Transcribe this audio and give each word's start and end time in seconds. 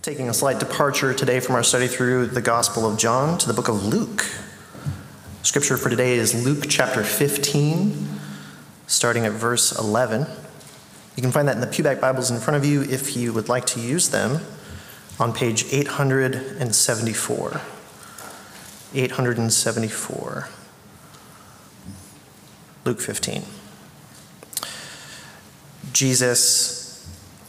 Taking 0.00 0.28
a 0.28 0.34
slight 0.34 0.60
departure 0.60 1.12
today 1.12 1.40
from 1.40 1.56
our 1.56 1.64
study 1.64 1.88
through 1.88 2.26
the 2.26 2.40
Gospel 2.40 2.88
of 2.88 2.96
John 2.98 3.36
to 3.38 3.48
the 3.48 3.52
book 3.52 3.66
of 3.66 3.84
Luke. 3.84 4.24
Scripture 5.42 5.76
for 5.76 5.90
today 5.90 6.12
is 6.12 6.44
Luke 6.44 6.66
chapter 6.68 7.02
15, 7.02 8.08
starting 8.86 9.26
at 9.26 9.32
verse 9.32 9.76
11. 9.76 10.24
You 11.16 11.22
can 11.22 11.32
find 11.32 11.48
that 11.48 11.56
in 11.56 11.60
the 11.60 11.66
Pewback 11.66 12.00
Bibles 12.00 12.30
in 12.30 12.38
front 12.38 12.56
of 12.56 12.64
you 12.64 12.82
if 12.82 13.16
you 13.16 13.32
would 13.32 13.48
like 13.48 13.66
to 13.66 13.80
use 13.80 14.10
them 14.10 14.40
on 15.18 15.32
page 15.32 15.64
874. 15.72 17.60
874. 18.94 20.48
Luke 22.84 23.00
15. 23.00 23.42
Jesus 25.92 27.04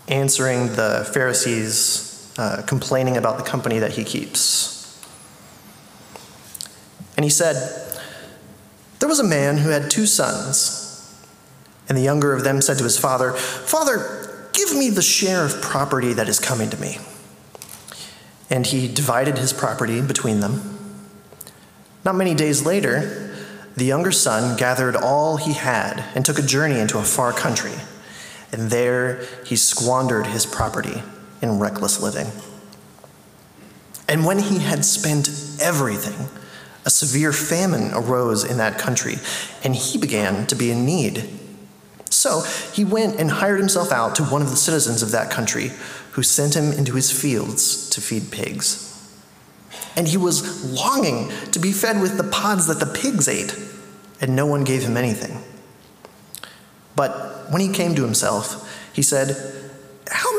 answering 0.08 0.74
the 0.76 1.08
Pharisees, 1.14 2.09
uh, 2.40 2.62
complaining 2.62 3.18
about 3.18 3.38
the 3.38 3.44
company 3.44 3.80
that 3.80 3.92
he 3.92 4.06
keeps. 4.06 5.06
And 7.18 7.26
he 7.26 7.30
said, 7.30 7.56
There 9.00 9.10
was 9.10 9.20
a 9.20 9.26
man 9.26 9.58
who 9.58 9.72
had 9.72 9.92
two 9.92 10.06
sons. 10.06 10.86
And 11.90 11.98
the 11.98 12.02
younger 12.02 12.34
of 12.34 12.46
them 12.46 12.62
said 12.62 12.78
to 12.78 12.84
his 12.86 12.98
father, 12.98 13.34
Father, 13.34 14.48
give 14.54 14.74
me 14.74 14.90
the 14.90 15.02
share 15.02 15.44
of 15.44 15.62
property 15.62 16.14
that 16.14 16.30
is 16.30 16.40
coming 16.40 16.70
to 16.70 16.78
me. 16.80 17.00
And 18.50 18.66
he 18.66 18.88
divided 18.88 19.38
his 19.38 19.52
property 19.52 20.00
between 20.02 20.40
them. 20.40 20.78
Not 22.06 22.16
many 22.16 22.36
days 22.36 22.66
later, 22.66 23.36
the 23.76 23.84
younger 23.84 24.14
son 24.14 24.56
gathered 24.56 24.96
all 24.96 25.36
he 25.36 25.54
had 25.54 26.06
and 26.16 26.24
took 26.24 26.40
a 26.40 26.44
journey 26.44 26.80
into 26.80 27.00
a 27.00 27.04
far 27.04 27.34
country 27.34 27.74
and 28.52 28.72
there 28.72 29.24
he 29.46 29.56
squandered 29.56 30.26
his 30.26 30.46
property 30.46 31.04
in 31.42 31.60
reckless 31.60 32.02
living. 32.02 32.28
And 34.08 34.26
when 34.26 34.40
he 34.40 34.60
had 34.60 34.84
spent 34.84 35.30
everything, 35.62 36.28
a 36.86 36.90
severe 36.90 37.32
famine 37.32 37.92
arose 37.94 38.44
in 38.44 38.58
that 38.58 38.78
country, 38.78 39.16
and 39.64 39.76
he 39.76 39.98
began 39.98 40.48
to 40.48 40.56
be 40.56 40.72
in 40.72 40.86
need. 40.86 41.30
So 42.10 42.42
he 42.74 42.84
went 42.84 43.20
and 43.20 43.30
hired 43.30 43.60
himself 43.60 43.92
out 43.92 44.16
to 44.16 44.24
one 44.24 44.42
of 44.42 44.50
the 44.50 44.56
citizens 44.56 45.04
of 45.04 45.12
that 45.12 45.30
country, 45.30 45.72
who 46.14 46.24
sent 46.24 46.56
him 46.56 46.72
into 46.74 46.96
his 46.96 47.12
fields 47.12 47.88
to 47.92 48.02
feed 48.02 48.32
pigs. 48.32 48.86
And 49.96 50.08
he 50.08 50.18
was 50.18 50.74
longing 50.74 51.30
to 51.52 51.60
be 51.60 51.72
fed 51.72 52.02
with 52.02 52.18
the 52.18 52.24
pods 52.24 52.68
that 52.68 52.80
the 52.80 52.86
pigs 52.86 53.28
ate, 53.28 53.56
and 54.20 54.36
no 54.36 54.46
one 54.46 54.64
gave 54.64 54.84
him 54.84 54.98
anything. 54.98 55.44
But 56.96 57.52
when 57.52 57.62
he 57.62 57.70
came 57.70 57.96
to 57.96 58.04
himself, 58.04 58.66
he 58.94 59.02
said, 59.02 59.59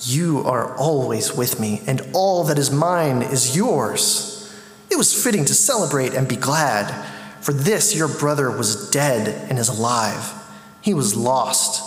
you 0.00 0.40
are 0.44 0.76
always 0.76 1.34
with 1.34 1.58
me, 1.58 1.82
and 1.86 2.02
all 2.12 2.44
that 2.44 2.58
is 2.58 2.70
mine 2.70 3.22
is 3.22 3.56
yours. 3.56 4.54
It 4.90 4.96
was 4.96 5.22
fitting 5.22 5.44
to 5.46 5.54
celebrate 5.54 6.14
and 6.14 6.28
be 6.28 6.36
glad, 6.36 7.04
for 7.40 7.52
this 7.52 7.94
your 7.94 8.08
brother 8.08 8.50
was 8.50 8.90
dead 8.90 9.48
and 9.48 9.58
is 9.58 9.68
alive. 9.68 10.32
He 10.82 10.94
was 10.94 11.16
lost 11.16 11.82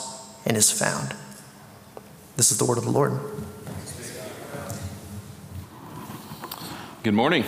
and 0.45 0.57
is 0.57 0.71
found. 0.71 1.15
This 2.35 2.51
is 2.51 2.57
the 2.57 2.65
word 2.65 2.77
of 2.77 2.85
the 2.85 2.91
Lord. 2.91 3.19
Good 7.03 7.13
morning. 7.13 7.45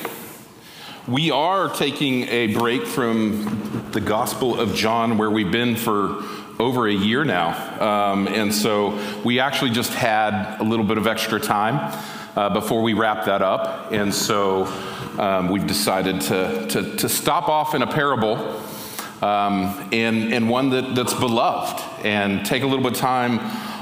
We 1.07 1.31
are 1.31 1.67
taking 1.67 2.27
a 2.27 2.47
break 2.47 2.85
from 2.85 3.89
the 3.91 3.99
Gospel 3.99 4.59
of 4.59 4.75
John, 4.75 5.17
where 5.17 5.31
we've 5.31 5.51
been 5.51 5.75
for 5.75 6.23
over 6.61 6.87
a 6.87 6.93
year 6.93 7.25
now. 7.25 7.49
Um, 7.81 8.27
and 8.27 8.53
so 8.53 8.99
we 9.23 9.39
actually 9.39 9.71
just 9.71 9.93
had 9.93 10.61
a 10.61 10.63
little 10.63 10.85
bit 10.85 10.97
of 10.97 11.07
extra 11.07 11.39
time 11.39 11.93
uh, 12.35 12.49
before 12.49 12.81
we 12.81 12.93
wrap 12.93 13.25
that 13.25 13.41
up. 13.41 13.91
And 13.91 14.13
so 14.13 14.65
um, 15.19 15.49
we've 15.49 15.65
decided 15.67 16.21
to, 16.21 16.67
to, 16.69 16.95
to, 16.97 17.09
stop 17.09 17.49
off 17.49 17.75
in 17.75 17.81
a 17.81 17.87
parable 17.87 18.37
um, 19.21 19.89
and, 19.91 20.33
and 20.33 20.49
one 20.49 20.69
that, 20.69 20.95
that's 20.95 21.13
beloved 21.13 21.83
and 22.05 22.45
take 22.45 22.63
a 22.63 22.67
little 22.67 22.83
bit 22.83 22.93
of 22.93 22.99
time 22.99 23.39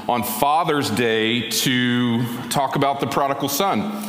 on 0.08 0.22
Father's 0.22 0.90
Day 0.90 1.50
to 1.50 2.48
talk 2.48 2.76
about 2.76 2.98
the 2.98 3.06
prodigal 3.06 3.48
son. 3.48 4.06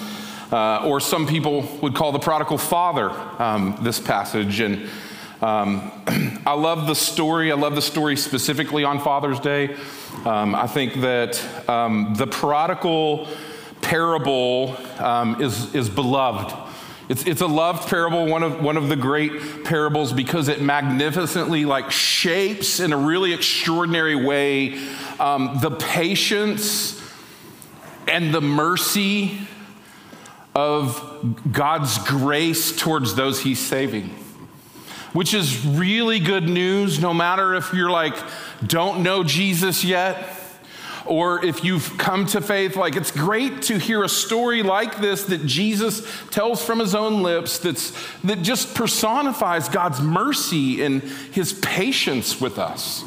Uh, 0.52 0.84
or 0.86 1.00
some 1.00 1.28
people 1.28 1.62
would 1.82 1.96
call 1.96 2.12
the 2.12 2.20
prodigal 2.20 2.58
father 2.58 3.10
um, 3.40 3.78
this 3.82 4.00
passage. 4.00 4.60
And 4.60 4.90
um, 5.42 5.92
I 6.46 6.54
love 6.54 6.86
the 6.88 6.94
story. 6.94 7.52
I 7.52 7.56
love 7.56 7.74
the 7.74 7.82
story 7.82 8.16
specifically 8.16 8.84
on 8.84 9.00
Father's 9.00 9.40
Day. 9.40 9.76
Um, 10.24 10.54
I 10.54 10.68
think 10.68 11.02
that 11.02 11.68
um, 11.68 12.14
the 12.16 12.28
prodigal 12.28 13.28
parable 13.82 14.78
um, 15.00 15.42
is, 15.42 15.74
is 15.74 15.90
beloved. 15.90 16.56
It's, 17.10 17.26
it's 17.26 17.42
a 17.42 17.48
loved 17.48 17.90
parable, 17.90 18.28
one 18.28 18.44
of, 18.44 18.62
one 18.62 18.78
of 18.78 18.88
the 18.88 18.96
great 18.96 19.64
parables, 19.64 20.14
because 20.14 20.48
it 20.48 20.62
magnificently 20.62 21.66
like 21.66 21.90
shapes 21.90 22.80
in 22.80 22.94
a 22.94 22.98
really 22.98 23.34
extraordinary 23.34 24.16
way 24.16 24.80
um, 25.20 25.58
the 25.62 25.72
patience 25.72 27.02
and 28.08 28.34
the 28.34 28.42
mercy 28.42 29.40
of 30.54 31.36
God's 31.52 31.98
grace 31.98 32.76
towards 32.76 33.16
those 33.16 33.42
he's 33.42 33.60
saving 33.60 34.21
which 35.14 35.34
is 35.34 35.66
really 35.66 36.20
good 36.20 36.48
news 36.48 37.00
no 37.00 37.14
matter 37.14 37.54
if 37.54 37.74
you're 37.74 37.90
like, 37.90 38.16
don't 38.66 39.04
know 39.04 39.24
Jesus 39.24 39.84
yet, 39.84 40.38
or 41.06 41.44
if 41.44 41.64
you've 41.64 41.98
come 41.98 42.26
to 42.28 42.42
faith, 42.42 42.76
like 42.76 42.96
it's 42.96 43.12
great 43.12 43.64
to 43.64 43.78
hear 43.78 44.04
a 44.04 44.10
story 44.10 44.64
like 44.64 45.02
this 45.02 45.24
that 45.26 45.46
Jesus 45.46 46.08
tells 46.30 46.64
from 46.64 46.80
his 46.80 46.96
own 46.96 47.24
lips 47.24 47.60
that's, 47.60 47.92
that 48.24 48.42
just 48.42 48.76
personifies 48.76 49.68
God's 49.68 50.00
mercy 50.00 50.84
and 50.84 51.02
his 51.02 51.54
patience 51.54 52.40
with 52.40 52.60
us. 52.60 53.04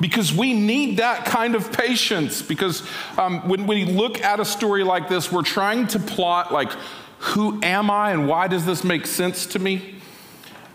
Because 0.00 0.32
we 0.32 0.52
need 0.52 0.98
that 0.98 1.24
kind 1.24 1.54
of 1.54 1.72
patience. 1.72 2.42
Because 2.42 2.82
um, 3.16 3.48
when 3.48 3.66
we 3.66 3.84
look 3.84 4.22
at 4.22 4.40
a 4.40 4.44
story 4.44 4.84
like 4.84 5.08
this, 5.08 5.32
we're 5.32 5.42
trying 5.42 5.86
to 5.88 5.98
plot, 5.98 6.52
like, 6.52 6.70
who 7.18 7.60
am 7.62 7.90
I 7.90 8.12
and 8.12 8.28
why 8.28 8.46
does 8.46 8.66
this 8.66 8.84
make 8.84 9.06
sense 9.06 9.46
to 9.46 9.58
me? 9.58 9.95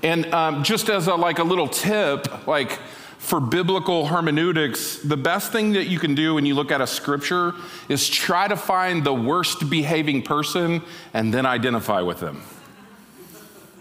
And 0.04 0.26
um, 0.34 0.64
just 0.64 0.90
as 0.90 1.08
a, 1.08 1.16
like 1.16 1.40
a 1.40 1.44
little 1.44 1.68
tip, 1.68 2.48
like 2.48 2.80
for 3.22 3.40
biblical 3.40 4.08
hermeneutics, 4.08 4.98
the 4.98 5.16
best 5.16 5.52
thing 5.52 5.74
that 5.74 5.86
you 5.86 6.00
can 6.00 6.16
do 6.16 6.34
when 6.34 6.46
you 6.46 6.56
look 6.56 6.72
at 6.72 6.82
a 6.82 6.88
scripture 6.88 7.54
is 7.88 8.10
try 8.10 8.48
to 8.48 8.58
find 8.58 9.04
the 9.04 9.14
worst 9.14 9.70
behaving 9.70 10.24
person 10.24 10.82
and 11.14 11.32
then 11.32 11.46
identify 11.46 12.02
with 12.02 12.20
them. 12.20 12.42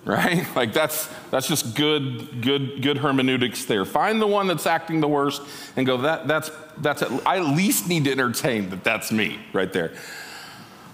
Right? 0.05 0.47
Like 0.55 0.75
that's 0.75 1.09
that's 1.31 1.49
just 1.49 1.75
good 1.75 2.43
good 2.43 2.83
good 2.83 2.99
hermeneutics 2.99 3.65
there. 3.65 3.85
Find 3.87 4.21
the 4.21 4.27
one 4.27 4.47
that's 4.47 4.67
acting 4.67 5.01
the 5.01 5.09
worst 5.09 5.43
and 5.77 5.87
go 5.87 5.97
that 5.99 6.29
that's 6.29 6.51
that's 6.79 7.03
I 7.25 7.39
at 7.39 7.47
least 7.47 7.89
need 7.89 8.05
to 8.05 8.11
entertain 8.11 8.69
that 8.71 8.85
that's 8.85 9.11
me 9.11 9.39
right 9.55 9.73
there. 9.73 9.93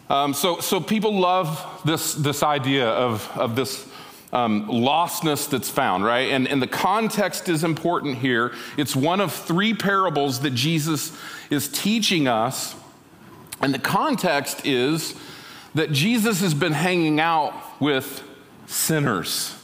Um, 0.08 0.34
so 0.34 0.61
so 0.61 0.81
people 0.81 1.19
love 1.19 1.82
this 1.84 2.14
this 2.14 2.44
idea 2.44 2.88
of 2.88 3.29
of 3.37 3.56
this 3.56 3.88
um, 4.32 4.69
lostness 4.69 5.49
that's 5.49 5.70
found, 5.70 6.05
right? 6.05 6.31
And, 6.31 6.49
and 6.49 6.61
the 6.61 6.67
context 6.67 7.49
is 7.49 7.64
important 7.64 8.19
here. 8.19 8.52
It's 8.76 8.96
one 8.96 9.20
of 9.20 9.32
three 9.32 9.75
parables 9.75 10.40
that 10.40 10.55
Jesus 10.55 11.17
is 11.50 11.69
teaching 11.69 12.28
us. 12.28 12.75
And 13.61 13.73
the 13.73 13.78
context 13.78 14.67
is 14.67 15.14
that 15.75 15.93
Jesus 15.93 16.40
has 16.40 16.55
been 16.55 16.73
hanging 16.73 17.20
out 17.20 17.55
with 17.81 18.23
sinners, 18.67 19.55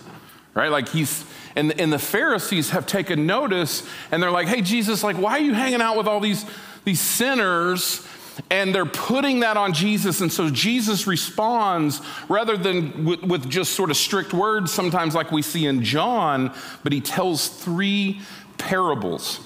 right? 0.54 0.70
Like 0.70 0.88
he's, 0.88 1.24
and, 1.56 1.78
and 1.80 1.92
the 1.92 1.98
Pharisees 1.98 2.70
have 2.70 2.86
taken 2.86 3.26
notice 3.26 3.86
and 4.10 4.22
they're 4.22 4.30
like, 4.30 4.46
hey, 4.46 4.62
Jesus, 4.62 5.02
like, 5.02 5.16
why 5.16 5.32
are 5.32 5.40
you 5.40 5.54
hanging 5.54 5.82
out 5.82 5.96
with 5.96 6.06
all 6.06 6.20
these, 6.20 6.46
these 6.84 7.00
sinners? 7.00 8.06
And 8.50 8.74
they're 8.74 8.86
putting 8.86 9.40
that 9.40 9.56
on 9.56 9.72
Jesus. 9.72 10.20
And 10.20 10.32
so 10.32 10.50
Jesus 10.50 11.06
responds 11.06 12.00
rather 12.28 12.56
than 12.56 13.04
with, 13.04 13.22
with, 13.22 13.50
just 13.50 13.74
sort 13.74 13.90
of 13.90 13.96
strict 13.96 14.32
words, 14.32 14.72
sometimes 14.72 15.14
like 15.14 15.30
we 15.32 15.42
see 15.42 15.66
in 15.66 15.82
John, 15.82 16.54
but 16.82 16.92
he 16.92 17.00
tells 17.00 17.48
three 17.48 18.20
parables. 18.58 19.40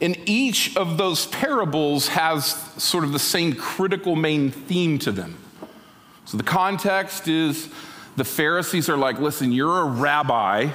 And 0.00 0.16
each 0.26 0.76
of 0.76 0.96
those 0.98 1.26
parables 1.26 2.08
has 2.08 2.46
sort 2.82 3.04
of 3.04 3.12
the 3.12 3.18
same 3.18 3.54
critical 3.54 4.14
main 4.14 4.50
theme 4.50 4.98
to 5.00 5.10
them. 5.10 5.36
So 6.24 6.36
the 6.36 6.44
context 6.44 7.26
is 7.26 7.68
the 8.16 8.24
Pharisees 8.24 8.88
are 8.88 8.96
like, 8.96 9.18
listen, 9.18 9.50
you're 9.50 9.80
a 9.80 9.84
rabbi. 9.84 10.70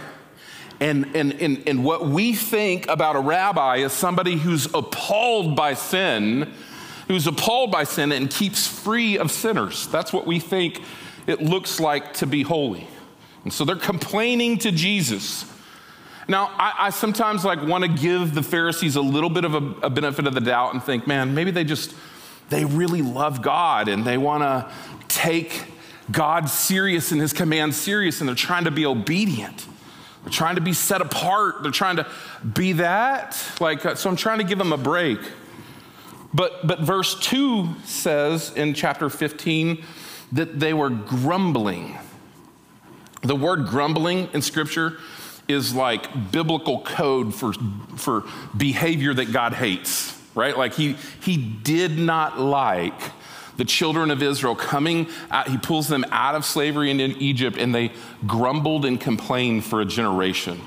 And, 0.80 1.16
and, 1.16 1.34
and, 1.42 1.64
and 1.68 1.86
what 1.86 2.08
we 2.08 2.34
think 2.34 2.88
about 2.90 3.16
a 3.16 3.20
rabbi 3.20 3.78
is 3.78 3.94
somebody 3.94 4.36
who's 4.36 4.66
appalled 4.74 5.56
by 5.56 5.76
sin 5.76 6.52
who's 7.08 7.28
appalled 7.28 7.72
by 7.72 7.84
sin 7.84 8.12
and 8.12 8.30
keeps 8.30 8.68
free 8.68 9.18
of 9.18 9.32
sinners. 9.32 9.88
That's 9.88 10.14
what 10.14 10.26
we 10.26 10.40
think 10.40 10.82
it 11.28 11.42
looks 11.42 11.80
like 11.80 12.14
to 12.16 12.28
be 12.28 12.44
holy. 12.44 12.88
And 13.44 13.52
so 13.52 13.66
they're 13.66 13.76
complaining 13.76 14.58
to 14.60 14.72
Jesus. 14.72 15.46
Now, 16.28 16.52
I, 16.58 16.74
I 16.80 16.90
sometimes 16.90 17.44
like 17.44 17.62
want 17.62 17.84
to 17.84 17.90
give 17.90 18.34
the 18.34 18.44
Pharisees 18.44 18.96
a 18.96 19.02
little 19.02 19.30
bit 19.30 19.44
of 19.44 19.56
a, 19.56 19.86
a 19.86 19.90
benefit 19.90 20.26
of 20.28 20.34
the 20.34 20.42
doubt 20.42 20.74
and 20.74 20.82
think, 20.82 21.08
man, 21.08 21.34
maybe 21.34 21.52
they 21.52 21.66
just, 21.66 21.94
they 22.50 22.64
really 22.64 23.02
love 23.02 23.42
God 23.42 23.90
and 23.90 24.06
they 24.06 24.18
want 24.18 24.44
to 24.44 24.72
take 25.10 25.66
God 26.12 26.50
serious 26.50 27.12
and 27.12 27.20
his 27.20 27.34
commands 27.34 27.76
serious 27.76 28.22
and 28.22 28.28
they're 28.28 28.36
trying 28.36 28.64
to 28.66 28.72
be 28.72 28.86
obedient. 28.86 29.68
They're 30.24 30.32
trying 30.32 30.56
to 30.56 30.62
be 30.62 30.74
set 30.74 31.02
apart. 31.02 31.64
They're 31.64 31.72
trying 31.72 31.98
to 31.98 32.08
be 32.54 32.74
that. 32.74 33.38
Like, 33.60 33.86
uh, 33.86 33.96
so 33.96 34.10
I'm 34.10 34.16
trying 34.16 34.38
to 34.38 34.46
give 34.46 34.58
them 34.58 34.72
a 34.72 34.78
break. 34.78 35.20
But, 36.34 36.66
but 36.66 36.80
verse 36.80 37.20
2 37.20 37.70
says 37.86 38.52
in 38.56 38.74
chapter 38.74 39.10
15 39.10 39.84
that 40.32 40.60
they 40.60 40.74
were 40.74 40.90
grumbling. 40.90 41.98
The 43.22 43.36
word 43.36 43.68
grumbling 43.68 44.30
in 44.34 44.42
Scripture 44.42 44.98
is 45.48 45.76
like 45.76 46.32
biblical 46.32 46.82
code 46.82 47.36
for, 47.36 47.54
for 47.96 48.24
behavior 48.56 49.14
that 49.14 49.32
God 49.32 49.54
hates, 49.54 50.20
right? 50.36 50.58
Like 50.58 50.74
he, 50.74 50.96
he 51.22 51.38
did 51.38 51.98
not 51.98 52.40
like 52.40 53.00
the 53.58 53.66
children 53.66 54.10
of 54.10 54.24
Israel 54.24 54.56
coming, 54.56 55.08
out, 55.30 55.48
he 55.48 55.58
pulls 55.58 55.88
them 55.88 56.04
out 56.10 56.36
of 56.36 56.44
slavery 56.44 56.90
in 56.90 57.00
Egypt, 57.00 57.58
and 57.58 57.74
they 57.74 57.92
grumbled 58.26 58.86
and 58.86 59.00
complained 59.00 59.64
for 59.64 59.80
a 59.82 59.86
generation. 59.86 60.60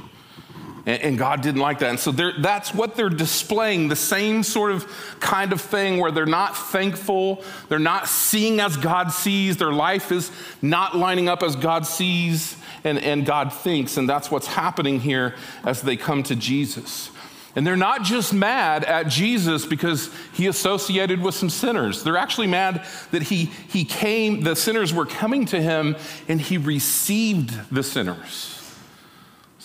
And, 0.86 1.18
God 1.18 1.40
didn't 1.40 1.60
like 1.60 1.80
that. 1.80 1.90
And 1.90 1.98
so 1.98 2.12
that's 2.12 2.72
what 2.72 2.94
they're 2.94 3.08
displaying 3.08 3.88
the 3.88 3.96
same 3.96 4.44
sort 4.44 4.70
of 4.70 4.86
kind 5.18 5.52
of 5.52 5.60
thing 5.60 5.98
where 5.98 6.12
they're 6.12 6.26
not 6.26 6.56
thankful, 6.56 7.42
they're 7.68 7.80
not 7.80 8.06
seeing 8.06 8.60
as 8.60 8.76
God 8.76 9.10
sees, 9.10 9.56
their 9.56 9.72
life 9.72 10.12
is 10.12 10.30
not 10.62 10.96
lining 10.96 11.28
up 11.28 11.42
as 11.42 11.56
God 11.56 11.86
sees 11.88 12.56
and, 12.84 12.98
and 12.98 13.26
God 13.26 13.52
thinks. 13.52 13.96
And 13.96 14.08
that's 14.08 14.30
what's 14.30 14.46
happening 14.46 15.00
here 15.00 15.34
as 15.64 15.82
they 15.82 15.96
come 15.96 16.22
to 16.22 16.36
Jesus. 16.36 17.10
And 17.56 17.66
they're 17.66 17.74
not 17.74 18.04
just 18.04 18.32
mad 18.32 18.84
at 18.84 19.08
Jesus 19.08 19.66
because 19.66 20.10
he 20.34 20.46
associated 20.46 21.20
with 21.20 21.34
some 21.34 21.50
sinners. 21.50 22.04
They're 22.04 22.18
actually 22.18 22.46
mad 22.46 22.86
that 23.10 23.22
he, 23.22 23.46
he 23.46 23.84
came, 23.84 24.42
the 24.42 24.54
sinners 24.54 24.94
were 24.94 25.06
coming 25.06 25.46
to 25.46 25.60
him 25.60 25.96
and 26.28 26.40
he 26.40 26.58
received 26.58 27.72
the 27.74 27.82
sinners. 27.82 28.55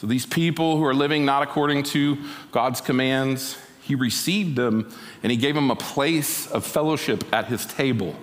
So 0.01 0.07
these 0.07 0.25
people 0.25 0.77
who 0.77 0.85
are 0.85 0.95
living 0.95 1.25
not 1.25 1.43
according 1.43 1.83
to 1.83 2.17
God's 2.51 2.81
commands, 2.81 3.55
he 3.83 3.93
received 3.93 4.55
them 4.55 4.91
and 5.21 5.31
he 5.31 5.37
gave 5.37 5.53
them 5.53 5.69
a 5.69 5.75
place 5.75 6.47
of 6.47 6.65
fellowship 6.65 7.23
at 7.31 7.45
his 7.45 7.67
table. 7.67 8.15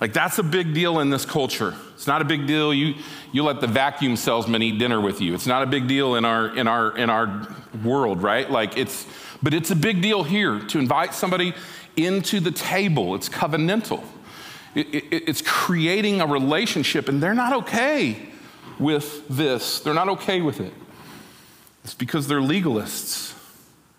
Like 0.00 0.12
that's 0.12 0.38
a 0.38 0.44
big 0.44 0.72
deal 0.72 1.00
in 1.00 1.10
this 1.10 1.26
culture. 1.26 1.74
It's 1.94 2.06
not 2.06 2.22
a 2.22 2.24
big 2.24 2.46
deal. 2.46 2.72
You, 2.72 2.94
you 3.32 3.42
let 3.42 3.60
the 3.60 3.66
vacuum 3.66 4.14
salesman 4.14 4.62
eat 4.62 4.78
dinner 4.78 5.00
with 5.00 5.20
you. 5.20 5.34
It's 5.34 5.48
not 5.48 5.64
a 5.64 5.66
big 5.66 5.88
deal 5.88 6.14
in 6.14 6.24
our, 6.24 6.56
in 6.56 6.68
our, 6.68 6.96
in 6.96 7.10
our 7.10 7.48
world, 7.82 8.22
right? 8.22 8.48
Like 8.48 8.78
it's, 8.78 9.04
but 9.42 9.52
it's 9.52 9.72
a 9.72 9.76
big 9.76 10.00
deal 10.00 10.22
here 10.22 10.60
to 10.60 10.78
invite 10.78 11.12
somebody 11.12 11.54
into 11.96 12.38
the 12.38 12.52
table. 12.52 13.16
It's 13.16 13.28
covenantal. 13.28 14.04
It, 14.76 14.94
it, 14.94 15.28
it's 15.28 15.42
creating 15.42 16.20
a 16.20 16.26
relationship, 16.26 17.08
and 17.08 17.20
they're 17.20 17.34
not 17.34 17.52
okay 17.64 18.28
with 18.78 19.26
this. 19.28 19.80
They're 19.80 19.92
not 19.92 20.08
okay 20.10 20.40
with 20.40 20.60
it. 20.60 20.72
It's 21.84 21.94
because 21.94 22.26
they're 22.26 22.40
legalists. 22.40 23.34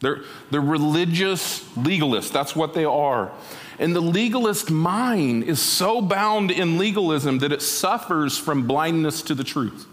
They're, 0.02 0.24
they're 0.52 0.62
religious 0.62 1.64
legalists. 1.76 2.32
That's 2.32 2.56
what 2.56 2.74
they 2.74 2.86
are. 2.86 3.32
And 3.80 3.96
the 3.96 4.02
legalist 4.02 4.72
mind 4.72 5.44
is 5.44 5.62
so 5.62 6.02
bound 6.02 6.52
in 6.52 6.78
legalism 6.78 7.40
that 7.40 7.52
it 7.52 7.62
suffers 7.62 8.38
from 8.38 8.68
blindness 8.68 9.22
to 9.24 9.36
the 9.36 9.44
truth. 9.44 9.88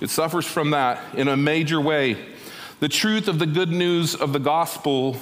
It 0.00 0.10
suffers 0.10 0.46
from 0.46 0.70
that 0.70 1.14
in 1.14 1.28
a 1.28 1.36
major 1.36 1.80
way. 1.80 2.16
The 2.80 2.88
truth 2.88 3.26
of 3.26 3.38
the 3.38 3.46
good 3.46 3.70
news 3.70 4.14
of 4.14 4.32
the 4.32 4.38
gospel 4.38 5.16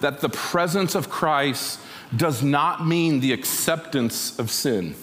that 0.00 0.20
the 0.20 0.28
presence 0.28 0.94
of 0.94 1.08
Christ 1.08 1.80
does 2.14 2.42
not 2.42 2.86
mean 2.86 3.20
the 3.20 3.32
acceptance 3.32 4.38
of 4.38 4.50
sin. 4.50 4.94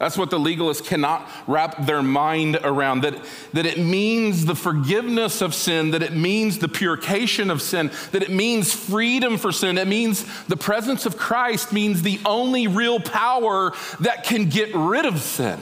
That's 0.00 0.16
what 0.16 0.30
the 0.30 0.38
legalists 0.38 0.82
cannot 0.82 1.28
wrap 1.46 1.84
their 1.84 2.02
mind 2.02 2.58
around. 2.64 3.02
That, 3.02 3.22
that 3.52 3.66
it 3.66 3.78
means 3.78 4.46
the 4.46 4.54
forgiveness 4.54 5.42
of 5.42 5.54
sin, 5.54 5.90
that 5.90 6.02
it 6.02 6.14
means 6.14 6.58
the 6.58 6.68
purification 6.68 7.50
of 7.50 7.60
sin, 7.60 7.90
that 8.12 8.22
it 8.22 8.30
means 8.30 8.72
freedom 8.72 9.36
for 9.36 9.52
sin. 9.52 9.76
It 9.76 9.86
means 9.86 10.24
the 10.46 10.56
presence 10.56 11.04
of 11.04 11.18
Christ 11.18 11.74
means 11.74 12.00
the 12.00 12.18
only 12.24 12.66
real 12.66 12.98
power 12.98 13.74
that 14.00 14.24
can 14.24 14.48
get 14.48 14.74
rid 14.74 15.04
of 15.04 15.20
sin. 15.20 15.60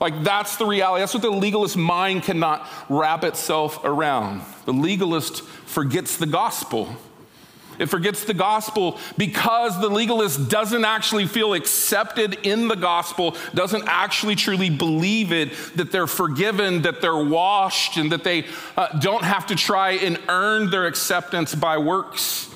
Like 0.00 0.24
that's 0.24 0.56
the 0.56 0.64
reality. 0.64 1.02
That's 1.02 1.12
what 1.12 1.22
the 1.22 1.30
legalist 1.30 1.76
mind 1.76 2.22
cannot 2.22 2.66
wrap 2.88 3.22
itself 3.22 3.84
around. 3.84 4.40
The 4.64 4.72
legalist 4.72 5.42
forgets 5.42 6.16
the 6.16 6.26
gospel. 6.26 6.88
It 7.78 7.86
forgets 7.86 8.24
the 8.24 8.34
gospel 8.34 8.98
because 9.16 9.80
the 9.80 9.88
legalist 9.88 10.48
doesn't 10.48 10.84
actually 10.84 11.26
feel 11.26 11.54
accepted 11.54 12.38
in 12.42 12.68
the 12.68 12.76
gospel, 12.76 13.36
doesn't 13.54 13.84
actually 13.86 14.36
truly 14.36 14.70
believe 14.70 15.32
it, 15.32 15.52
that 15.76 15.90
they're 15.90 16.06
forgiven, 16.06 16.82
that 16.82 17.00
they're 17.00 17.16
washed, 17.16 17.96
and 17.96 18.12
that 18.12 18.24
they 18.24 18.46
uh, 18.76 18.98
don't 18.98 19.24
have 19.24 19.46
to 19.46 19.56
try 19.56 19.92
and 19.92 20.18
earn 20.28 20.70
their 20.70 20.86
acceptance 20.86 21.54
by 21.54 21.78
works. 21.78 22.48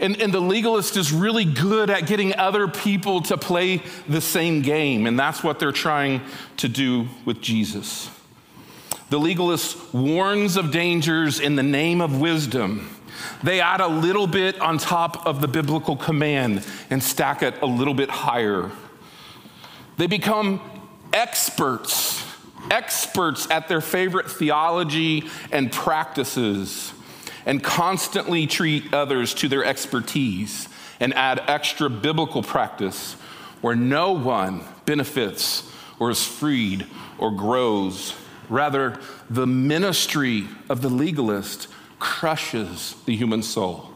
And, 0.00 0.20
and 0.20 0.32
the 0.32 0.40
legalist 0.40 0.96
is 0.96 1.12
really 1.12 1.44
good 1.44 1.90
at 1.90 2.06
getting 2.06 2.34
other 2.36 2.68
people 2.68 3.20
to 3.22 3.36
play 3.36 3.82
the 4.08 4.20
same 4.20 4.62
game, 4.62 5.06
and 5.06 5.18
that's 5.18 5.44
what 5.44 5.58
they're 5.58 5.72
trying 5.72 6.22
to 6.58 6.68
do 6.68 7.08
with 7.26 7.42
Jesus. 7.42 8.10
The 9.10 9.18
legalist 9.18 9.92
warns 9.92 10.56
of 10.56 10.70
dangers 10.70 11.40
in 11.40 11.56
the 11.56 11.62
name 11.62 12.00
of 12.00 12.20
wisdom 12.20 12.96
They 13.42 13.60
add 13.60 13.80
a 13.80 13.88
little 13.88 14.26
bit 14.26 14.60
on 14.60 14.78
top 14.78 15.26
of 15.26 15.40
the 15.40 15.48
biblical 15.48 15.96
command 15.96 16.66
and 16.90 17.02
stack 17.02 17.42
it 17.42 17.60
a 17.62 17.66
little 17.66 17.94
bit 17.94 18.10
higher. 18.10 18.70
They 19.96 20.06
become 20.06 20.60
experts, 21.12 22.24
experts 22.70 23.50
at 23.50 23.68
their 23.68 23.80
favorite 23.80 24.30
theology 24.30 25.28
and 25.52 25.70
practices, 25.70 26.92
and 27.46 27.62
constantly 27.62 28.46
treat 28.46 28.94
others 28.94 29.34
to 29.34 29.48
their 29.48 29.64
expertise 29.64 30.68
and 31.00 31.14
add 31.14 31.42
extra 31.46 31.88
biblical 31.88 32.42
practice 32.42 33.14
where 33.60 33.76
no 33.76 34.12
one 34.12 34.62
benefits 34.84 35.70
or 35.98 36.10
is 36.10 36.26
freed 36.26 36.86
or 37.18 37.30
grows. 37.30 38.14
Rather, 38.48 38.98
the 39.28 39.46
ministry 39.46 40.46
of 40.68 40.82
the 40.82 40.88
legalist 40.88 41.68
crushes 42.00 42.96
the 43.06 43.14
human 43.14 43.42
soul. 43.42 43.90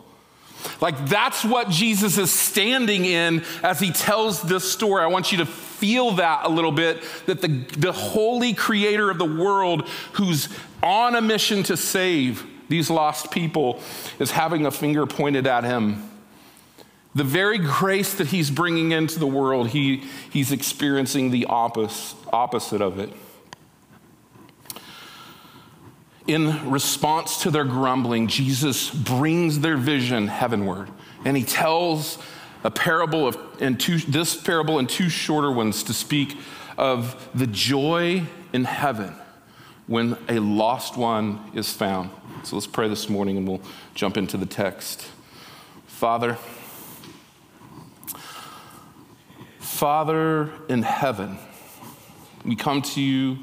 Like 0.81 1.09
that's 1.09 1.45
what 1.45 1.69
Jesus 1.69 2.17
is 2.19 2.33
standing 2.33 3.05
in 3.05 3.45
as 3.63 3.81
he 3.81 3.91
tells 3.91 4.43
this 4.43 4.71
story. 4.71 5.03
I 5.03 5.07
want 5.07 5.33
you 5.33 5.39
to 5.39 5.47
feel 5.47 6.13
that 6.13 6.47
a 6.47 6.49
little 6.49 6.73
bit 6.73 7.03
that 7.27 7.41
the, 7.41 7.49
the 7.49 7.93
holy 7.93 8.55
creator 8.55 9.11
of 9.11 9.19
the 9.19 9.25
world, 9.25 9.89
who's 10.13 10.49
on 10.83 11.15
a 11.17 11.21
mission 11.21 11.63
to 11.65 11.77
save 11.77 12.47
these 12.69 12.89
lost 12.89 13.31
people, 13.31 13.81
is 14.19 14.31
having 14.31 14.65
a 14.65 14.71
finger 14.71 15.07
pointed 15.07 15.47
at 15.47 15.65
him. 15.65 16.09
The 17.15 17.25
very 17.25 17.59
grace 17.59 18.15
that 18.15 18.29
he's 18.29 18.51
bringing 18.51 18.93
into 18.93 19.19
the 19.19 19.27
world, 19.27 19.69
he, 19.69 20.03
he's 20.31 20.51
experiencing 20.51 21.31
the 21.31 21.47
opposite, 21.47 22.17
opposite 22.33 22.81
of 22.81 22.99
it. 22.99 23.11
In 26.27 26.71
response 26.71 27.43
to 27.43 27.51
their 27.51 27.65
grumbling, 27.65 28.29
Jesus 28.29 28.91
brings 28.91 29.61
their 29.61 29.77
vision 29.77 30.29
heavenward 30.29 30.89
and 31.25 31.37
he 31.37 31.45
tells 31.45 32.19
a 32.63 32.71
parable 32.71 33.27
of 33.27 33.39
and 33.61 33.79
two, 33.79 33.99
this 33.99 34.35
parable 34.35 34.79
and 34.79 34.89
two 34.89 35.11
shorter 35.11 35.51
ones 35.51 35.83
to 35.85 35.93
speak 35.93 36.37
of 36.79 37.29
the 37.35 37.47
joy 37.47 38.23
in 38.53 38.65
heaven 38.65 39.15
when 39.87 40.17
a 40.29 40.39
lost 40.39 40.97
one 40.97 41.39
is 41.55 41.71
found. 41.71 42.09
So 42.43 42.57
let's 42.57 42.67
pray 42.67 42.89
this 42.89 43.11
morning 43.11 43.37
and 43.37 43.47
we'll 43.47 43.61
jump 43.95 44.17
into 44.17 44.39
the 44.39 44.47
text. 44.47 45.07
Father, 45.87 46.39
Father 49.59 50.51
in 50.69 50.83
heaven, 50.83 51.37
we 52.45 52.57
come 52.57 52.81
to 52.81 53.01
you 53.01 53.39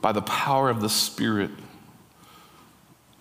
by 0.00 0.12
the 0.12 0.22
power 0.22 0.70
of 0.70 0.80
the 0.80 0.88
Spirit 0.88 1.50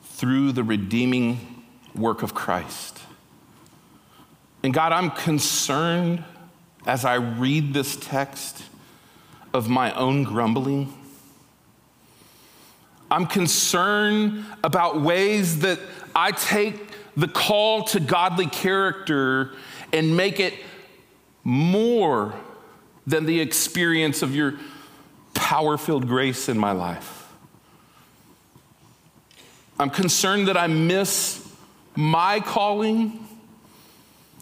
through 0.03 0.51
the 0.51 0.63
redeeming 0.63 1.63
work 1.93 2.23
of 2.23 2.33
Christ. 2.33 2.99
And 4.63 4.73
God, 4.73 4.91
I'm 4.91 5.11
concerned 5.11 6.23
as 6.85 7.05
I 7.05 7.15
read 7.15 7.73
this 7.73 7.95
text 7.95 8.63
of 9.53 9.69
my 9.69 9.93
own 9.93 10.23
grumbling. 10.23 10.93
I'm 13.09 13.27
concerned 13.27 14.45
about 14.63 15.01
ways 15.01 15.59
that 15.59 15.79
I 16.15 16.31
take 16.31 16.75
the 17.15 17.27
call 17.27 17.83
to 17.85 17.99
godly 17.99 18.47
character 18.47 19.53
and 19.93 20.17
make 20.17 20.39
it 20.39 20.53
more 21.43 22.33
than 23.07 23.25
the 23.25 23.39
experience 23.39 24.21
of 24.21 24.35
your 24.35 24.55
power 25.45 25.77
filled 25.77 26.07
grace 26.07 26.49
in 26.49 26.57
my 26.57 26.71
life. 26.71 27.31
I'm 29.77 29.91
concerned 29.91 30.47
that 30.47 30.57
I 30.57 30.65
miss 30.65 31.47
my 31.95 32.39
calling 32.39 33.27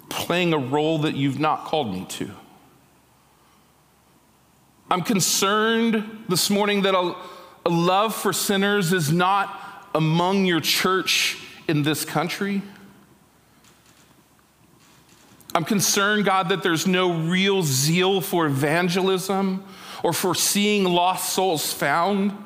playing 0.07 0.53
a 0.53 0.57
role 0.57 0.99
that 0.99 1.13
you've 1.13 1.39
not 1.39 1.65
called 1.65 1.91
me 1.91 2.05
to. 2.07 2.31
I'm 4.89 5.01
concerned 5.01 6.23
this 6.29 6.49
morning 6.49 6.83
that 6.83 6.95
a, 6.95 7.13
a 7.65 7.69
love 7.69 8.15
for 8.15 8.31
sinners 8.31 8.93
is 8.93 9.11
not 9.11 9.89
among 9.93 10.45
your 10.45 10.61
church 10.61 11.37
in 11.67 11.83
this 11.83 12.05
country. 12.05 12.61
I'm 15.53 15.65
concerned, 15.65 16.23
God, 16.23 16.47
that 16.47 16.63
there's 16.63 16.87
no 16.87 17.11
real 17.11 17.61
zeal 17.61 18.21
for 18.21 18.45
evangelism 18.45 19.65
or 20.03 20.13
for 20.13 20.35
seeing 20.35 20.83
lost 20.83 21.33
souls 21.33 21.73
found. 21.73 22.37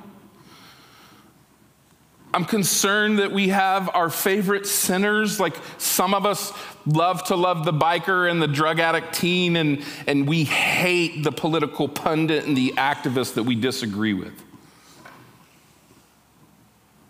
I'm 2.33 2.45
concerned 2.45 3.19
that 3.19 3.31
we 3.31 3.49
have 3.49 3.89
our 3.95 4.09
favorite 4.11 4.67
sinners, 4.67 5.39
like 5.39 5.55
some 5.79 6.13
of 6.13 6.25
us 6.25 6.53
love 6.85 7.23
to 7.25 7.35
love 7.35 7.65
the 7.65 7.73
biker 7.73 8.29
and 8.29 8.39
the 8.39 8.47
drug 8.47 8.79
addict 8.79 9.13
teen, 9.13 9.55
and, 9.55 9.83
and 10.05 10.27
we 10.27 10.43
hate 10.43 11.23
the 11.23 11.31
political 11.31 11.87
pundit 11.87 12.45
and 12.45 12.55
the 12.55 12.73
activist 12.77 13.33
that 13.35 13.43
we 13.43 13.55
disagree 13.55 14.13
with. 14.13 14.33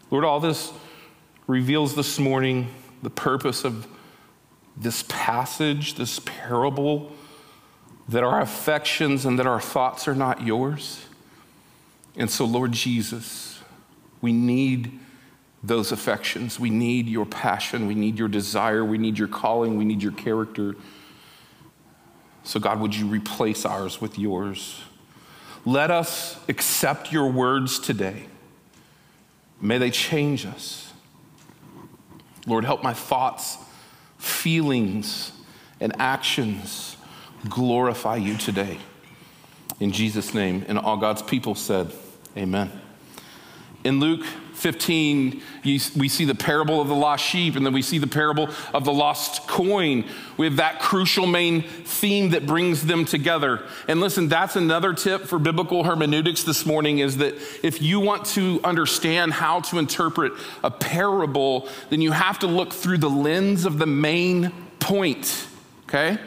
Lord, 0.10 0.24
all 0.24 0.40
this 0.40 0.72
reveals 1.48 1.96
this 1.96 2.20
morning 2.20 2.70
the 3.04 3.10
purpose 3.10 3.66
of 3.66 3.86
this 4.78 5.04
passage, 5.10 5.96
this 5.96 6.20
parable, 6.20 7.12
that 8.10 8.24
our 8.24 8.42
affections 8.42 9.26
and 9.26 9.38
that 9.40 9.48
our 9.48 9.60
thoughts 9.60 10.08
are 10.08 10.16
not 10.16 10.42
yours. 10.42 11.06
And 12.16 12.30
so, 12.30 12.46
Lord 12.46 12.72
Jesus, 12.72 13.60
we 14.22 14.32
need 14.32 15.00
those 15.64 15.92
affections. 15.92 16.60
We 16.60 16.70
need 16.70 17.08
your 17.08 17.26
passion. 17.26 17.88
We 17.88 17.96
need 17.96 18.18
your 18.18 18.28
desire. 18.28 18.84
We 18.84 18.98
need 18.98 19.20
your 19.20 19.28
calling. 19.28 19.78
We 19.78 19.86
need 19.86 20.02
your 20.02 20.14
character. 20.14 20.76
So, 22.44 22.60
God, 22.60 22.80
would 22.80 22.96
you 22.96 23.08
replace 23.08 23.66
ours 23.66 24.00
with 24.00 24.18
yours? 24.18 24.82
Let 25.66 25.92
us 25.92 26.40
accept 26.48 27.12
your 27.12 27.30
words 27.30 27.78
today. 27.80 28.28
May 29.60 29.80
they 29.80 29.92
change 29.92 30.46
us. 30.46 30.94
Lord, 32.46 32.64
help 32.64 32.84
my 32.84 32.94
thoughts, 32.94 33.58
feelings, 34.18 35.34
and 35.82 35.94
actions 36.00 36.97
glorify 37.50 38.16
you 38.16 38.38
today. 38.38 38.78
In 39.80 39.92
Jesus' 39.92 40.34
name. 40.34 40.66
And 40.68 40.78
all 40.78 40.98
God's 40.98 41.22
people 41.22 41.56
said, 41.56 41.92
Amen. 42.36 42.72
In 43.84 44.00
Luke 44.00 44.26
15, 44.54 45.42
you, 45.64 45.80
we 45.96 46.10
see 46.10 46.26
the 46.26 46.36
parable 46.36 46.82
of 46.82 46.88
the 46.88 46.96
lost 46.96 47.24
sheep, 47.24 47.56
and 47.56 47.66
then 47.66 47.74
we 47.74 47.84
see 47.84 48.00
the 48.00 48.08
parable 48.08 48.50
of 48.74 48.86
the 48.86 48.92
lost 48.92 49.48
coin. 49.48 50.04
We 50.36 50.48
have 50.48 50.56
that 50.56 50.80
crucial 50.80 51.28
main 51.28 51.62
theme 51.62 52.32
that 52.32 52.48
brings 52.48 52.86
them 52.86 53.06
together. 53.06 53.64
And 53.88 54.02
listen, 54.02 54.28
that's 54.28 54.56
another 54.56 54.94
tip 54.94 55.26
for 55.26 55.38
biblical 55.38 55.84
hermeneutics 55.84 56.44
this 56.44 56.66
morning 56.66 57.00
is 57.00 57.18
that 57.18 57.36
if 57.64 57.82
you 57.82 58.00
want 58.00 58.26
to 58.28 58.60
understand 58.64 59.34
how 59.34 59.62
to 59.62 59.78
interpret 59.78 60.34
a 60.64 60.72
parable, 60.72 61.70
then 61.92 62.02
you 62.02 62.12
have 62.12 62.40
to 62.40 62.48
look 62.48 62.74
through 62.74 62.98
the 62.98 63.10
lens 63.10 63.64
of 63.64 63.78
the 63.78 63.86
main 63.86 64.52
point, 64.80 65.48
okay? 65.84 66.18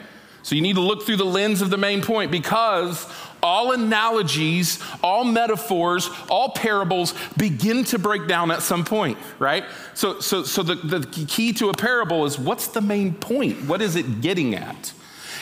So 0.42 0.54
you 0.54 0.62
need 0.62 0.76
to 0.76 0.80
look 0.80 1.02
through 1.02 1.16
the 1.16 1.25
lens 1.25 1.62
of 1.62 1.70
the 1.70 1.76
main 1.76 2.02
point 2.02 2.30
because 2.30 3.06
all 3.42 3.73
analogies, 3.73 4.78
all 5.02 5.25
metaphors, 5.25 6.11
all 6.28 6.50
parables 6.50 7.14
begin 7.37 7.85
to 7.85 7.99
break 7.99 8.26
down 8.26 8.50
at 8.50 8.62
some 8.62 8.85
point, 8.85 9.18
right? 9.38 9.64
So, 9.94 10.20
so, 10.20 10.42
so 10.42 10.62
the, 10.62 10.75
the 10.75 11.06
key 11.06 11.52
to 11.54 11.68
a 11.68 11.75
parable 11.75 12.26
is 12.26 12.38
what's 12.38 12.68
the 12.68 12.80
main 12.80 13.14
point? 13.14 13.64
What 13.66 13.82
is 13.82 13.97
it 13.97 14.20
getting 14.20 14.54
at? 14.54 14.92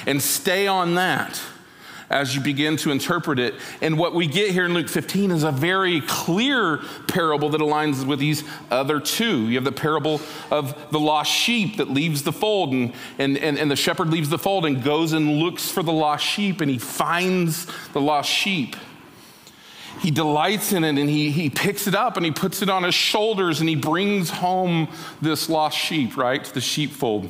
And 0.06 0.22
stay 0.22 0.66
on 0.66 0.94
that 0.94 1.40
as 2.10 2.34
you 2.34 2.40
begin 2.40 2.76
to 2.78 2.90
interpret 2.90 3.38
it. 3.38 3.54
And 3.80 3.98
what 3.98 4.14
we 4.14 4.26
get 4.26 4.50
here 4.50 4.64
in 4.64 4.74
Luke 4.74 4.88
15 4.88 5.30
is 5.30 5.42
a 5.42 5.52
very 5.52 6.00
clear 6.02 6.78
parable 7.06 7.50
that 7.50 7.60
aligns 7.60 8.06
with 8.06 8.18
these 8.18 8.44
other 8.70 9.00
two. 9.00 9.48
You 9.48 9.56
have 9.56 9.64
the 9.64 9.72
parable 9.72 10.20
of 10.50 10.90
the 10.90 11.00
lost 11.00 11.30
sheep 11.30 11.76
that 11.78 11.90
leaves 11.90 12.22
the 12.22 12.32
fold, 12.32 12.72
and, 12.72 12.92
and, 13.18 13.36
and, 13.38 13.58
and 13.58 13.70
the 13.70 13.76
shepherd 13.76 14.08
leaves 14.08 14.28
the 14.28 14.38
fold 14.38 14.64
and 14.66 14.82
goes 14.82 15.12
and 15.12 15.38
looks 15.38 15.70
for 15.70 15.82
the 15.82 15.92
lost 15.92 16.24
sheep, 16.24 16.60
and 16.60 16.70
he 16.70 16.78
finds 16.78 17.66
the 17.92 18.00
lost 18.00 18.30
sheep 18.30 18.76
he 20.00 20.10
delights 20.10 20.72
in 20.72 20.84
it 20.84 20.98
and 20.98 21.10
he, 21.10 21.30
he 21.30 21.50
picks 21.50 21.86
it 21.86 21.94
up 21.94 22.16
and 22.16 22.24
he 22.24 22.32
puts 22.32 22.62
it 22.62 22.68
on 22.68 22.84
his 22.84 22.94
shoulders 22.94 23.60
and 23.60 23.68
he 23.68 23.74
brings 23.74 24.30
home 24.30 24.88
this 25.20 25.48
lost 25.48 25.76
sheep, 25.76 26.16
right, 26.16 26.44
to 26.44 26.54
the 26.54 26.60
sheepfold. 26.60 27.28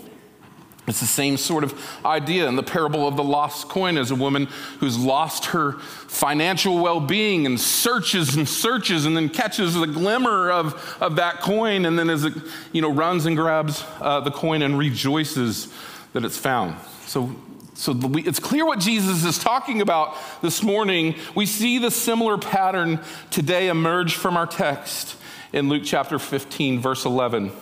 It's 0.88 1.00
the 1.00 1.06
same 1.06 1.36
sort 1.36 1.64
of 1.64 1.78
idea 2.04 2.48
in 2.48 2.56
the 2.56 2.62
parable 2.62 3.06
of 3.06 3.16
the 3.16 3.24
lost 3.24 3.68
coin 3.68 3.98
as 3.98 4.10
a 4.10 4.14
woman 4.14 4.46
who's 4.80 4.98
lost 4.98 5.46
her 5.46 5.72
financial 5.72 6.78
well 6.78 7.00
being 7.00 7.46
and 7.46 7.60
searches 7.60 8.36
and 8.36 8.48
searches 8.48 9.04
and 9.04 9.16
then 9.16 9.28
catches 9.28 9.74
the 9.74 9.86
glimmer 9.86 10.50
of, 10.50 10.96
of 11.00 11.16
that 11.16 11.40
coin 11.40 11.84
and 11.84 11.98
then 11.98 12.08
as 12.08 12.24
it 12.24 12.34
you 12.72 12.80
know, 12.80 12.90
runs 12.90 13.26
and 13.26 13.36
grabs 13.36 13.84
uh, 14.00 14.20
the 14.20 14.30
coin 14.30 14.62
and 14.62 14.78
rejoices 14.78 15.72
that 16.12 16.24
it's 16.24 16.38
found. 16.38 16.76
So, 17.06 17.34
so 17.74 17.92
the, 17.92 18.26
it's 18.26 18.40
clear 18.40 18.66
what 18.66 18.80
Jesus 18.80 19.24
is 19.24 19.38
talking 19.38 19.80
about 19.80 20.16
this 20.42 20.62
morning. 20.62 21.14
We 21.34 21.46
see 21.46 21.78
the 21.78 21.90
similar 21.90 22.38
pattern 22.38 23.00
today 23.30 23.68
emerge 23.68 24.14
from 24.14 24.36
our 24.36 24.46
text 24.46 25.16
in 25.52 25.68
Luke 25.68 25.82
chapter 25.84 26.18
15, 26.18 26.80
verse 26.80 27.04
11. 27.04 27.52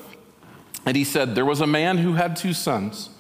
And 0.85 0.97
he 0.97 1.05
said, 1.05 1.35
There 1.35 1.45
was 1.45 1.61
a 1.61 1.67
man 1.67 1.99
who 1.99 2.15
had 2.15 2.37
two 2.37 2.53
sons. 2.53 3.11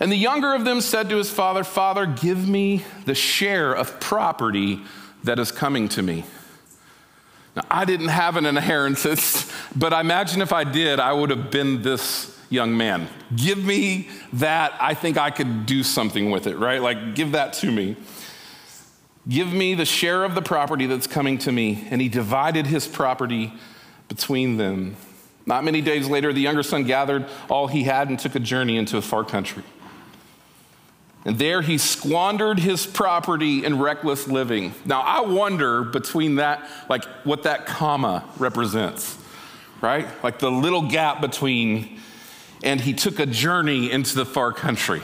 And 0.00 0.12
the 0.12 0.16
younger 0.16 0.54
of 0.54 0.64
them 0.64 0.80
said 0.80 1.08
to 1.10 1.16
his 1.16 1.30
father, 1.30 1.64
Father, 1.64 2.06
give 2.06 2.48
me 2.48 2.84
the 3.04 3.14
share 3.14 3.72
of 3.72 3.98
property 3.98 4.80
that 5.24 5.38
is 5.38 5.50
coming 5.50 5.88
to 5.90 6.02
me. 6.02 6.24
Now, 7.56 7.64
I 7.70 7.84
didn't 7.84 8.08
have 8.08 8.36
an 8.36 8.46
inheritance, 8.46 9.52
but 9.76 9.92
I 9.92 10.00
imagine 10.00 10.40
if 10.40 10.52
I 10.52 10.64
did, 10.64 11.00
I 11.00 11.12
would 11.12 11.30
have 11.30 11.50
been 11.50 11.82
this 11.82 12.38
young 12.50 12.76
man. 12.76 13.08
Give 13.34 13.62
me 13.62 14.08
that. 14.34 14.74
I 14.80 14.94
think 14.94 15.18
I 15.18 15.30
could 15.30 15.66
do 15.66 15.82
something 15.82 16.30
with 16.30 16.46
it, 16.46 16.56
right? 16.56 16.80
Like, 16.80 17.14
give 17.14 17.32
that 17.32 17.52
to 17.54 17.70
me. 17.70 17.96
Give 19.28 19.52
me 19.52 19.74
the 19.74 19.84
share 19.84 20.24
of 20.24 20.34
the 20.34 20.40
property 20.40 20.86
that's 20.86 21.06
coming 21.06 21.38
to 21.38 21.52
me. 21.52 21.86
And 21.90 22.00
he 22.00 22.08
divided 22.08 22.66
his 22.66 22.86
property 22.86 23.52
between 24.08 24.56
them. 24.56 24.96
Not 25.44 25.64
many 25.64 25.80
days 25.80 26.08
later, 26.08 26.32
the 26.32 26.40
younger 26.40 26.62
son 26.62 26.84
gathered 26.84 27.26
all 27.50 27.66
he 27.66 27.84
had 27.84 28.08
and 28.08 28.18
took 28.18 28.34
a 28.34 28.40
journey 28.40 28.76
into 28.76 28.96
a 28.96 29.02
far 29.02 29.24
country. 29.24 29.64
And 31.24 31.38
there 31.38 31.62
he 31.62 31.78
squandered 31.78 32.58
his 32.58 32.86
property 32.86 33.64
in 33.64 33.78
reckless 33.78 34.28
living. 34.28 34.72
Now, 34.84 35.00
I 35.00 35.20
wonder 35.22 35.82
between 35.82 36.36
that, 36.36 36.68
like 36.88 37.04
what 37.24 37.42
that 37.42 37.66
comma 37.66 38.24
represents, 38.38 39.18
right? 39.80 40.06
Like 40.22 40.38
the 40.38 40.50
little 40.50 40.88
gap 40.88 41.20
between, 41.20 42.00
and 42.62 42.80
he 42.80 42.94
took 42.94 43.18
a 43.18 43.26
journey 43.26 43.90
into 43.90 44.14
the 44.14 44.24
far 44.24 44.52
country. 44.52 45.02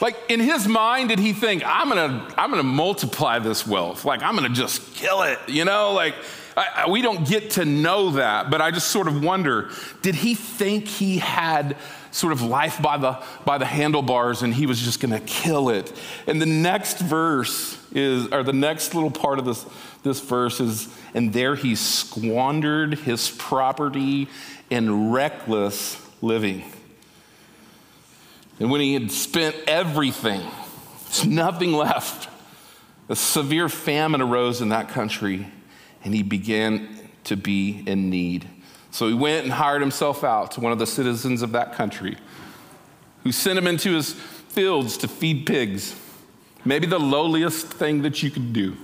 Like 0.00 0.16
in 0.28 0.40
his 0.40 0.66
mind, 0.66 1.10
did 1.10 1.18
he 1.18 1.32
think, 1.32 1.62
I'm 1.64 1.88
gonna, 1.88 2.32
I'm 2.36 2.50
gonna 2.50 2.62
multiply 2.62 3.38
this 3.38 3.66
wealth? 3.66 4.04
Like 4.04 4.22
I'm 4.22 4.34
gonna 4.34 4.48
just 4.48 4.94
kill 4.94 5.22
it, 5.22 5.38
you 5.46 5.64
know? 5.64 5.92
Like 5.92 6.14
I, 6.56 6.84
I, 6.84 6.90
we 6.90 7.02
don't 7.02 7.26
get 7.26 7.50
to 7.50 7.64
know 7.64 8.10
that, 8.12 8.50
but 8.50 8.60
I 8.60 8.70
just 8.70 8.88
sort 8.88 9.08
of 9.08 9.22
wonder, 9.22 9.70
did 10.00 10.14
he 10.14 10.34
think 10.34 10.86
he 10.86 11.18
had 11.18 11.76
sort 12.12 12.32
of 12.32 12.42
life 12.42 12.80
by 12.80 12.98
the, 12.98 13.20
by 13.44 13.58
the 13.58 13.64
handlebars 13.64 14.42
and 14.42 14.54
he 14.54 14.66
was 14.66 14.80
just 14.80 15.00
going 15.00 15.10
to 15.10 15.20
kill 15.20 15.70
it. 15.70 15.92
And 16.26 16.40
the 16.40 16.46
next 16.46 17.00
verse 17.00 17.78
is, 17.90 18.28
or 18.28 18.42
the 18.42 18.52
next 18.52 18.94
little 18.94 19.10
part 19.10 19.38
of 19.38 19.44
this, 19.44 19.66
this 20.02 20.20
verse 20.20 20.60
is, 20.60 20.88
and 21.14 21.32
there 21.32 21.56
he 21.56 21.74
squandered 21.74 22.98
his 22.98 23.30
property 23.30 24.28
in 24.70 25.10
reckless 25.10 26.00
living. 26.20 26.64
And 28.60 28.70
when 28.70 28.80
he 28.80 28.94
had 28.94 29.10
spent 29.10 29.56
everything, 29.66 30.40
there's 31.04 31.26
nothing 31.26 31.72
left. 31.72 32.28
A 33.08 33.16
severe 33.16 33.68
famine 33.68 34.20
arose 34.20 34.60
in 34.60 34.68
that 34.68 34.88
country, 34.88 35.46
and 36.04 36.14
he 36.14 36.22
began 36.22 36.88
to 37.24 37.36
be 37.36 37.82
in 37.86 38.10
need. 38.10 38.48
So 38.92 39.08
he 39.08 39.14
went 39.14 39.44
and 39.44 39.52
hired 39.52 39.80
himself 39.80 40.22
out 40.22 40.52
to 40.52 40.60
one 40.60 40.70
of 40.70 40.78
the 40.78 40.86
citizens 40.86 41.40
of 41.40 41.52
that 41.52 41.72
country 41.72 42.16
who 43.24 43.32
sent 43.32 43.58
him 43.58 43.66
into 43.66 43.94
his 43.94 44.12
fields 44.12 44.98
to 44.98 45.08
feed 45.08 45.46
pigs. 45.46 45.96
Maybe 46.64 46.86
the 46.86 47.00
lowliest 47.00 47.66
thing 47.66 48.02
that 48.02 48.22
you 48.22 48.30
could 48.30 48.52
do. 48.52 48.76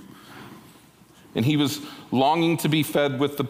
And 1.35 1.45
he 1.45 1.57
was 1.57 1.79
longing 2.11 2.57
to 2.57 2.69
be 2.69 2.81
fed 2.81 3.19
with 3.19 3.37
the, 3.37 3.45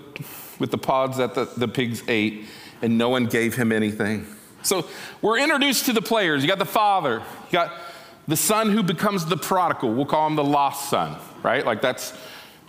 with 0.59 0.69
the 0.69 0.77
pods 0.77 1.17
that 1.17 1.33
the, 1.33 1.45
the 1.45 1.67
pigs 1.67 2.03
ate, 2.09 2.45
and 2.81 2.97
no 2.97 3.07
one 3.07 3.25
gave 3.25 3.55
him 3.55 3.71
anything. 3.71 4.27
So 4.61 4.85
we're 5.21 5.39
introduced 5.39 5.85
to 5.85 5.93
the 5.93 6.01
players. 6.01 6.43
You 6.43 6.49
got 6.49 6.59
the 6.59 6.65
father, 6.65 7.19
you 7.19 7.51
got 7.53 7.71
the 8.27 8.35
son 8.35 8.69
who 8.71 8.83
becomes 8.83 9.25
the 9.25 9.37
prodigal. 9.37 9.93
We'll 9.93 10.05
call 10.05 10.27
him 10.27 10.35
the 10.35 10.43
lost 10.43 10.89
son, 10.89 11.15
right? 11.41 11.65
Like 11.65 11.81
that's 11.81 12.13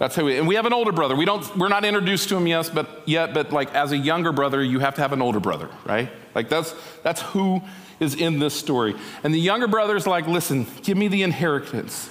that's 0.01 0.17
who 0.17 0.25
we, 0.25 0.39
and 0.39 0.49
we 0.49 0.55
have 0.55 0.65
an 0.65 0.73
older 0.73 0.93
brother. 0.93 1.15
We 1.15 1.27
don't, 1.27 1.59
we're 1.59 1.69
not 1.69 1.85
introduced 1.85 2.31
to 2.31 2.37
him 2.39 2.47
yet, 2.47 2.71
but 2.75 3.03
yet, 3.05 3.35
but 3.35 3.53
like 3.53 3.75
as 3.75 3.93
a 3.93 3.99
younger 3.99 4.33
brother, 4.33 4.65
you 4.65 4.79
have 4.79 4.95
to 4.95 5.03
have 5.03 5.13
an 5.13 5.21
older 5.21 5.41
brother, 5.41 5.69
right? 5.85 6.11
Like 6.35 6.49
that's, 6.49 6.75
that's 7.03 7.21
who 7.21 7.61
is 8.01 8.15
in 8.15 8.39
this 8.39 8.55
story. 8.55 8.95
And 9.23 9.35
the 9.35 9.39
younger 9.39 9.69
brother's 9.69 10.07
like, 10.07 10.27
listen, 10.27 10.67
give 10.85 10.97
me 10.97 11.09
the 11.09 11.23
inheritance. 11.23 12.09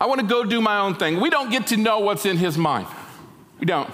I 0.00 0.06
want 0.06 0.22
to 0.22 0.26
go 0.26 0.42
do 0.42 0.60
my 0.60 0.80
own 0.80 0.96
thing. 0.96 1.20
We 1.20 1.30
don't 1.30 1.50
get 1.50 1.68
to 1.68 1.76
know 1.76 2.00
what's 2.00 2.26
in 2.26 2.36
his 2.36 2.58
mind. 2.58 2.88
We 3.60 3.66
don't. 3.66 3.88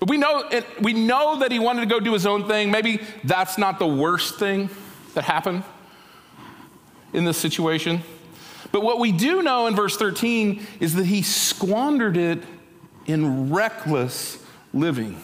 But 0.00 0.10
we 0.10 0.16
know, 0.16 0.48
it, 0.50 0.66
we 0.82 0.94
know 0.94 1.38
that 1.38 1.52
he 1.52 1.60
wanted 1.60 1.82
to 1.82 1.86
go 1.86 2.00
do 2.00 2.12
his 2.12 2.26
own 2.26 2.48
thing. 2.48 2.72
Maybe 2.72 3.02
that's 3.22 3.56
not 3.56 3.78
the 3.78 3.86
worst 3.86 4.40
thing 4.40 4.68
that 5.14 5.22
happened 5.22 5.62
in 7.12 7.24
this 7.24 7.38
situation. 7.38 8.02
But 8.74 8.82
what 8.82 8.98
we 8.98 9.12
do 9.12 9.40
know 9.40 9.68
in 9.68 9.76
verse 9.76 9.96
13 9.96 10.66
is 10.80 10.94
that 10.94 11.06
he 11.06 11.22
squandered 11.22 12.16
it 12.16 12.42
in 13.06 13.52
reckless 13.52 14.44
living. 14.72 15.20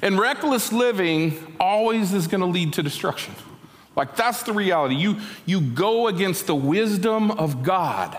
And 0.00 0.18
reckless 0.18 0.72
living 0.72 1.56
always 1.60 2.14
is 2.14 2.26
going 2.26 2.40
to 2.40 2.46
lead 2.46 2.72
to 2.72 2.82
destruction. 2.82 3.34
Like 3.94 4.16
that's 4.16 4.44
the 4.44 4.54
reality. 4.54 4.94
You, 4.94 5.20
you 5.44 5.60
go 5.60 6.08
against 6.08 6.46
the 6.46 6.54
wisdom 6.54 7.32
of 7.32 7.62
God. 7.62 8.16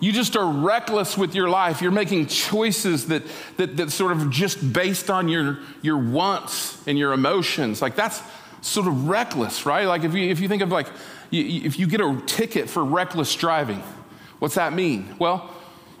You 0.00 0.10
just 0.10 0.34
are 0.34 0.50
reckless 0.50 1.18
with 1.18 1.34
your 1.34 1.50
life. 1.50 1.82
You're 1.82 1.90
making 1.90 2.28
choices 2.28 3.08
that, 3.08 3.24
that, 3.58 3.76
that 3.76 3.90
sort 3.90 4.12
of 4.12 4.30
just 4.30 4.72
based 4.72 5.10
on 5.10 5.28
your, 5.28 5.58
your 5.82 5.98
wants 5.98 6.82
and 6.88 6.98
your 6.98 7.12
emotions. 7.12 7.82
Like 7.82 7.94
that's 7.94 8.22
sort 8.62 8.86
of 8.86 9.06
reckless, 9.06 9.66
right? 9.66 9.84
Like 9.84 10.02
if 10.02 10.14
you, 10.14 10.30
if 10.30 10.40
you 10.40 10.48
think 10.48 10.62
of 10.62 10.70
like 10.70 10.86
if 11.32 11.78
you 11.78 11.86
get 11.86 12.00
a 12.00 12.20
ticket 12.26 12.68
for 12.68 12.84
reckless 12.84 13.34
driving, 13.34 13.82
what's 14.38 14.54
that 14.56 14.72
mean? 14.72 15.14
Well, 15.18 15.50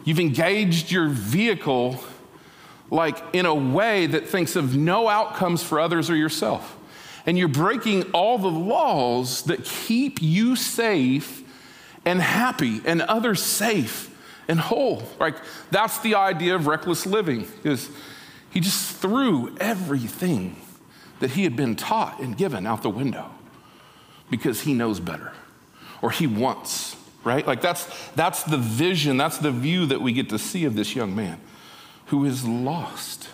you've 0.04 0.20
engaged 0.20 0.90
your 0.90 1.08
vehicle 1.08 2.02
like 2.90 3.16
in 3.32 3.46
a 3.46 3.54
way 3.54 4.06
that 4.06 4.28
thinks 4.28 4.54
of 4.54 4.76
no 4.76 5.08
outcomes 5.08 5.62
for 5.62 5.80
others 5.80 6.10
or 6.10 6.16
yourself. 6.16 6.76
And 7.24 7.38
you're 7.38 7.48
breaking 7.48 8.02
all 8.12 8.36
the 8.36 8.50
laws 8.50 9.44
that 9.44 9.64
keep 9.64 10.20
you 10.20 10.56
safe 10.56 11.42
and 12.04 12.20
happy 12.20 12.82
and 12.84 13.00
others 13.00 13.42
safe 13.42 14.14
and 14.48 14.60
whole. 14.60 15.02
Like 15.18 15.36
that's 15.70 16.00
the 16.00 16.16
idea 16.16 16.54
of 16.54 16.66
reckless 16.66 17.06
living 17.06 17.46
is 17.64 17.88
he 18.50 18.60
just 18.60 18.96
threw 18.96 19.56
everything 19.58 20.56
that 21.20 21.30
he 21.30 21.44
had 21.44 21.56
been 21.56 21.76
taught 21.76 22.20
and 22.20 22.36
given 22.36 22.66
out 22.66 22.82
the 22.82 22.90
window 22.90 23.30
because 24.32 24.62
he 24.62 24.72
knows 24.72 24.98
better 24.98 25.30
or 26.00 26.10
he 26.10 26.26
wants, 26.26 26.96
right? 27.22 27.46
Like 27.46 27.60
that's, 27.60 27.86
that's 28.12 28.42
the 28.42 28.56
vision, 28.56 29.18
that's 29.18 29.38
the 29.38 29.52
view 29.52 29.86
that 29.86 30.00
we 30.00 30.12
get 30.12 30.30
to 30.30 30.38
see 30.38 30.64
of 30.64 30.74
this 30.74 30.96
young 30.96 31.14
man 31.14 31.38
who 32.06 32.24
is 32.24 32.44
lost. 32.44 33.28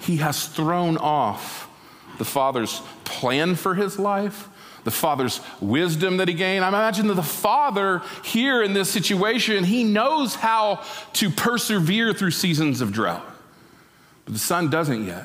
He 0.00 0.16
has 0.16 0.48
thrown 0.48 0.98
off 0.98 1.70
the 2.18 2.24
father's 2.24 2.82
plan 3.04 3.54
for 3.54 3.76
his 3.76 3.96
life, 3.98 4.48
the 4.82 4.90
father's 4.90 5.40
wisdom 5.60 6.16
that 6.16 6.26
he 6.26 6.34
gained. 6.34 6.64
I 6.64 6.68
imagine 6.68 7.06
that 7.06 7.14
the 7.14 7.22
father 7.22 8.02
here 8.24 8.60
in 8.60 8.72
this 8.72 8.90
situation, 8.90 9.62
he 9.62 9.84
knows 9.84 10.34
how 10.34 10.82
to 11.14 11.30
persevere 11.30 12.12
through 12.12 12.32
seasons 12.32 12.80
of 12.80 12.92
drought. 12.92 13.24
But 14.24 14.34
the 14.34 14.40
son 14.40 14.68
doesn't 14.68 15.06
yet. 15.06 15.24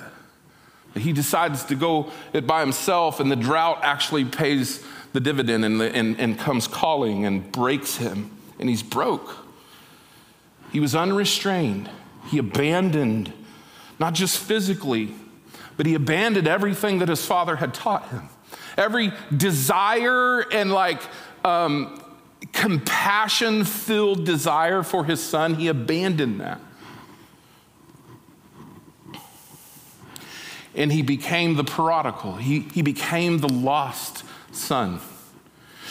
He 0.96 1.12
decides 1.14 1.64
to 1.66 1.76
go 1.76 2.12
it 2.34 2.46
by 2.46 2.60
himself, 2.60 3.20
and 3.20 3.32
the 3.32 3.36
drought 3.36 3.80
actually 3.82 4.26
pays 4.26 4.84
the 5.14 5.20
dividend 5.20 5.66
and, 5.66 5.80
the, 5.80 5.96
and, 5.96 6.20
and 6.20 6.38
comes 6.38 6.68
calling 6.68 7.26
and 7.26 7.52
breaks 7.52 7.98
him, 7.98 8.32
and 8.60 8.70
he's 8.70 8.84
broke. 8.84 9.38
He 10.72 10.80
was 10.80 10.96
unrestrained. 10.96 11.90
He 12.30 12.38
abandoned, 12.38 13.34
not 14.00 14.14
just 14.14 14.38
physically, 14.38 15.14
but 15.78 15.86
he 15.86 15.94
abandoned 15.94 16.48
everything 16.48 17.00
that 17.00 17.10
his 17.10 17.26
father 17.26 17.56
had 17.56 17.74
taught 17.74 18.10
him. 18.10 18.30
Every 18.78 19.12
desire 19.36 20.42
and 20.42 20.72
like 20.72 21.02
um, 21.44 22.02
compassion 22.52 23.66
filled 23.66 24.26
desire 24.26 24.84
for 24.84 25.06
his 25.06 25.22
son, 25.22 25.56
he 25.56 25.68
abandoned 25.68 26.40
that. 26.40 26.60
And 30.76 30.92
he 30.92 31.02
became 31.02 31.56
the 31.56 31.64
prodigal. 31.64 32.38
He, 32.38 32.62
he 32.74 32.82
became 32.82 33.40
the 33.40 33.50
lost 33.50 34.24
son. 34.52 35.00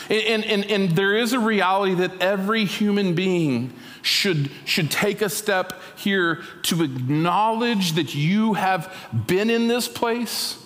And, 0.08 0.44
and, 0.44 0.64
and 0.64 0.90
there 0.96 1.16
is 1.16 1.32
a 1.32 1.38
reality 1.38 1.94
that 1.94 2.20
every 2.20 2.64
human 2.64 3.14
being 3.14 3.72
should, 4.02 4.50
should 4.64 4.90
take 4.90 5.22
a 5.22 5.28
step 5.28 5.74
here 5.96 6.42
to 6.64 6.82
acknowledge 6.82 7.92
that 7.92 8.14
you 8.14 8.54
have 8.54 8.92
been 9.26 9.48
in 9.48 9.68
this 9.68 9.86
place 9.86 10.58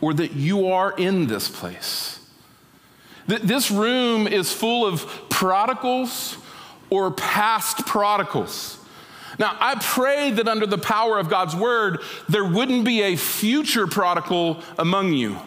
or 0.00 0.12
that 0.14 0.32
you 0.32 0.68
are 0.68 0.92
in 0.96 1.28
this 1.28 1.48
place. 1.48 2.20
This 3.26 3.70
room 3.70 4.26
is 4.26 4.52
full 4.52 4.84
of 4.84 5.06
prodigals 5.30 6.36
or 6.90 7.10
past 7.12 7.86
prodigals. 7.86 8.78
Now, 9.38 9.56
I 9.58 9.76
pray 9.80 10.30
that 10.32 10.46
under 10.46 10.66
the 10.66 10.78
power 10.78 11.18
of 11.18 11.28
God's 11.28 11.56
word, 11.56 12.00
there 12.28 12.44
wouldn't 12.44 12.84
be 12.84 13.02
a 13.02 13.16
future 13.16 13.86
prodigal 13.86 14.60
among 14.78 15.12
you. 15.12 15.38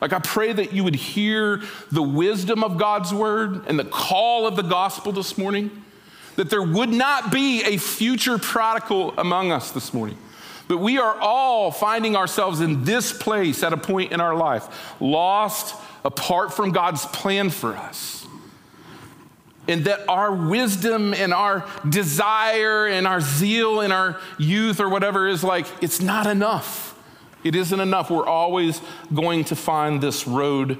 Like, 0.00 0.12
I 0.12 0.18
pray 0.18 0.52
that 0.52 0.72
you 0.72 0.82
would 0.82 0.96
hear 0.96 1.62
the 1.92 2.02
wisdom 2.02 2.64
of 2.64 2.76
God's 2.76 3.14
word 3.14 3.68
and 3.68 3.78
the 3.78 3.84
call 3.84 4.48
of 4.48 4.56
the 4.56 4.62
gospel 4.62 5.12
this 5.12 5.38
morning, 5.38 5.70
that 6.34 6.50
there 6.50 6.62
would 6.62 6.88
not 6.88 7.30
be 7.30 7.62
a 7.62 7.76
future 7.76 8.38
prodigal 8.38 9.14
among 9.16 9.52
us 9.52 9.70
this 9.70 9.94
morning, 9.94 10.18
But 10.68 10.78
we 10.78 10.98
are 10.98 11.16
all 11.20 11.70
finding 11.70 12.16
ourselves 12.16 12.60
in 12.60 12.84
this 12.84 13.12
place 13.12 13.62
at 13.62 13.74
a 13.74 13.76
point 13.76 14.12
in 14.12 14.20
our 14.20 14.34
life, 14.34 14.94
lost 15.00 15.74
apart 16.04 16.54
from 16.54 16.72
God's 16.72 17.04
plan 17.06 17.50
for 17.50 17.76
us. 17.76 18.21
And 19.68 19.84
that 19.84 20.08
our 20.08 20.34
wisdom 20.34 21.14
and 21.14 21.32
our 21.32 21.64
desire 21.88 22.86
and 22.86 23.06
our 23.06 23.20
zeal 23.20 23.80
and 23.80 23.92
our 23.92 24.20
youth 24.38 24.80
or 24.80 24.88
whatever 24.88 25.28
is 25.28 25.44
like, 25.44 25.66
it's 25.80 26.00
not 26.00 26.26
enough. 26.26 26.98
It 27.44 27.54
isn't 27.54 27.78
enough. 27.78 28.10
We're 28.10 28.26
always 28.26 28.80
going 29.14 29.44
to 29.46 29.56
find 29.56 30.00
this 30.00 30.26
road 30.26 30.78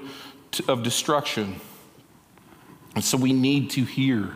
of 0.67 0.83
destruction. 0.83 1.59
And 2.95 3.03
so 3.03 3.17
we 3.17 3.33
need 3.33 3.69
to 3.71 3.83
hear. 3.83 4.33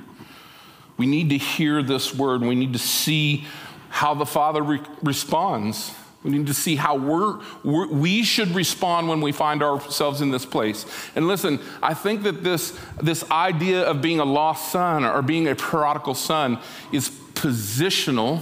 We 0.98 1.06
need 1.06 1.30
to 1.30 1.38
hear 1.38 1.84
this 1.84 2.14
word. 2.14 2.42
We 2.42 2.56
need 2.56 2.74
to 2.74 2.80
see 2.80 3.46
how 3.90 4.14
the 4.14 4.26
Father 4.26 4.62
re- 4.62 4.82
responds. 5.04 5.94
We 6.24 6.32
need 6.32 6.48
to 6.48 6.54
see 6.54 6.76
how 6.76 6.96
we're, 6.96 7.40
we're, 7.64 7.88
we 7.88 8.24
should 8.24 8.50
respond 8.50 9.08
when 9.08 9.22
we 9.22 9.32
find 9.32 9.62
ourselves 9.62 10.20
in 10.20 10.32
this 10.32 10.46
place. 10.46 10.86
And 11.16 11.28
listen, 11.28 11.60
I 11.82 11.94
think 11.94 12.24
that 12.24 12.44
this, 12.44 12.78
this 13.02 13.30
idea 13.30 13.84
of 13.84 14.02
being 14.02 14.20
a 14.20 14.26
lost 14.26 14.72
son 14.72 15.06
or 15.06 15.22
being 15.22 15.48
a 15.48 15.56
prodigal 15.56 16.16
son 16.16 16.60
is 16.92 17.10
positional. 17.10 18.42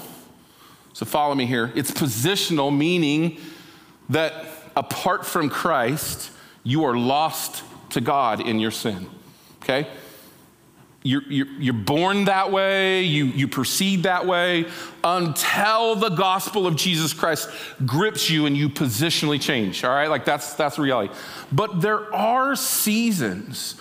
So 0.94 1.06
follow 1.06 1.36
me 1.36 1.46
here. 1.46 1.72
It's 1.76 1.92
positional, 1.92 2.76
meaning 2.76 3.40
that 4.10 4.46
apart 4.76 5.26
from 5.26 5.50
Christ, 5.50 6.32
you 6.64 6.86
are 6.86 6.98
lost 6.98 7.64
to 7.90 8.02
God 8.02 8.40
in 8.40 8.60
your 8.60 8.72
sin. 8.72 9.10
Okay? 9.62 9.88
You're, 11.06 11.22
you're, 11.30 11.48
you're, 11.60 11.74
born 11.76 12.26
that 12.26 12.52
way, 12.52 13.04
you, 13.04 13.26
you 13.26 13.48
proceed 13.48 14.04
that 14.04 14.26
way 14.26 14.66
until 15.04 15.96
the 15.96 16.10
gospel 16.10 16.66
of 16.66 16.76
Jesus 16.76 17.14
Christ 17.14 17.48
grips 17.86 18.28
you 18.28 18.48
and 18.48 18.58
you 18.58 18.70
positionally 18.70 19.40
change. 19.40 19.84
All 19.84 19.92
right, 19.92 20.10
like 20.10 20.26
that's, 20.26 20.56
that's 20.56 20.80
reality. 20.80 21.14
But 21.52 21.80
there 21.80 22.12
are 22.12 22.56
seasons 22.56 23.76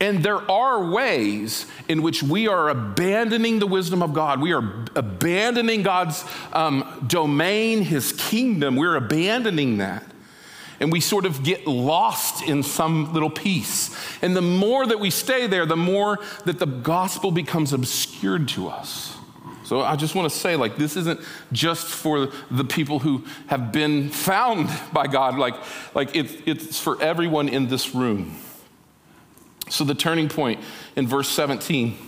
and 0.00 0.22
there 0.22 0.48
are 0.48 0.88
ways 0.88 1.66
in 1.88 2.00
which 2.02 2.22
we 2.22 2.46
are 2.46 2.68
abandoning 2.68 3.58
the 3.58 3.66
wisdom 3.66 4.00
of 4.00 4.14
God. 4.14 4.40
We 4.40 4.52
are 4.52 4.86
abandoning 4.94 5.82
God's 5.82 6.24
um, 6.52 7.04
domain, 7.08 7.82
his 7.82 8.12
kingdom. 8.12 8.76
We're 8.76 8.94
abandoning 8.94 9.78
that 9.78 10.04
and 10.80 10.92
we 10.92 11.00
sort 11.00 11.26
of 11.26 11.42
get 11.42 11.66
lost 11.66 12.42
in 12.42 12.62
some 12.62 13.12
little 13.12 13.30
piece. 13.30 13.94
And 14.22 14.36
the 14.36 14.42
more 14.42 14.86
that 14.86 15.00
we 15.00 15.10
stay 15.10 15.46
there, 15.46 15.66
the 15.66 15.76
more 15.76 16.18
that 16.44 16.58
the 16.58 16.66
gospel 16.66 17.30
becomes 17.30 17.72
obscured 17.72 18.48
to 18.48 18.68
us. 18.68 19.16
So 19.64 19.82
I 19.82 19.96
just 19.96 20.14
want 20.14 20.32
to 20.32 20.38
say, 20.38 20.56
like, 20.56 20.76
this 20.76 20.96
isn't 20.96 21.20
just 21.52 21.86
for 21.86 22.30
the 22.50 22.64
people 22.64 23.00
who 23.00 23.24
have 23.48 23.70
been 23.70 24.08
found 24.08 24.70
by 24.94 25.06
God, 25.06 25.36
like, 25.36 25.56
like 25.94 26.16
it, 26.16 26.48
it's 26.48 26.80
for 26.80 27.00
everyone 27.02 27.50
in 27.50 27.68
this 27.68 27.94
room. 27.94 28.36
So 29.68 29.84
the 29.84 29.94
turning 29.94 30.30
point 30.30 30.60
in 30.96 31.06
verse 31.06 31.28
17, 31.28 31.98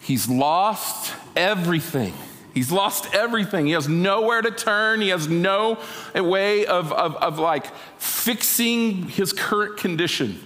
he's 0.00 0.28
lost 0.28 1.14
everything. 1.34 2.12
He's 2.54 2.72
lost 2.72 3.14
everything. 3.14 3.66
He 3.66 3.72
has 3.72 3.88
nowhere 3.88 4.42
to 4.42 4.50
turn. 4.50 5.00
He 5.00 5.08
has 5.08 5.28
no 5.28 5.78
way 6.14 6.66
of, 6.66 6.92
of, 6.92 7.16
of 7.16 7.38
like 7.38 7.74
fixing 7.98 9.08
his 9.08 9.32
current 9.32 9.76
condition. 9.76 10.40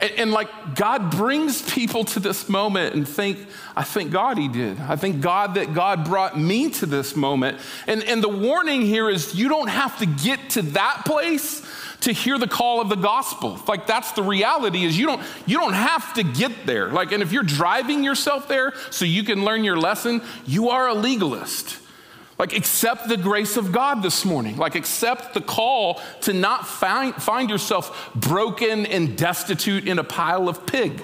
And, 0.00 0.12
and, 0.12 0.32
like 0.32 0.74
God 0.74 1.10
brings 1.10 1.60
people 1.70 2.04
to 2.04 2.20
this 2.20 2.48
moment 2.48 2.94
and 2.94 3.06
think, 3.06 3.38
I 3.76 3.82
thank 3.82 4.10
God 4.10 4.38
he 4.38 4.48
did. 4.48 4.80
I 4.80 4.96
thank 4.96 5.20
God 5.20 5.54
that 5.54 5.74
God 5.74 6.06
brought 6.06 6.38
me 6.38 6.70
to 6.70 6.86
this 6.86 7.14
moment. 7.14 7.58
And, 7.86 8.02
and 8.04 8.22
the 8.22 8.28
warning 8.28 8.80
here 8.80 9.10
is 9.10 9.34
you 9.34 9.50
don't 9.50 9.68
have 9.68 9.98
to 9.98 10.06
get 10.06 10.50
to 10.50 10.62
that 10.62 11.02
place 11.04 11.66
to 12.00 12.12
hear 12.12 12.38
the 12.38 12.48
call 12.48 12.80
of 12.80 12.88
the 12.88 12.96
gospel. 12.96 13.60
Like 13.68 13.86
that's 13.86 14.12
the 14.12 14.22
reality 14.22 14.84
is 14.84 14.98
you 14.98 15.06
don't 15.06 15.22
you 15.46 15.58
don't 15.58 15.74
have 15.74 16.14
to 16.14 16.22
get 16.22 16.66
there. 16.66 16.88
Like 16.88 17.12
and 17.12 17.22
if 17.22 17.32
you're 17.32 17.42
driving 17.42 18.02
yourself 18.02 18.48
there 18.48 18.72
so 18.90 19.04
you 19.04 19.22
can 19.22 19.44
learn 19.44 19.64
your 19.64 19.76
lesson, 19.76 20.22
you 20.46 20.70
are 20.70 20.88
a 20.88 20.94
legalist. 20.94 21.78
Like 22.40 22.56
accept 22.56 23.06
the 23.06 23.18
grace 23.18 23.58
of 23.58 23.70
God 23.70 24.02
this 24.02 24.24
morning. 24.24 24.56
Like 24.56 24.74
accept 24.74 25.34
the 25.34 25.42
call 25.42 26.00
to 26.22 26.32
not 26.32 26.66
find, 26.66 27.14
find 27.14 27.50
yourself 27.50 28.10
broken 28.14 28.86
and 28.86 29.14
destitute 29.14 29.86
in 29.86 29.98
a 29.98 30.04
pile 30.04 30.48
of 30.48 30.64
pig. 30.64 31.02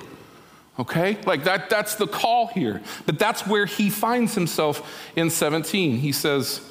Okay? 0.79 1.19
Like 1.27 1.45
that 1.45 1.69
that's 1.69 1.97
the 1.97 2.07
call 2.07 2.47
here. 2.47 2.81
But 3.05 3.19
that's 3.19 3.47
where 3.47 3.67
he 3.67 3.91
finds 3.91 4.35
himself 4.35 4.91
in 5.15 5.29
17. 5.29 5.99
He 5.99 6.11
says, 6.11 6.63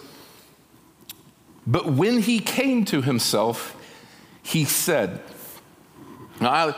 "But 1.67 1.85
when 1.85 2.21
he 2.21 2.39
came 2.39 2.85
to 2.85 3.03
himself, 3.03 3.75
he 4.45 4.63
said. 4.63 5.21
Now, 6.39 6.51
I, 6.51 6.75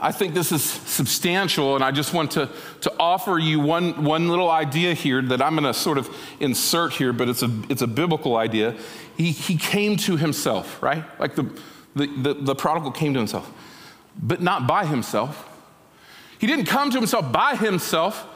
I 0.00 0.12
think 0.12 0.34
this 0.34 0.52
is 0.52 0.62
substantial, 0.62 1.74
and 1.74 1.82
I 1.82 1.90
just 1.90 2.12
want 2.12 2.32
to, 2.32 2.50
to 2.82 2.92
offer 3.00 3.38
you 3.38 3.60
one, 3.60 4.04
one 4.04 4.28
little 4.28 4.50
idea 4.50 4.92
here 4.92 5.22
that 5.22 5.40
I'm 5.40 5.54
going 5.54 5.64
to 5.64 5.72
sort 5.72 5.96
of 5.96 6.14
insert 6.38 6.92
here, 6.92 7.14
but 7.14 7.28
it's 7.28 7.42
a, 7.42 7.50
it's 7.70 7.80
a 7.80 7.86
biblical 7.86 8.36
idea. 8.36 8.76
He, 9.16 9.30
he 9.32 9.56
came 9.56 9.96
to 9.98 10.16
himself, 10.16 10.82
right? 10.82 11.04
Like 11.18 11.34
the, 11.34 11.44
the, 11.94 12.06
the, 12.06 12.34
the 12.34 12.54
prodigal 12.54 12.90
came 12.90 13.14
to 13.14 13.18
himself, 13.18 13.50
but 14.20 14.42
not 14.42 14.66
by 14.66 14.84
himself. 14.84 15.48
He 16.38 16.46
didn't 16.46 16.66
come 16.66 16.90
to 16.90 16.98
himself 16.98 17.32
by 17.32 17.56
himself 17.56 18.28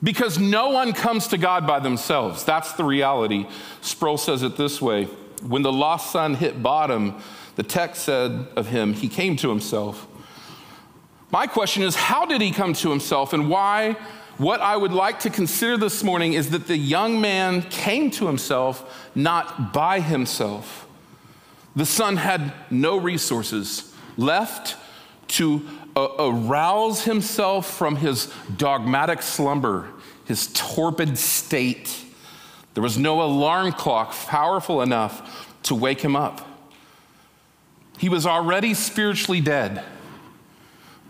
because 0.00 0.38
no 0.38 0.68
one 0.70 0.92
comes 0.92 1.26
to 1.28 1.38
God 1.38 1.66
by 1.66 1.80
themselves. 1.80 2.44
That's 2.44 2.72
the 2.74 2.84
reality. 2.84 3.48
Sproul 3.80 4.16
says 4.16 4.44
it 4.44 4.56
this 4.56 4.80
way 4.80 5.06
When 5.42 5.62
the 5.62 5.72
lost 5.72 6.12
son 6.12 6.34
hit 6.34 6.62
bottom, 6.62 7.20
the 7.58 7.64
text 7.64 8.04
said 8.04 8.46
of 8.54 8.68
him, 8.68 8.92
he 8.92 9.08
came 9.08 9.34
to 9.34 9.48
himself. 9.48 10.06
My 11.32 11.48
question 11.48 11.82
is, 11.82 11.96
how 11.96 12.24
did 12.24 12.40
he 12.40 12.52
come 12.52 12.72
to 12.74 12.88
himself 12.88 13.32
and 13.32 13.50
why? 13.50 13.96
What 14.36 14.60
I 14.60 14.76
would 14.76 14.92
like 14.92 15.18
to 15.20 15.30
consider 15.30 15.76
this 15.76 16.04
morning 16.04 16.34
is 16.34 16.50
that 16.50 16.68
the 16.68 16.76
young 16.76 17.20
man 17.20 17.62
came 17.62 18.12
to 18.12 18.28
himself 18.28 19.08
not 19.16 19.72
by 19.72 19.98
himself. 19.98 20.86
The 21.74 21.84
son 21.84 22.18
had 22.18 22.52
no 22.70 22.96
resources 22.96 23.92
left 24.16 24.76
to 25.32 25.66
uh, 25.96 26.10
arouse 26.16 27.02
himself 27.02 27.68
from 27.76 27.96
his 27.96 28.32
dogmatic 28.56 29.20
slumber, 29.20 29.88
his 30.26 30.48
torpid 30.52 31.18
state. 31.18 32.04
There 32.74 32.84
was 32.84 32.96
no 32.96 33.20
alarm 33.20 33.72
clock 33.72 34.12
powerful 34.12 34.80
enough 34.80 35.56
to 35.64 35.74
wake 35.74 36.00
him 36.00 36.14
up. 36.14 36.47
He 37.98 38.08
was 38.08 38.26
already 38.26 38.74
spiritually 38.74 39.40
dead, 39.40 39.84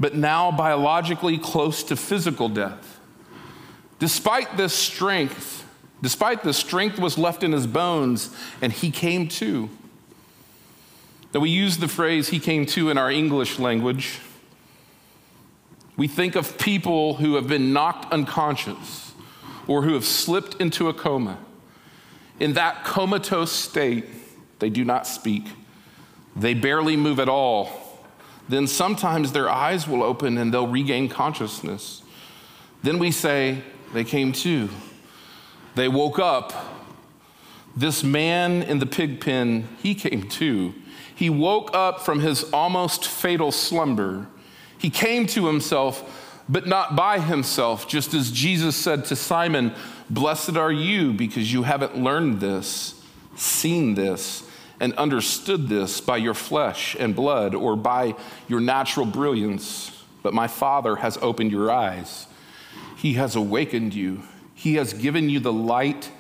but 0.00 0.14
now 0.14 0.50
biologically 0.50 1.38
close 1.38 1.82
to 1.84 1.96
physical 1.96 2.48
death. 2.48 2.98
Despite 3.98 4.56
this 4.56 4.72
strength, 4.72 5.66
despite 6.02 6.42
the 6.42 6.54
strength 6.54 6.98
was 6.98 7.18
left 7.18 7.42
in 7.42 7.52
his 7.52 7.66
bones, 7.66 8.34
and 8.62 8.72
he 8.72 8.90
came 8.90 9.28
to. 9.28 9.68
Now, 11.34 11.40
we 11.40 11.50
use 11.50 11.76
the 11.76 11.88
phrase 11.88 12.28
he 12.28 12.40
came 12.40 12.64
to 12.66 12.88
in 12.88 12.96
our 12.96 13.10
English 13.10 13.58
language. 13.58 14.20
We 15.96 16.08
think 16.08 16.36
of 16.36 16.56
people 16.58 17.14
who 17.14 17.34
have 17.34 17.48
been 17.48 17.72
knocked 17.72 18.10
unconscious 18.12 19.12
or 19.66 19.82
who 19.82 19.92
have 19.92 20.06
slipped 20.06 20.54
into 20.54 20.88
a 20.88 20.94
coma. 20.94 21.38
In 22.40 22.54
that 22.54 22.84
comatose 22.84 23.52
state, 23.52 24.06
they 24.60 24.70
do 24.70 24.84
not 24.84 25.06
speak. 25.06 25.44
They 26.38 26.54
barely 26.54 26.96
move 26.96 27.18
at 27.18 27.28
all. 27.28 27.70
Then 28.48 28.66
sometimes 28.66 29.32
their 29.32 29.50
eyes 29.50 29.86
will 29.86 30.02
open 30.02 30.38
and 30.38 30.54
they'll 30.54 30.68
regain 30.68 31.08
consciousness. 31.08 32.02
Then 32.82 32.98
we 32.98 33.10
say, 33.10 33.62
they 33.92 34.04
came 34.04 34.32
to. 34.32 34.68
They 35.74 35.88
woke 35.88 36.18
up. 36.18 36.52
This 37.76 38.02
man 38.02 38.62
in 38.62 38.78
the 38.78 38.86
pig 38.86 39.20
pen, 39.20 39.68
he 39.82 39.94
came 39.94 40.28
to. 40.30 40.74
He 41.14 41.28
woke 41.28 41.74
up 41.74 42.00
from 42.00 42.20
his 42.20 42.44
almost 42.52 43.06
fatal 43.06 43.52
slumber. 43.52 44.26
He 44.78 44.90
came 44.90 45.26
to 45.28 45.46
himself, 45.46 46.44
but 46.48 46.66
not 46.66 46.96
by 46.96 47.18
himself, 47.18 47.88
just 47.88 48.14
as 48.14 48.30
Jesus 48.30 48.76
said 48.76 49.04
to 49.06 49.16
Simon, 49.16 49.74
Blessed 50.08 50.56
are 50.56 50.72
you 50.72 51.12
because 51.12 51.52
you 51.52 51.64
haven't 51.64 51.98
learned 51.98 52.40
this, 52.40 53.02
seen 53.36 53.94
this 53.94 54.47
and 54.80 54.92
understood 54.94 55.68
this 55.68 56.00
by 56.00 56.16
your 56.16 56.34
flesh 56.34 56.96
and 56.98 57.14
blood 57.14 57.54
or 57.54 57.76
by 57.76 58.14
your 58.46 58.60
natural 58.60 59.06
brilliance, 59.06 60.04
but 60.22 60.32
my 60.32 60.46
Father 60.46 60.96
has 60.96 61.16
opened 61.18 61.50
your 61.50 61.70
eyes. 61.70 62.26
He 62.96 63.14
has 63.14 63.36
awakened 63.36 63.94
you. 63.94 64.22
He 64.54 64.74
has 64.74 64.92
given 64.92 65.28
you 65.28 65.40
the 65.40 65.52
light 65.52 66.10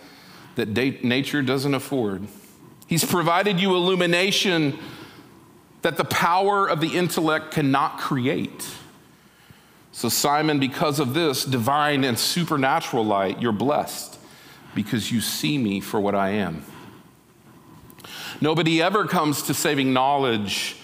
that 0.56 0.68
nature 1.04 1.42
doesn't 1.42 1.74
afford. 1.74 2.26
He's 2.86 3.04
provided 3.04 3.60
you 3.60 3.76
illumination 3.76 4.78
that 5.82 5.96
the 5.96 6.04
power 6.04 6.66
of 6.66 6.80
the 6.80 6.96
intellect 6.96 7.52
cannot 7.52 7.98
create. 7.98 8.68
So, 9.92 10.08
Simon, 10.08 10.58
because 10.58 11.00
of 11.00 11.14
this 11.14 11.44
divine 11.44 12.04
and 12.04 12.18
supernatural 12.18 13.04
light, 13.04 13.40
you're 13.40 13.52
blessed 13.52 14.18
because 14.74 15.10
you 15.12 15.20
see 15.20 15.58
me 15.58 15.80
for 15.80 16.00
what 16.00 16.14
I 16.14 16.30
am. 16.30 16.64
Nobody 18.40 18.80
ever 18.82 19.06
comes 19.06 19.42
to 19.42 19.54
saving 19.54 19.92
knowledge 19.92 20.76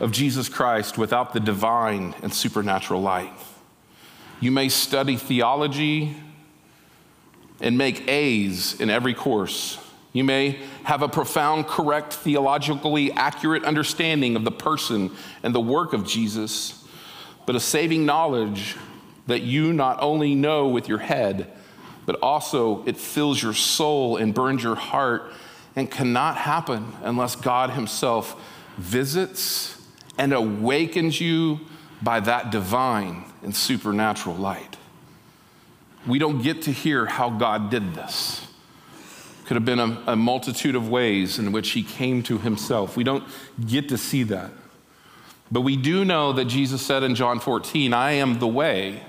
of 0.00 0.12
Jesus 0.12 0.48
Christ 0.48 0.98
without 0.98 1.32
the 1.32 1.40
divine 1.40 2.14
and 2.22 2.32
supernatural 2.32 3.00
light. 3.00 3.32
You 4.40 4.50
may 4.50 4.68
study 4.68 5.16
theology 5.16 6.16
and 7.60 7.78
make 7.78 8.06
A's 8.08 8.78
in 8.80 8.90
every 8.90 9.14
course. 9.14 9.78
You 10.12 10.24
may 10.24 10.58
have 10.84 11.02
a 11.02 11.08
profound, 11.08 11.66
correct, 11.66 12.12
theologically 12.12 13.12
accurate 13.12 13.64
understanding 13.64 14.36
of 14.36 14.44
the 14.44 14.50
person 14.50 15.10
and 15.42 15.54
the 15.54 15.60
work 15.60 15.92
of 15.92 16.06
Jesus, 16.06 16.84
but 17.44 17.56
a 17.56 17.60
saving 17.60 18.06
knowledge 18.06 18.76
that 19.26 19.42
you 19.42 19.72
not 19.72 19.98
only 20.00 20.34
know 20.34 20.68
with 20.68 20.88
your 20.88 20.98
head, 20.98 21.50
but 22.06 22.18
also 22.22 22.84
it 22.86 22.96
fills 22.96 23.42
your 23.42 23.52
soul 23.52 24.16
and 24.16 24.32
burns 24.32 24.62
your 24.62 24.76
heart 24.76 25.32
and 25.76 25.90
cannot 25.90 26.38
happen 26.38 26.94
unless 27.02 27.36
God 27.36 27.70
Himself 27.70 28.34
visits 28.78 29.80
and 30.18 30.32
awakens 30.32 31.20
you 31.20 31.60
by 32.02 32.20
that 32.20 32.50
divine 32.50 33.24
and 33.42 33.54
supernatural 33.54 34.34
light. 34.34 34.76
We 36.06 36.18
don't 36.18 36.42
get 36.42 36.62
to 36.62 36.72
hear 36.72 37.06
how 37.06 37.30
God 37.30 37.70
did 37.70 37.94
this. 37.94 38.46
Could 39.44 39.56
have 39.56 39.64
been 39.64 39.78
a, 39.78 40.02
a, 40.08 40.16
multitude 40.16 40.74
of 40.74 40.88
ways 40.88 41.38
in 41.38 41.52
which 41.52 41.70
he 41.70 41.82
came 41.82 42.22
to 42.24 42.38
himself. 42.38 42.96
We 42.96 43.04
don't 43.04 43.24
get 43.64 43.88
to 43.90 43.98
see 43.98 44.24
that. 44.24 44.50
But 45.52 45.60
we 45.60 45.76
do 45.76 46.04
know 46.04 46.32
that 46.32 46.46
Jesus 46.46 46.82
said 46.82 47.04
in 47.04 47.14
John 47.14 47.38
14, 47.38 47.92
I 47.92 48.12
am 48.12 48.40
the 48.40 48.48
way, 48.48 49.02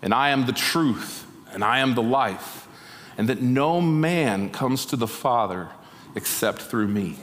and 0.00 0.12
I 0.12 0.30
am 0.30 0.46
the 0.46 0.52
truth, 0.52 1.24
and 1.52 1.62
I 1.62 1.78
am 1.78 1.94
the 1.94 2.02
life, 2.02 2.66
and 3.16 3.28
that 3.28 3.40
no 3.40 3.80
man 3.80 4.50
comes 4.50 4.84
to 4.86 4.96
the 4.96 5.06
Father 5.06 5.68
except 6.14 6.62
through 6.62 6.88
me. 6.88 7.16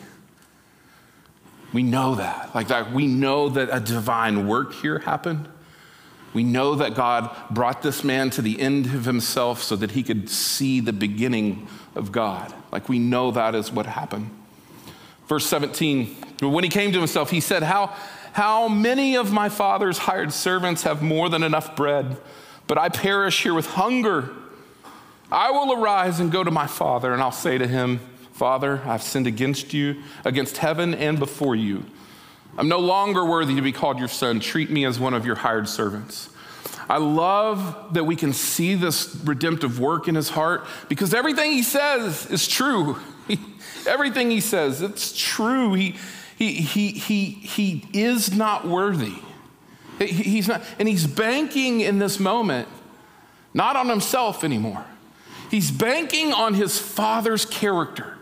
We 1.73 1.83
know 1.83 2.15
that. 2.15 2.53
Like 2.55 2.69
that, 2.69 2.91
we 2.91 3.07
know 3.07 3.49
that 3.49 3.69
a 3.71 3.79
divine 3.79 4.47
work 4.47 4.73
here 4.73 4.99
happened. 4.99 5.47
We 6.33 6.43
know 6.43 6.75
that 6.75 6.93
God 6.95 7.35
brought 7.49 7.81
this 7.81 8.03
man 8.03 8.29
to 8.31 8.41
the 8.41 8.59
end 8.59 8.87
of 8.87 9.05
himself 9.05 9.63
so 9.63 9.75
that 9.75 9.91
he 9.91 10.03
could 10.03 10.29
see 10.29 10.79
the 10.79 10.93
beginning 10.93 11.67
of 11.95 12.11
God. 12.11 12.53
Like 12.71 12.89
we 12.89 12.99
know 12.99 13.31
that 13.31 13.55
is 13.55 13.71
what 13.71 13.85
happened. 13.85 14.29
Verse 15.27 15.45
17, 15.45 16.07
when 16.41 16.63
he 16.63 16.69
came 16.69 16.91
to 16.91 16.97
himself, 16.97 17.29
he 17.29 17.39
said, 17.39 17.63
How, 17.63 17.95
how 18.33 18.67
many 18.67 19.15
of 19.15 19.31
my 19.31 19.49
father's 19.49 19.99
hired 19.99 20.33
servants 20.33 20.83
have 20.83 21.01
more 21.01 21.29
than 21.29 21.43
enough 21.43 21.75
bread, 21.75 22.17
but 22.67 22.77
I 22.77 22.89
perish 22.89 23.43
here 23.43 23.53
with 23.53 23.67
hunger? 23.67 24.29
I 25.31 25.51
will 25.51 25.73
arise 25.73 26.19
and 26.19 26.31
go 26.31 26.43
to 26.43 26.49
my 26.49 26.65
father, 26.65 27.13
and 27.13 27.21
I'll 27.21 27.31
say 27.31 27.59
to 27.59 27.67
him, 27.67 27.99
Father, 28.39 28.81
I've 28.85 29.03
sinned 29.03 29.27
against 29.27 29.73
you, 29.73 30.01
against 30.23 30.55
heaven 30.55 30.93
and 30.93 31.19
before 31.19 31.57
you. 31.57 31.83
I'm 32.57 32.69
no 32.69 32.79
longer 32.79 33.25
worthy 33.25 33.53
to 33.55 33.61
be 33.61 33.73
called 33.73 33.99
your 33.99 34.07
son. 34.07 34.39
Treat 34.39 34.69
me 34.69 34.85
as 34.85 34.97
one 34.97 35.13
of 35.13 35.25
your 35.25 35.35
hired 35.35 35.67
servants. 35.67 36.29
I 36.89 36.99
love 36.99 37.95
that 37.95 38.05
we 38.05 38.15
can 38.15 38.31
see 38.31 38.75
this 38.75 39.13
redemptive 39.25 39.81
work 39.81 40.07
in 40.07 40.15
his 40.15 40.29
heart 40.29 40.65
because 40.87 41.13
everything 41.13 41.51
he 41.51 41.63
says 41.63 42.27
is 42.27 42.47
true. 42.47 42.95
everything 43.85 44.31
he 44.31 44.39
says, 44.39 44.81
it's 44.81 45.11
true. 45.17 45.73
He, 45.73 45.97
he, 46.37 46.53
he, 46.53 46.91
he, 46.91 47.31
he 47.31 47.85
is 47.91 48.33
not 48.33 48.65
worthy. 48.65 49.15
He's 49.99 50.47
not, 50.47 50.63
and 50.79 50.87
he's 50.87 51.05
banking 51.05 51.81
in 51.81 51.99
this 51.99 52.21
moment 52.21 52.69
not 53.53 53.75
on 53.75 53.89
himself 53.89 54.45
anymore. 54.45 54.85
He's 55.51 55.71
banking 55.71 56.31
on 56.31 56.53
his 56.53 56.79
father's 56.79 57.43
character 57.43 58.15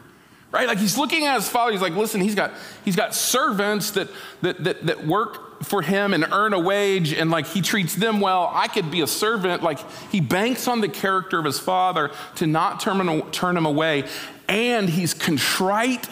right? 0.52 0.68
Like 0.68 0.78
he's 0.78 0.98
looking 0.98 1.26
at 1.26 1.36
his 1.36 1.50
father. 1.50 1.72
He's 1.72 1.82
like, 1.82 1.96
listen, 1.96 2.22
he's 2.22 2.36
got, 2.36 2.52
he's 2.86 2.96
got 2.96 3.14
servants 3.14 3.92
that, 3.92 4.08
that, 4.42 4.64
that, 4.64 4.86
that 4.86 5.06
work 5.06 5.64
for 5.64 5.82
him 5.82 6.14
and 6.14 6.26
earn 6.32 6.54
a 6.54 6.60
wage 6.60 7.14
and 7.14 7.32
like 7.32 7.48
he 7.48 7.62
treats 7.62 7.96
them 7.96 8.20
well. 8.20 8.52
I 8.54 8.68
could 8.68 8.92
be 8.92 9.02
a 9.02 9.08
servant. 9.08 9.64
Like 9.64 9.80
he 10.12 10.22
banks 10.22 10.68
on 10.68 10.82
the 10.82 10.90
character 10.90 11.40
of 11.40 11.46
his 11.46 11.60
father 11.60 12.12
to 12.36 12.48
not 12.48 12.80
turn 12.80 13.32
turn 13.32 13.58
him 13.58 13.66
away. 13.66 14.06
And 14.48 14.88
he's 14.90 15.14
contrite 15.14 16.08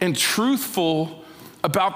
and 0.00 0.16
truthful 0.16 1.24
about, 1.64 1.94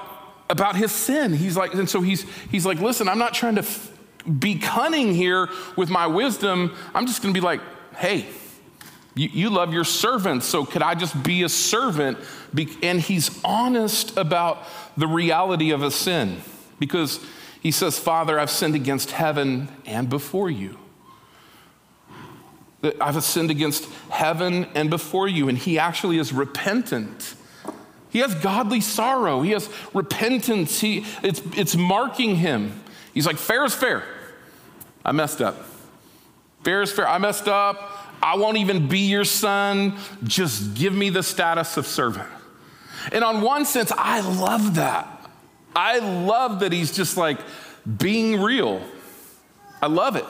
about 0.49 0.75
his 0.75 0.91
sin. 0.91 1.33
He's 1.33 1.57
like, 1.57 1.73
and 1.73 1.89
so 1.89 2.01
he's, 2.01 2.25
he's 2.49 2.65
like, 2.65 2.79
listen, 2.79 3.07
I'm 3.07 3.19
not 3.19 3.33
trying 3.33 3.55
to 3.55 3.61
f- 3.61 3.91
be 4.39 4.57
cunning 4.57 5.13
here 5.13 5.49
with 5.75 5.89
my 5.89 6.07
wisdom. 6.07 6.75
I'm 6.93 7.05
just 7.05 7.21
going 7.21 7.33
to 7.33 7.39
be 7.39 7.43
like, 7.43 7.61
hey, 7.95 8.25
you, 9.15 9.29
you 9.31 9.49
love 9.49 9.73
your 9.73 9.85
servants, 9.85 10.45
so 10.45 10.65
could 10.65 10.81
I 10.81 10.93
just 10.93 11.23
be 11.23 11.43
a 11.43 11.49
servant? 11.49 12.17
And 12.83 12.99
he's 12.99 13.39
honest 13.43 14.17
about 14.17 14.59
the 14.97 15.07
reality 15.07 15.71
of 15.71 15.81
a 15.83 15.91
sin 15.91 16.41
because 16.79 17.19
he 17.61 17.71
says, 17.71 17.97
Father, 17.97 18.39
I've 18.39 18.51
sinned 18.51 18.75
against 18.75 19.11
heaven 19.11 19.69
and 19.85 20.09
before 20.09 20.49
you. 20.49 20.77
I've 23.01 23.23
sinned 23.23 23.49
against 23.49 23.85
heaven 24.09 24.65
and 24.75 24.89
before 24.89 25.27
you. 25.27 25.49
And 25.49 25.57
he 25.57 25.79
actually 25.79 26.19
is 26.19 26.31
repentant. 26.31 27.35
He 28.11 28.19
has 28.19 28.35
godly 28.35 28.81
sorrow. 28.81 29.41
He 29.41 29.51
has 29.51 29.69
repentance. 29.93 30.79
He, 30.79 31.05
it's, 31.23 31.41
it's 31.57 31.75
marking 31.75 32.35
him. 32.35 32.83
He's 33.13 33.25
like, 33.25 33.37
fair 33.37 33.63
is 33.63 33.73
fair. 33.73 34.03
I 35.03 35.11
messed 35.11 35.41
up. 35.41 35.65
Fair 36.63 36.81
is 36.81 36.91
fair. 36.91 37.07
I 37.07 37.17
messed 37.17 37.47
up. 37.47 37.94
I 38.25 38.37
won't 38.37 38.57
even 38.57 38.87
be 38.87 39.01
your 39.01 39.23
son. 39.23 39.99
Just 40.23 40.73
give 40.73 40.95
me 40.95 41.11
the 41.11 41.21
status 41.21 41.77
of 41.77 41.85
servant. 41.85 42.27
And 43.11 43.23
on 43.23 43.41
one 43.41 43.65
sense, 43.65 43.91
I 43.95 44.21
love 44.21 44.75
that. 44.75 45.29
I 45.75 45.99
love 45.99 46.61
that 46.61 46.71
he's 46.71 46.91
just 46.91 47.17
like 47.17 47.37
being 47.99 48.41
real. 48.41 48.81
I 49.79 49.85
love 49.85 50.15
it. 50.15 50.25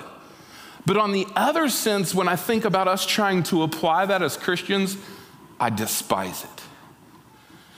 But 0.85 0.97
on 0.97 1.13
the 1.13 1.25
other 1.37 1.69
sense, 1.69 2.13
when 2.13 2.27
I 2.27 2.35
think 2.35 2.65
about 2.65 2.89
us 2.89 3.05
trying 3.05 3.43
to 3.43 3.63
apply 3.63 4.07
that 4.07 4.21
as 4.21 4.35
Christians, 4.35 4.97
I 5.57 5.69
despise 5.69 6.43
it. 6.43 6.54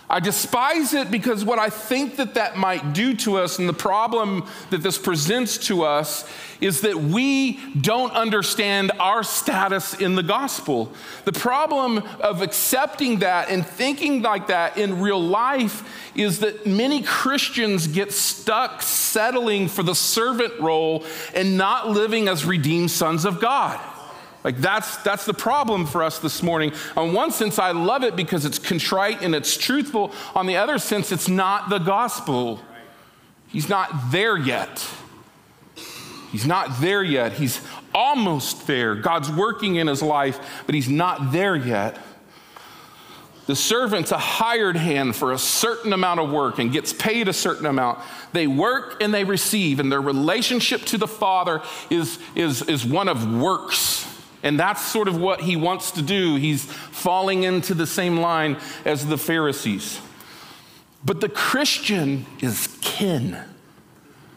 I 0.10 0.22
despise 0.22 0.93
it 0.93 1.12
because 1.12 1.43
what 1.43 1.60
I 1.60 1.70
think 1.70 2.15
that 2.15 2.36
that 2.36 2.56
might 2.56 2.93
do 2.93 3.13
to 3.17 3.39
us, 3.39 3.60
and 3.60 3.67
the 3.67 3.74
problem 3.74 4.48
that 4.70 4.82
this 4.82 4.98
presents 4.98 5.58
to 5.67 5.84
us, 5.84 6.26
is 6.62 6.82
that 6.82 6.96
we 6.96 7.60
don't 7.76 8.13
understand 8.13 8.93
our 9.00 9.22
status 9.22 9.93
in 9.96 10.15
the 10.15 10.24
gospel. 10.24 10.93
The 11.26 11.34
problem 11.34 11.98
of 12.22 12.41
accepting 12.41 13.20
that 13.20 13.50
and 13.50 13.65
thinking 13.65 14.22
like 14.22 14.48
that 14.48 14.78
in 14.78 15.02
real 15.02 15.22
life 15.22 15.84
is 16.15 16.39
that 16.39 16.65
many 16.65 17.04
Christians 17.04 17.88
get 17.88 18.13
stuck 18.13 18.82
settling 18.82 19.67
for 19.67 19.84
the 19.84 19.93
servant 19.96 20.58
role 20.62 21.04
and 21.36 21.58
not 21.58 21.89
living 21.89 22.30
as 22.30 22.46
redeemed 22.46 22.91
sons 22.91 23.26
of 23.26 23.41
God. 23.41 23.78
Like 24.48 24.60
that's 24.60 24.96
that's 25.04 25.26
the 25.26 25.34
problem 25.34 25.86
for 25.86 26.02
us 26.02 26.20
this 26.20 26.42
morning. 26.42 26.72
On 26.96 27.12
one 27.12 27.32
sense, 27.32 27.60
I 27.60 27.72
love 27.72 28.02
it 28.06 28.16
because 28.16 28.46
it's 28.46 28.58
contrite 28.58 29.22
and 29.22 29.36
it's 29.36 29.58
truthful. 29.58 30.14
On 30.36 30.46
the 30.46 30.56
other 30.56 30.80
sense, 30.80 31.12
it's 31.12 31.28
not 31.28 31.68
the 31.68 31.80
gospel. 31.80 32.62
He's 33.50 33.68
not 33.68 34.10
there 34.10 34.38
yet. 34.38 34.90
He's 36.32 36.48
not 36.48 36.80
there 36.80 37.04
yet. 37.04 37.34
He's 37.34 37.60
almost 37.94 38.68
there. 38.68 38.96
God's 38.96 39.30
working 39.30 39.76
in 39.76 39.88
his 39.88 40.02
life, 40.02 40.40
but 40.66 40.74
he's 40.74 40.88
not 40.88 41.34
there 41.34 41.58
yet. 41.58 41.98
The 43.48 43.56
servant's 43.56 44.14
a 44.14 44.18
hired 44.18 44.78
hand 44.78 45.18
for 45.18 45.34
a 45.34 45.38
certain 45.38 45.92
amount 45.92 46.22
of 46.22 46.32
work 46.32 46.58
and 46.58 46.72
gets 46.72 46.94
paid 46.94 47.28
a 47.28 47.34
certain 47.34 47.66
amount. 47.66 48.00
They 48.32 48.48
work 48.48 49.04
and 49.04 49.14
they 49.14 49.26
receive, 49.26 49.82
and 49.82 49.92
their 49.92 50.00
relationship 50.00 50.84
to 50.84 50.98
the 50.98 51.08
Father 51.08 51.62
is, 51.90 52.18
is, 52.34 52.62
is 52.62 52.86
one 52.86 53.10
of 53.10 53.30
works. 53.42 54.07
And 54.43 54.60
that's 54.60 54.82
sort 54.82 55.08
of 55.08 55.19
what 55.19 55.41
he 55.41 55.56
wants 55.56 55.91
to 55.91 56.02
do. 56.02 56.36
He's 56.36 56.63
falling 56.63 57.43
into 57.43 57.73
the 57.73 57.88
same 57.88 58.17
line 58.17 58.58
as 58.86 59.06
the 59.06 59.17
Pharisees. 59.17 60.00
But 61.04 61.21
the 61.21 61.30
Christian 61.30 62.26
is 62.41 62.78
kin. 62.82 63.38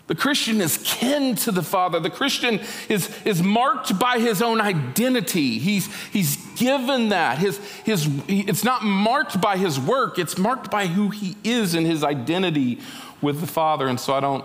The 0.07 0.15
Christian 0.17 0.61
is 0.61 0.79
kin 0.85 1.37
to 1.37 1.53
the 1.53 1.63
Father. 1.63 2.01
The 2.01 2.11
Christian 2.11 2.61
is, 2.89 3.17
is 3.25 3.43
marked 3.43 3.97
by 3.99 4.19
his 4.19 4.43
own 4.43 4.61
identity. 4.61 5.59
He's, 5.59 5.95
he's 6.07 6.37
given 6.57 7.11
that. 7.11 7.39
His, 7.39 7.59
his, 7.85 8.09
it's 8.27 8.65
not 8.65 8.83
marked 8.83 9.41
by 9.41 9.57
his 9.57 9.79
work, 9.79 10.19
it's 10.19 10.37
marked 10.37 10.71
by 10.71 10.89
who 10.89 11.11
he 11.11 11.37
is 11.45 11.75
and 11.75 11.87
his 11.87 12.03
identity 12.03 12.81
with 13.23 13.41
the 13.41 13.47
Father. 13.47 13.87
And 13.87 14.01
so 14.01 14.13
I 14.13 14.19
don't 14.19 14.45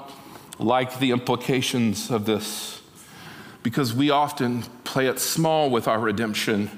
like 0.59 0.99
the 0.99 1.09
implications 1.09 2.11
of 2.11 2.25
this 2.25 2.74
because 3.65 3.95
we 3.95 4.12
often 4.12 4.62
play 4.84 5.08
it 5.08 5.17
small 5.17 5.71
with 5.71 5.88
our 5.88 5.99
redemption. 5.99 6.69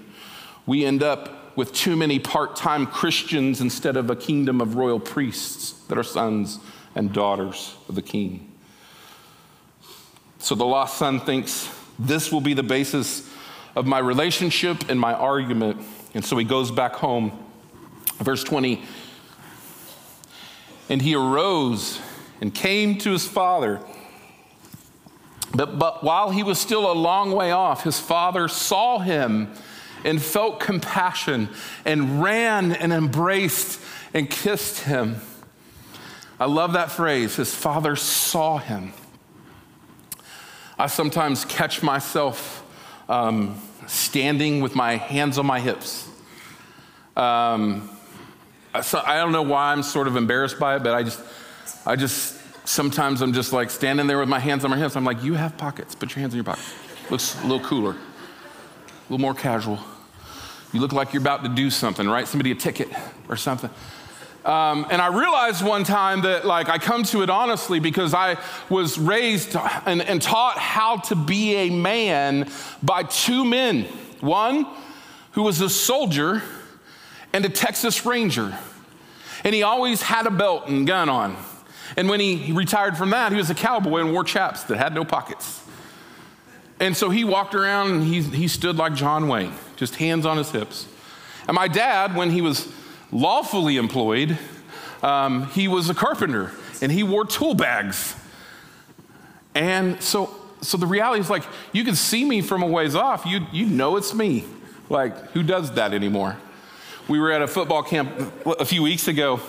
We 0.65 0.85
end 0.85 1.03
up 1.03 1.57
with 1.57 1.73
too 1.73 1.97
many 1.97 2.17
part 2.17 2.55
time 2.55 2.87
Christians 2.87 3.59
instead 3.59 3.97
of 3.97 4.09
a 4.09 4.15
kingdom 4.15 4.61
of 4.61 4.75
royal 4.75 4.97
priests 4.97 5.73
that 5.89 5.97
are 5.97 6.03
sons 6.03 6.59
and 6.95 7.11
daughters 7.11 7.75
of 7.89 7.95
the 7.95 8.01
king. 8.01 8.53
So 10.39 10.55
the 10.55 10.65
lost 10.65 10.97
son 10.97 11.19
thinks 11.19 11.69
this 11.99 12.31
will 12.31 12.39
be 12.39 12.53
the 12.53 12.63
basis 12.63 13.29
of 13.75 13.85
my 13.85 13.99
relationship 13.99 14.89
and 14.89 14.97
my 14.97 15.13
argument. 15.13 15.81
And 16.13 16.23
so 16.23 16.37
he 16.37 16.45
goes 16.45 16.71
back 16.71 16.93
home. 16.93 17.37
Verse 18.19 18.45
20 18.45 18.81
And 20.87 21.01
he 21.01 21.15
arose 21.15 21.99
and 22.39 22.55
came 22.55 22.97
to 22.99 23.11
his 23.11 23.27
father. 23.27 23.81
But, 25.53 25.79
but 25.79 26.03
while 26.03 26.29
he 26.29 26.43
was 26.43 26.59
still 26.59 26.91
a 26.91 26.93
long 26.93 27.31
way 27.31 27.51
off, 27.51 27.83
his 27.83 27.99
father 27.99 28.47
saw 28.47 28.99
him 28.99 29.53
and 30.03 30.21
felt 30.21 30.59
compassion 30.59 31.49
and 31.85 32.21
ran 32.21 32.73
and 32.73 32.93
embraced 32.93 33.81
and 34.13 34.29
kissed 34.29 34.81
him. 34.81 35.17
I 36.39 36.45
love 36.45 36.73
that 36.73 36.91
phrase. 36.91 37.35
His 37.35 37.53
father 37.53 37.95
saw 37.95 38.57
him. 38.57 38.93
I 40.77 40.87
sometimes 40.87 41.45
catch 41.45 41.81
myself 41.81 42.63
um, 43.09 43.59
standing 43.87 44.61
with 44.61 44.75
my 44.75 44.97
hands 44.97 45.39
on 45.39 45.45
my 45.45 45.59
hips. 45.59 46.07
Um, 47.15 47.89
so 48.83 49.01
I 49.03 49.17
don't 49.17 49.31
know 49.31 49.41
why 49.41 49.71
I'm 49.71 49.81
sort 49.81 50.07
of 50.07 50.15
embarrassed 50.15 50.59
by 50.59 50.75
it, 50.75 50.83
but 50.83 50.93
I 50.93 51.01
just, 51.01 51.19
I 51.85 51.95
just, 51.95 52.36
sometimes 52.67 53.21
I'm 53.21 53.33
just 53.33 53.53
like 53.53 53.69
standing 53.69 54.07
there 54.07 54.19
with 54.19 54.29
my 54.29 54.39
hands 54.39 54.65
on 54.65 54.71
my 54.71 54.77
hips. 54.77 54.95
I'm 54.95 55.05
like, 55.05 55.23
you 55.23 55.35
have 55.35 55.57
pockets. 55.57 55.95
Put 55.95 56.15
your 56.15 56.21
hands 56.21 56.33
in 56.33 56.37
your 56.37 56.43
pockets. 56.43 56.73
Looks 57.09 57.41
a 57.41 57.47
little 57.47 57.61
cooler, 57.61 57.91
a 57.91 57.95
little 59.09 59.19
more 59.19 59.33
casual. 59.33 59.79
You 60.73 60.81
look 60.81 60.91
like 60.91 61.13
you're 61.13 61.21
about 61.21 61.43
to 61.43 61.49
do 61.49 61.69
something, 61.69 62.07
right? 62.07 62.27
somebody 62.27 62.51
a 62.51 62.55
ticket 62.55 62.89
or 63.29 63.37
something. 63.37 63.69
Um, 64.43 64.85
and 64.91 65.01
I 65.01 65.07
realized 65.07 65.63
one 65.63 65.83
time 65.85 66.21
that, 66.21 66.45
like, 66.45 66.69
I 66.69 66.77
come 66.77 67.03
to 67.05 67.21
it 67.21 67.29
honestly 67.29 67.79
because 67.79 68.13
I 68.13 68.37
was 68.69 68.97
raised 68.97 69.55
and, 69.85 70.01
and 70.01 70.21
taught 70.21 70.57
how 70.57 70.97
to 70.97 71.15
be 71.15 71.55
a 71.55 71.69
man 71.69 72.49
by 72.83 73.03
two 73.03 73.45
men. 73.45 73.83
One 74.19 74.67
who 75.31 75.43
was 75.43 75.61
a 75.61 75.69
soldier 75.69 76.43
and 77.33 77.45
a 77.45 77.49
Texas 77.49 78.05
Ranger. 78.05 78.57
And 79.43 79.55
he 79.55 79.63
always 79.63 80.01
had 80.01 80.27
a 80.27 80.31
belt 80.31 80.67
and 80.67 80.85
gun 80.85 81.09
on. 81.09 81.37
And 81.95 82.09
when 82.09 82.19
he 82.19 82.51
retired 82.51 82.97
from 82.97 83.11
that, 83.11 83.31
he 83.31 83.37
was 83.37 83.49
a 83.49 83.55
cowboy 83.55 84.01
and 84.01 84.11
wore 84.11 84.23
chaps 84.23 84.63
that 84.63 84.77
had 84.77 84.93
no 84.93 85.05
pockets. 85.05 85.63
And 86.79 86.95
so 86.95 87.09
he 87.09 87.23
walked 87.23 87.55
around 87.55 87.91
and 87.91 88.03
he, 88.03 88.21
he 88.21 88.47
stood 88.47 88.75
like 88.75 88.93
John 88.93 89.27
Wayne, 89.27 89.53
just 89.77 89.95
hands 89.95 90.25
on 90.25 90.37
his 90.37 90.51
hips. 90.51 90.87
And 91.47 91.55
my 91.55 91.67
dad, 91.67 92.15
when 92.15 92.29
he 92.29 92.41
was 92.41 92.67
lawfully 93.11 93.77
employed, 93.77 94.37
um, 95.01 95.47
he 95.51 95.67
was 95.67 95.89
a 95.89 95.93
carpenter 95.93 96.51
and 96.81 96.91
he 96.91 97.03
wore 97.03 97.25
tool 97.25 97.53
bags. 97.53 98.15
And 99.55 100.01
so, 100.03 100.35
so 100.61 100.77
the 100.77 100.85
reality 100.85 101.21
is 101.21 101.29
like, 101.29 101.43
you 101.71 101.83
can 101.83 101.95
see 101.95 102.23
me 102.25 102.41
from 102.41 102.61
a 102.61 102.67
ways 102.67 102.95
off, 102.95 103.25
you, 103.25 103.45
you 103.51 103.65
know 103.65 103.97
it's 103.97 104.13
me. 104.13 104.45
Like, 104.89 105.31
who 105.31 105.41
does 105.41 105.71
that 105.73 105.93
anymore? 105.93 106.37
We 107.07 107.19
were 107.19 107.31
at 107.31 107.41
a 107.41 107.47
football 107.47 107.83
camp 107.83 108.11
a 108.45 108.65
few 108.65 108.83
weeks 108.83 109.07
ago, 109.07 109.39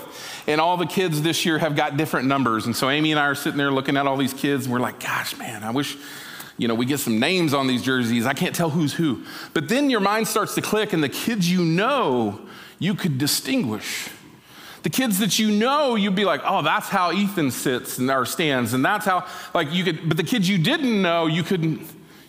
and 0.48 0.60
all 0.60 0.78
the 0.78 0.86
kids 0.86 1.20
this 1.22 1.44
year 1.44 1.58
have 1.58 1.76
got 1.76 1.96
different 1.98 2.26
numbers. 2.26 2.66
And 2.66 2.74
so 2.74 2.88
Amy 2.88 3.12
and 3.12 3.20
I 3.20 3.26
are 3.26 3.34
sitting 3.34 3.58
there 3.58 3.70
looking 3.70 3.96
at 3.98 4.06
all 4.06 4.16
these 4.16 4.32
kids, 4.32 4.64
and 4.64 4.72
we're 4.72 4.80
like, 4.80 4.98
gosh, 4.98 5.36
man, 5.36 5.62
I 5.62 5.70
wish 5.70 5.96
you 6.56 6.66
know, 6.66 6.74
we 6.74 6.86
get 6.86 6.98
some 6.98 7.20
names 7.20 7.54
on 7.54 7.68
these 7.68 7.82
jerseys. 7.82 8.26
I 8.26 8.32
can't 8.32 8.54
tell 8.54 8.70
who's 8.70 8.92
who. 8.92 9.22
But 9.54 9.68
then 9.68 9.90
your 9.90 10.00
mind 10.00 10.26
starts 10.26 10.56
to 10.56 10.62
click, 10.62 10.92
and 10.92 11.04
the 11.04 11.08
kids 11.08 11.48
you 11.48 11.64
know, 11.64 12.40
you 12.80 12.94
could 12.94 13.16
distinguish. 13.18 14.08
The 14.82 14.90
kids 14.90 15.18
that 15.20 15.38
you 15.38 15.50
know, 15.50 15.94
you'd 15.94 16.16
be 16.16 16.24
like, 16.24 16.40
oh, 16.44 16.62
that's 16.62 16.88
how 16.88 17.12
Ethan 17.12 17.50
sits 17.50 17.98
and 17.98 18.10
our 18.10 18.24
stands, 18.24 18.74
and 18.74 18.84
that's 18.84 19.04
how, 19.04 19.26
like, 19.54 19.72
you 19.72 19.84
could, 19.84 20.08
but 20.08 20.16
the 20.16 20.24
kids 20.24 20.48
you 20.48 20.58
didn't 20.58 21.00
know, 21.00 21.26
you 21.26 21.42
couldn't, 21.42 21.86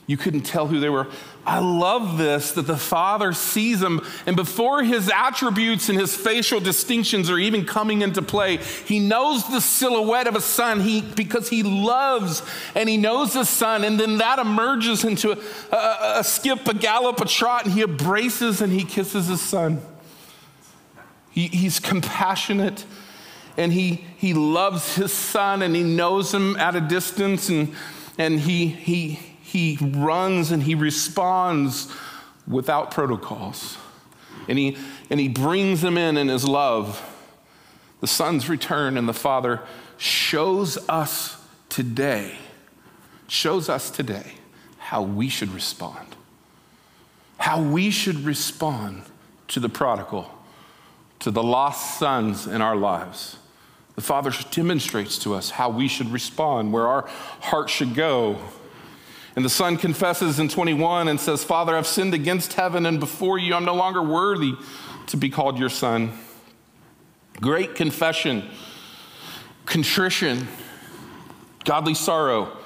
you 0.09 0.17
couldn't 0.17 0.41
tell 0.41 0.65
who 0.65 0.79
they 0.79 0.89
were. 0.89 1.05
I 1.45 1.59
love 1.59 2.17
this 2.17 2.53
that 2.53 2.65
the 2.65 2.77
Father 2.77 3.31
sees 3.31 3.79
them, 3.79 4.01
and 4.25 4.35
before 4.35 4.81
his 4.81 5.07
attributes 5.07 5.87
and 5.87 5.99
his 5.99 6.15
facial 6.15 6.59
distinctions 6.59 7.29
are 7.29 7.37
even 7.37 7.63
coming 7.63 8.01
into 8.01 8.23
play, 8.23 8.57
he 8.57 8.97
knows 8.97 9.47
the 9.47 9.61
silhouette 9.61 10.25
of 10.25 10.35
a 10.35 10.41
son 10.41 10.79
he, 10.79 11.01
because 11.01 11.49
he 11.49 11.61
loves 11.61 12.41
and 12.73 12.89
he 12.89 12.97
knows 12.97 13.33
the 13.33 13.43
son, 13.43 13.83
and 13.83 13.99
then 13.99 14.17
that 14.17 14.39
emerges 14.39 15.03
into 15.03 15.33
a, 15.33 15.75
a, 15.75 16.19
a 16.21 16.23
skip, 16.23 16.67
a 16.67 16.73
gallop, 16.73 17.21
a 17.21 17.25
trot, 17.25 17.65
and 17.65 17.75
he 17.75 17.83
embraces 17.83 18.61
and 18.61 18.73
he 18.73 18.83
kisses 18.83 19.27
his 19.27 19.41
son. 19.41 19.79
He, 21.29 21.49
he's 21.49 21.79
compassionate 21.79 22.83
and 23.57 23.71
he, 23.71 24.05
he 24.17 24.33
loves 24.33 24.95
his 24.95 25.13
son 25.13 25.61
and 25.61 25.75
he 25.75 25.83
knows 25.83 26.33
him 26.33 26.55
at 26.55 26.75
a 26.75 26.81
distance 26.81 27.49
and, 27.49 27.75
and 28.17 28.39
he, 28.39 28.65
he, 28.65 29.28
he 29.51 29.79
runs 29.81 30.51
and 30.51 30.61
he 30.61 30.75
responds 30.75 31.91
without 32.47 32.91
protocols. 32.91 33.77
And 34.47 34.59
he, 34.59 34.77
and 35.09 35.19
he 35.19 35.27
brings 35.27 35.81
them 35.81 35.97
in 35.97 36.17
in 36.17 36.27
his 36.27 36.45
love. 36.47 37.03
The 37.99 38.07
son's 38.07 38.47
return 38.47 38.95
and 38.95 39.09
the 39.09 39.13
father 39.13 39.61
shows 39.97 40.77
us 40.87 41.35
today, 41.67 42.35
shows 43.27 43.69
us 43.69 43.89
today 43.89 44.33
how 44.77 45.01
we 45.01 45.29
should 45.29 45.51
respond. 45.51 46.15
How 47.37 47.59
we 47.59 47.89
should 47.89 48.25
respond 48.25 49.01
to 49.47 49.59
the 49.59 49.69
prodigal, 49.69 50.29
to 51.19 51.31
the 51.31 51.41
lost 51.41 51.97
sons 51.97 52.45
in 52.45 52.61
our 52.61 52.75
lives. 52.75 53.37
The 53.95 54.01
Father 54.01 54.31
demonstrates 54.51 55.17
to 55.19 55.33
us 55.33 55.49
how 55.49 55.69
we 55.69 55.87
should 55.87 56.11
respond, 56.11 56.71
where 56.71 56.87
our 56.87 57.09
heart 57.41 57.69
should 57.69 57.95
go 57.95 58.37
and 59.35 59.45
the 59.45 59.49
son 59.49 59.77
confesses 59.77 60.39
in 60.39 60.49
21 60.49 61.07
and 61.07 61.19
says, 61.19 61.43
Father, 61.43 61.75
I've 61.75 61.87
sinned 61.87 62.13
against 62.13 62.53
heaven 62.53 62.85
and 62.85 62.99
before 62.99 63.37
you. 63.37 63.53
I'm 63.53 63.65
no 63.65 63.75
longer 63.75 64.01
worthy 64.01 64.53
to 65.07 65.17
be 65.17 65.29
called 65.29 65.57
your 65.59 65.69
son. 65.69 66.11
Great 67.39 67.75
confession, 67.75 68.49
contrition, 69.65 70.47
godly 71.63 71.93
sorrow. 71.93 72.57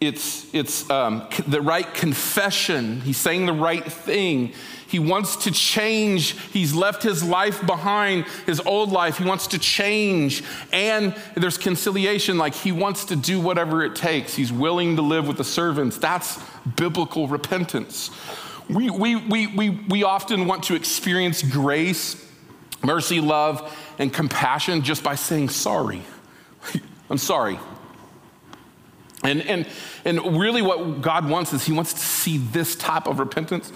It's, 0.00 0.52
it's 0.54 0.88
um, 0.88 1.28
the 1.46 1.60
right 1.60 1.92
confession. 1.92 3.02
He's 3.02 3.18
saying 3.18 3.46
the 3.46 3.52
right 3.52 3.84
thing. 3.84 4.54
He 4.90 4.98
wants 4.98 5.36
to 5.44 5.52
change. 5.52 6.32
He's 6.50 6.74
left 6.74 7.04
his 7.04 7.22
life 7.22 7.64
behind, 7.64 8.24
his 8.44 8.58
old 8.58 8.90
life. 8.90 9.18
He 9.18 9.24
wants 9.24 9.46
to 9.48 9.58
change. 9.60 10.42
And 10.72 11.14
there's 11.36 11.56
conciliation, 11.56 12.38
like 12.38 12.54
he 12.54 12.72
wants 12.72 13.04
to 13.06 13.16
do 13.16 13.40
whatever 13.40 13.84
it 13.84 13.94
takes. 13.94 14.34
He's 14.34 14.52
willing 14.52 14.96
to 14.96 15.02
live 15.02 15.28
with 15.28 15.36
the 15.36 15.44
servants. 15.44 15.96
That's 15.96 16.40
biblical 16.74 17.28
repentance. 17.28 18.10
We, 18.68 18.90
we, 18.90 19.14
we, 19.14 19.46
we, 19.46 19.70
we 19.70 20.02
often 20.02 20.48
want 20.48 20.64
to 20.64 20.74
experience 20.74 21.40
grace, 21.44 22.16
mercy, 22.82 23.20
love, 23.20 23.72
and 24.00 24.12
compassion 24.12 24.82
just 24.82 25.04
by 25.04 25.14
saying 25.14 25.50
sorry. 25.50 26.02
I'm 27.10 27.18
sorry. 27.18 27.60
And, 29.22 29.40
and, 29.42 29.68
and 30.04 30.40
really, 30.40 30.62
what 30.62 31.00
God 31.00 31.28
wants 31.28 31.52
is 31.52 31.64
He 31.64 31.72
wants 31.72 31.92
to 31.92 32.00
see 32.00 32.38
this 32.38 32.74
type 32.74 33.06
of 33.06 33.20
repentance 33.20 33.70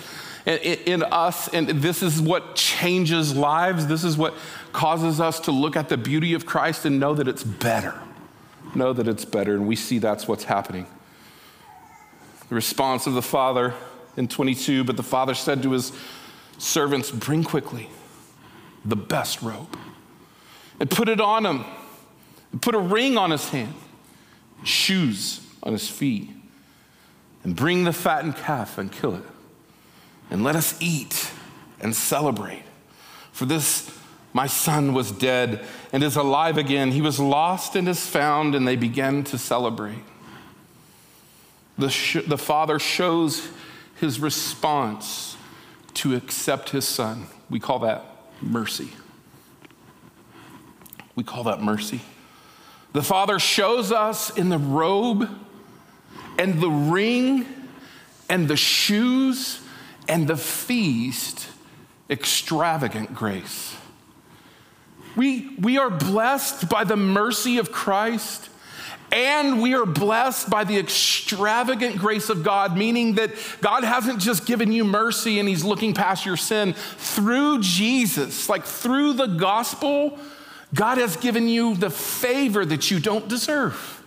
in 0.46 1.02
us, 1.04 1.48
and 1.48 1.68
this 1.68 2.02
is 2.02 2.20
what 2.20 2.54
changes 2.54 3.34
lives. 3.34 3.86
This 3.86 4.04
is 4.04 4.16
what 4.16 4.34
causes 4.72 5.20
us 5.20 5.40
to 5.40 5.52
look 5.52 5.74
at 5.74 5.88
the 5.88 5.96
beauty 5.96 6.34
of 6.34 6.44
Christ 6.44 6.84
and 6.84 7.00
know 7.00 7.14
that 7.14 7.28
it's 7.28 7.42
better. 7.42 7.98
Know 8.74 8.92
that 8.92 9.08
it's 9.08 9.24
better, 9.24 9.54
and 9.54 9.66
we 9.66 9.76
see 9.76 9.98
that's 9.98 10.28
what's 10.28 10.44
happening. 10.44 10.86
The 12.48 12.54
response 12.54 13.06
of 13.06 13.14
the 13.14 13.22
father 13.22 13.72
in 14.16 14.28
22 14.28 14.84
But 14.84 14.96
the 14.96 15.02
father 15.02 15.34
said 15.34 15.62
to 15.62 15.72
his 15.72 15.92
servants, 16.58 17.10
Bring 17.10 17.42
quickly 17.42 17.88
the 18.84 18.96
best 18.96 19.40
robe 19.40 19.78
and 20.78 20.90
put 20.90 21.08
it 21.08 21.20
on 21.20 21.46
him, 21.46 21.64
and 22.52 22.60
put 22.60 22.74
a 22.74 22.78
ring 22.78 23.16
on 23.16 23.30
his 23.30 23.48
hand, 23.48 23.74
shoes 24.62 25.40
on 25.62 25.72
his 25.72 25.88
feet, 25.88 26.28
and 27.44 27.56
bring 27.56 27.84
the 27.84 27.92
fattened 27.92 28.36
calf 28.36 28.76
and 28.76 28.92
kill 28.92 29.14
it 29.14 29.24
and 30.30 30.42
let 30.42 30.56
us 30.56 30.76
eat 30.80 31.30
and 31.80 31.94
celebrate. 31.94 32.64
For 33.32 33.44
this, 33.44 33.96
my 34.32 34.46
son 34.46 34.94
was 34.94 35.12
dead 35.12 35.64
and 35.92 36.02
is 36.02 36.16
alive 36.16 36.58
again. 36.58 36.92
He 36.92 37.00
was 37.00 37.20
lost 37.20 37.76
and 37.76 37.88
is 37.88 38.06
found, 38.06 38.54
and 38.54 38.66
they 38.66 38.76
began 38.76 39.24
to 39.24 39.38
celebrate. 39.38 40.02
The, 41.78 41.90
sh- 41.90 42.24
the 42.26 42.38
father 42.38 42.78
shows 42.78 43.48
his 43.96 44.20
response 44.20 45.36
to 45.94 46.14
accept 46.14 46.70
his 46.70 46.86
son. 46.86 47.26
We 47.50 47.60
call 47.60 47.80
that 47.80 48.04
mercy. 48.40 48.90
We 51.14 51.22
call 51.22 51.44
that 51.44 51.62
mercy. 51.62 52.00
The 52.92 53.02
father 53.02 53.38
shows 53.38 53.92
us 53.92 54.30
in 54.36 54.48
the 54.48 54.58
robe 54.58 55.28
and 56.38 56.60
the 56.60 56.70
ring 56.70 57.46
and 58.28 58.48
the 58.48 58.56
shoes 58.56 59.60
and 60.08 60.26
the 60.28 60.36
feast 60.36 61.48
extravagant 62.10 63.14
grace. 63.14 63.76
We, 65.16 65.54
we 65.60 65.78
are 65.78 65.90
blessed 65.90 66.68
by 66.68 66.84
the 66.84 66.96
mercy 66.96 67.58
of 67.58 67.70
Christ 67.70 68.50
And 69.14 69.62
we 69.62 69.74
are 69.74 69.86
blessed 69.86 70.50
by 70.50 70.64
the 70.64 70.76
extravagant 70.76 71.98
grace 71.98 72.30
of 72.30 72.42
God, 72.42 72.76
meaning 72.76 73.14
that 73.14 73.30
God 73.60 73.84
hasn't 73.84 74.18
just 74.18 74.44
given 74.44 74.72
you 74.72 74.84
mercy 74.84 75.38
and 75.38 75.48
He's 75.48 75.64
looking 75.64 75.94
past 75.94 76.26
your 76.26 76.36
sin. 76.36 76.72
Through 76.72 77.60
Jesus, 77.60 78.48
like 78.48 78.64
through 78.64 79.12
the 79.12 79.26
gospel, 79.26 80.18
God 80.74 80.98
has 80.98 81.16
given 81.16 81.46
you 81.46 81.76
the 81.76 81.90
favor 81.90 82.64
that 82.64 82.90
you 82.90 82.98
don't 82.98 83.28
deserve. 83.28 84.02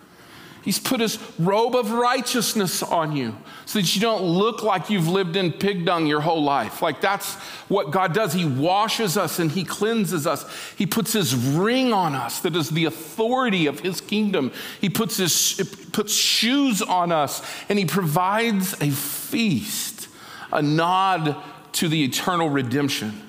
He's 0.62 0.78
put 0.78 1.00
his 1.00 1.18
robe 1.38 1.76
of 1.76 1.92
righteousness 1.92 2.82
on 2.82 3.16
you 3.16 3.36
so 3.64 3.78
that 3.78 3.94
you 3.94 4.00
don't 4.00 4.22
look 4.22 4.62
like 4.62 4.90
you've 4.90 5.08
lived 5.08 5.36
in 5.36 5.52
pig 5.52 5.84
dung 5.84 6.06
your 6.06 6.20
whole 6.20 6.42
life. 6.42 6.82
Like 6.82 7.00
that's 7.00 7.34
what 7.68 7.90
God 7.90 8.12
does. 8.12 8.32
He 8.32 8.44
washes 8.44 9.16
us 9.16 9.38
and 9.38 9.50
he 9.50 9.64
cleanses 9.64 10.26
us. 10.26 10.44
He 10.76 10.86
puts 10.86 11.12
his 11.12 11.34
ring 11.34 11.92
on 11.92 12.14
us 12.14 12.40
that 12.40 12.56
is 12.56 12.70
the 12.70 12.86
authority 12.86 13.66
of 13.66 13.80
his 13.80 14.00
kingdom. 14.00 14.52
He 14.80 14.90
puts 14.90 15.16
his 15.16 15.88
puts 15.92 16.14
shoes 16.14 16.82
on 16.82 17.12
us 17.12 17.42
and 17.68 17.78
he 17.78 17.84
provides 17.84 18.74
a 18.80 18.90
feast, 18.90 20.08
a 20.52 20.60
nod 20.60 21.36
to 21.72 21.88
the 21.88 22.04
eternal 22.04 22.50
redemption 22.50 23.22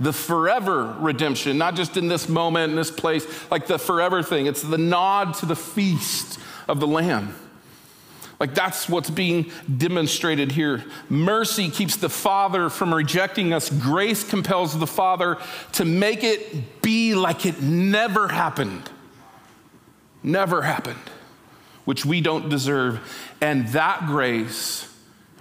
the 0.00 0.12
forever 0.12 0.96
redemption, 0.98 1.56
not 1.56 1.76
just 1.76 1.96
in 1.96 2.08
this 2.08 2.28
moment, 2.28 2.70
in 2.70 2.76
this 2.76 2.90
place, 2.90 3.24
like 3.48 3.68
the 3.68 3.78
forever 3.78 4.24
thing. 4.24 4.46
It's 4.46 4.60
the 4.60 4.76
nod 4.76 5.34
to 5.34 5.46
the 5.46 5.54
feast 5.54 6.40
of 6.68 6.80
the 6.80 6.86
Lamb. 6.86 7.34
Like 8.40 8.54
that's 8.54 8.88
what's 8.88 9.10
being 9.10 9.50
demonstrated 9.76 10.52
here. 10.52 10.84
Mercy 11.08 11.70
keeps 11.70 11.96
the 11.96 12.08
Father 12.08 12.68
from 12.68 12.92
rejecting 12.92 13.52
us. 13.52 13.70
Grace 13.70 14.24
compels 14.24 14.78
the 14.78 14.86
Father 14.86 15.38
to 15.72 15.84
make 15.84 16.24
it 16.24 16.82
be 16.82 17.14
like 17.14 17.46
it 17.46 17.62
never 17.62 18.28
happened. 18.28 18.90
Never 20.22 20.62
happened, 20.62 20.98
which 21.84 22.04
we 22.04 22.20
don't 22.20 22.48
deserve. 22.48 23.00
And 23.40 23.68
that 23.68 24.06
grace 24.06 24.92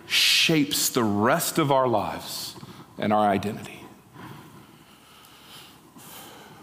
shapes 0.07 0.89
the 0.89 1.03
rest 1.03 1.57
of 1.57 1.71
our 1.71 1.87
lives 1.87 2.55
and 2.97 3.11
our 3.11 3.27
identity. 3.27 3.79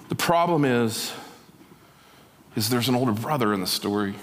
The 0.09 0.15
problem 0.15 0.65
is, 0.65 1.13
is 2.57 2.69
there's 2.69 2.89
an 2.89 2.95
older 2.95 3.13
brother 3.13 3.55
in 3.55 3.61
the 3.61 3.67
story. 3.67 4.15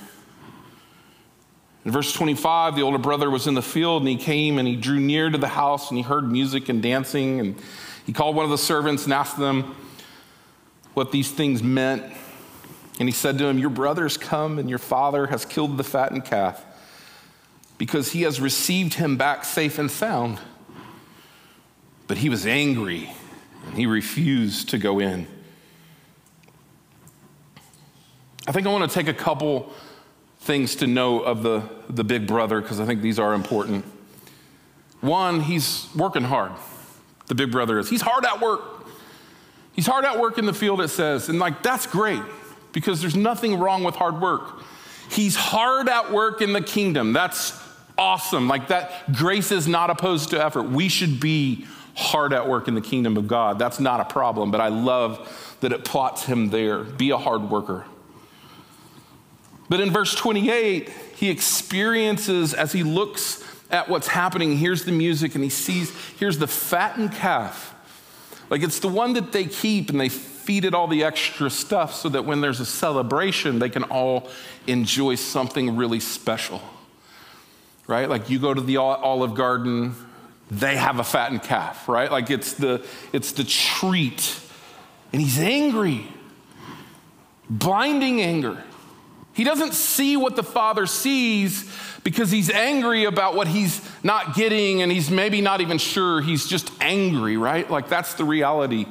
In 1.87 1.93
verse 1.93 2.11
25, 2.11 2.75
the 2.75 2.81
older 2.81 2.97
brother 2.97 3.29
was 3.29 3.47
in 3.47 3.53
the 3.53 3.61
field 3.61 4.01
and 4.01 4.09
he 4.09 4.17
came 4.17 4.59
and 4.59 4.67
he 4.67 4.75
drew 4.75 4.99
near 4.99 5.29
to 5.29 5.37
the 5.37 5.47
house 5.47 5.89
and 5.89 5.97
he 5.97 6.03
heard 6.03 6.29
music 6.29 6.67
and 6.67 6.83
dancing. 6.83 7.39
And 7.39 7.55
he 8.05 8.11
called 8.11 8.35
one 8.35 8.43
of 8.43 8.51
the 8.51 8.57
servants 8.57 9.05
and 9.05 9.13
asked 9.13 9.39
them 9.39 9.73
what 10.95 11.13
these 11.13 11.31
things 11.31 11.63
meant. 11.63 12.03
And 12.99 13.07
he 13.07 13.13
said 13.13 13.37
to 13.37 13.45
him, 13.45 13.57
Your 13.57 13.69
brother's 13.69 14.17
come 14.17 14.59
and 14.59 14.69
your 14.69 14.79
father 14.79 15.27
has 15.27 15.45
killed 15.45 15.77
the 15.77 15.83
fattened 15.85 16.25
calf 16.25 16.61
because 17.77 18.11
he 18.11 18.23
has 18.23 18.41
received 18.41 18.95
him 18.95 19.15
back 19.15 19.45
safe 19.45 19.79
and 19.79 19.89
sound. 19.89 20.41
But 22.07 22.17
he 22.17 22.27
was 22.27 22.45
angry 22.45 23.09
and 23.65 23.75
he 23.77 23.85
refused 23.85 24.67
to 24.71 24.77
go 24.77 24.99
in. 24.99 25.25
I 28.45 28.51
think 28.51 28.67
I 28.67 28.71
want 28.73 28.91
to 28.91 28.93
take 28.93 29.07
a 29.07 29.17
couple 29.17 29.71
things 30.47 30.77
to 30.77 30.87
know 30.87 31.19
of 31.19 31.43
the, 31.43 31.61
the 31.89 32.03
big 32.03 32.25
brother 32.25 32.61
because 32.61 32.79
I 32.79 32.85
think 32.85 33.01
these 33.01 33.19
are 33.19 33.33
important. 33.33 33.85
One, 35.01 35.41
he's 35.41 35.87
working 35.95 36.23
hard. 36.23 36.53
The 37.27 37.35
big 37.35 37.51
brother 37.51 37.77
is. 37.77 37.89
He's 37.89 38.01
hard 38.01 38.25
at 38.25 38.41
work. 38.41 38.61
He's 39.73 39.85
hard 39.85 40.05
at 40.05 40.19
work 40.19 40.39
in 40.39 40.45
the 40.45 40.53
field, 40.53 40.81
it 40.81 40.87
says. 40.87 41.29
And 41.29 41.37
like, 41.37 41.61
that's 41.61 41.85
great 41.85 42.21
because 42.71 43.01
there's 43.01 43.15
nothing 43.15 43.59
wrong 43.59 43.83
with 43.83 43.95
hard 43.95 44.19
work. 44.21 44.63
He's 45.11 45.35
hard 45.35 45.87
at 45.89 46.11
work 46.11 46.41
in 46.41 46.53
the 46.53 46.61
kingdom. 46.61 47.13
That's 47.13 47.53
awesome. 47.97 48.47
Like, 48.47 48.69
that 48.69 49.13
grace 49.13 49.51
is 49.51 49.67
not 49.67 49.89
opposed 49.89 50.31
to 50.31 50.43
effort. 50.43 50.63
We 50.63 50.89
should 50.89 51.19
be 51.19 51.67
hard 51.95 52.33
at 52.33 52.47
work 52.47 52.67
in 52.67 52.75
the 52.75 52.81
kingdom 52.81 53.17
of 53.17 53.27
God. 53.27 53.59
That's 53.59 53.79
not 53.79 53.99
a 53.99 54.05
problem, 54.05 54.49
but 54.49 54.61
I 54.61 54.69
love 54.69 55.57
that 55.61 55.71
it 55.71 55.83
plots 55.83 56.23
him 56.23 56.49
there. 56.49 56.83
Be 56.83 57.09
a 57.09 57.17
hard 57.17 57.49
worker. 57.49 57.85
But 59.69 59.79
in 59.79 59.91
verse 59.91 60.15
28, 60.15 60.89
he 61.15 61.29
experiences 61.29 62.53
as 62.53 62.71
he 62.71 62.83
looks 62.83 63.43
at 63.69 63.89
what's 63.89 64.07
happening, 64.07 64.57
here's 64.57 64.85
the 64.85 64.91
music, 64.91 65.35
and 65.35 65.43
he 65.43 65.49
sees, 65.49 65.91
here's 66.17 66.37
the 66.37 66.47
fattened 66.47 67.11
calf. 67.11 67.75
Like 68.49 68.63
it's 68.63 68.79
the 68.79 68.87
one 68.87 69.13
that 69.13 69.31
they 69.31 69.45
keep 69.45 69.89
and 69.89 69.99
they 69.99 70.09
feed 70.09 70.63
it 70.63 70.73
all 70.73 70.87
the 70.87 71.03
extra 71.03 71.49
stuff 71.49 71.93
so 71.93 72.07
that 72.09 72.23
when 72.23 72.39
there's 72.39 72.61
a 72.61 72.65
celebration, 72.65 73.59
they 73.59 73.69
can 73.69 73.83
all 73.83 74.29
enjoy 74.67 75.15
something 75.15 75.75
really 75.75 75.99
special. 75.99 76.61
Right? 77.87 78.09
Like 78.09 78.29
you 78.29 78.39
go 78.39 78.53
to 78.53 78.61
the 78.61 78.77
Olive 78.77 79.33
Garden, 79.33 79.95
they 80.49 80.77
have 80.77 80.99
a 80.99 81.03
fattened 81.03 81.43
calf, 81.43 81.89
right? 81.89 82.09
Like 82.09 82.29
it's 82.29 82.53
the 82.53 82.85
it's 83.11 83.33
the 83.33 83.43
treat. 83.43 84.39
And 85.11 85.21
he's 85.21 85.39
angry. 85.39 86.07
Blinding 87.49 88.21
anger. 88.21 88.61
He 89.37 89.43
doesn't 89.43 89.75
see 89.75 90.17
what 90.17 90.35
the 90.35 90.41
father 90.41 90.87
sees 90.87 91.71
because 92.03 92.31
he's 92.31 92.49
angry 92.49 93.03
about 93.03 93.35
what 93.35 93.47
he's 93.47 93.87
not 94.01 94.33
getting 94.33 94.81
and 94.81 94.91
he's 94.91 95.11
maybe 95.11 95.41
not 95.41 95.61
even 95.61 95.77
sure. 95.77 96.21
He's 96.21 96.47
just 96.47 96.71
angry, 96.81 97.37
right? 97.37 97.69
Like 97.69 97.87
that's 97.87 98.15
the 98.15 98.23
reality. 98.23 98.87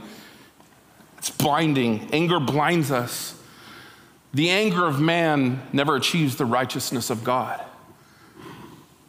It's 1.19 1.31
blinding. 1.31 2.11
Anger 2.13 2.39
blinds 2.39 2.93
us. 2.93 3.35
The 4.35 4.51
anger 4.51 4.87
of 4.87 5.01
man 5.01 5.63
never 5.73 5.97
achieves 5.97 6.37
the 6.37 6.45
righteousness 6.45 7.11
of 7.11 7.25
God. 7.25 7.61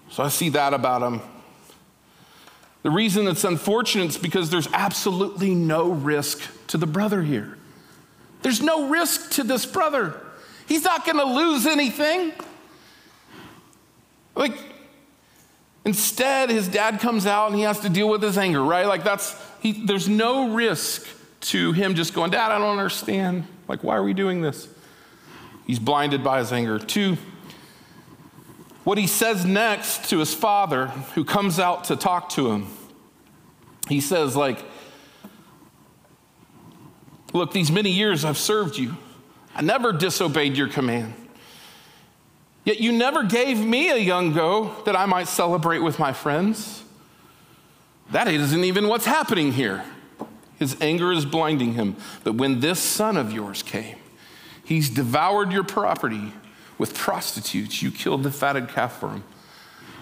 So 0.09 0.23
I 0.23 0.29
see 0.29 0.49
that 0.49 0.73
about 0.73 1.03
him. 1.03 1.21
The 2.81 2.89
reason 2.89 3.27
it's 3.27 3.43
unfortunate 3.43 4.09
is 4.09 4.17
because 4.17 4.49
there's 4.49 4.69
absolutely 4.73 5.53
no 5.53 5.91
risk 5.91 6.41
to 6.69 6.77
the 6.77 6.87
brother 6.87 7.21
here. 7.21 7.59
There's 8.41 8.63
no 8.63 8.89
risk 8.89 9.33
to 9.33 9.43
this 9.43 9.67
brother. 9.67 10.19
He's 10.67 10.83
not 10.83 11.05
going 11.05 11.17
to 11.17 11.25
lose 11.25 11.65
anything. 11.65 12.33
Like, 14.35 14.53
instead, 15.85 16.49
his 16.49 16.67
dad 16.67 16.99
comes 16.99 17.25
out 17.25 17.47
and 17.47 17.55
he 17.55 17.63
has 17.63 17.79
to 17.81 17.89
deal 17.89 18.09
with 18.09 18.21
his 18.21 18.37
anger, 18.37 18.63
right? 18.63 18.85
Like, 18.85 19.03
that's, 19.03 19.35
he, 19.61 19.85
there's 19.85 20.07
no 20.07 20.53
risk 20.53 21.07
to 21.39 21.71
him 21.71 21.95
just 21.95 22.13
going, 22.13 22.31
Dad, 22.31 22.51
I 22.51 22.57
don't 22.57 22.77
understand. 22.77 23.45
Like, 23.67 23.83
why 23.83 23.95
are 23.95 24.03
we 24.03 24.13
doing 24.13 24.41
this? 24.41 24.67
He's 25.65 25.79
blinded 25.79 26.23
by 26.23 26.39
his 26.39 26.51
anger. 26.51 26.79
Two, 26.79 27.17
what 28.83 28.97
he 28.97 29.07
says 29.07 29.45
next 29.45 30.09
to 30.09 30.19
his 30.19 30.33
father, 30.33 30.87
who 31.15 31.25
comes 31.25 31.59
out 31.59 31.85
to 31.85 31.95
talk 31.95 32.29
to 32.29 32.51
him, 32.51 32.67
he 33.87 34.01
says, 34.01 34.35
like, 34.35 34.63
Look, 37.33 37.51
these 37.51 37.71
many 37.71 37.91
years 37.91 38.25
I've 38.25 38.37
served 38.37 38.77
you. 38.77 38.95
I 39.57 39.61
never 39.61 39.91
disobeyed 39.91 40.55
your 40.55 40.67
command. 40.67 41.15
Yet 42.63 42.79
you 42.79 42.91
never 42.91 43.23
gave 43.23 43.59
me 43.59 43.89
a 43.89 43.97
young 43.97 44.33
goat 44.33 44.85
that 44.85 44.95
I 44.95 45.07
might 45.07 45.27
celebrate 45.27 45.79
with 45.79 45.97
my 45.97 46.13
friends. 46.13 46.83
That 48.11 48.27
isn't 48.27 48.63
even 48.63 48.87
what's 48.87 49.05
happening 49.05 49.53
here. 49.53 49.83
His 50.59 50.77
anger 50.79 51.11
is 51.11 51.25
blinding 51.25 51.73
him. 51.73 51.95
But 52.23 52.35
when 52.35 52.59
this 52.59 52.79
son 52.79 53.17
of 53.17 53.33
yours 53.33 53.63
came, 53.63 53.95
he's 54.63 54.89
devoured 54.89 55.51
your 55.51 55.63
property 55.63 56.33
with 56.77 56.93
prostitutes. 56.93 57.81
You 57.81 57.89
killed 57.89 58.23
the 58.23 58.31
fatted 58.31 58.69
calf 58.69 58.99
for 58.99 59.09
him. 59.09 59.23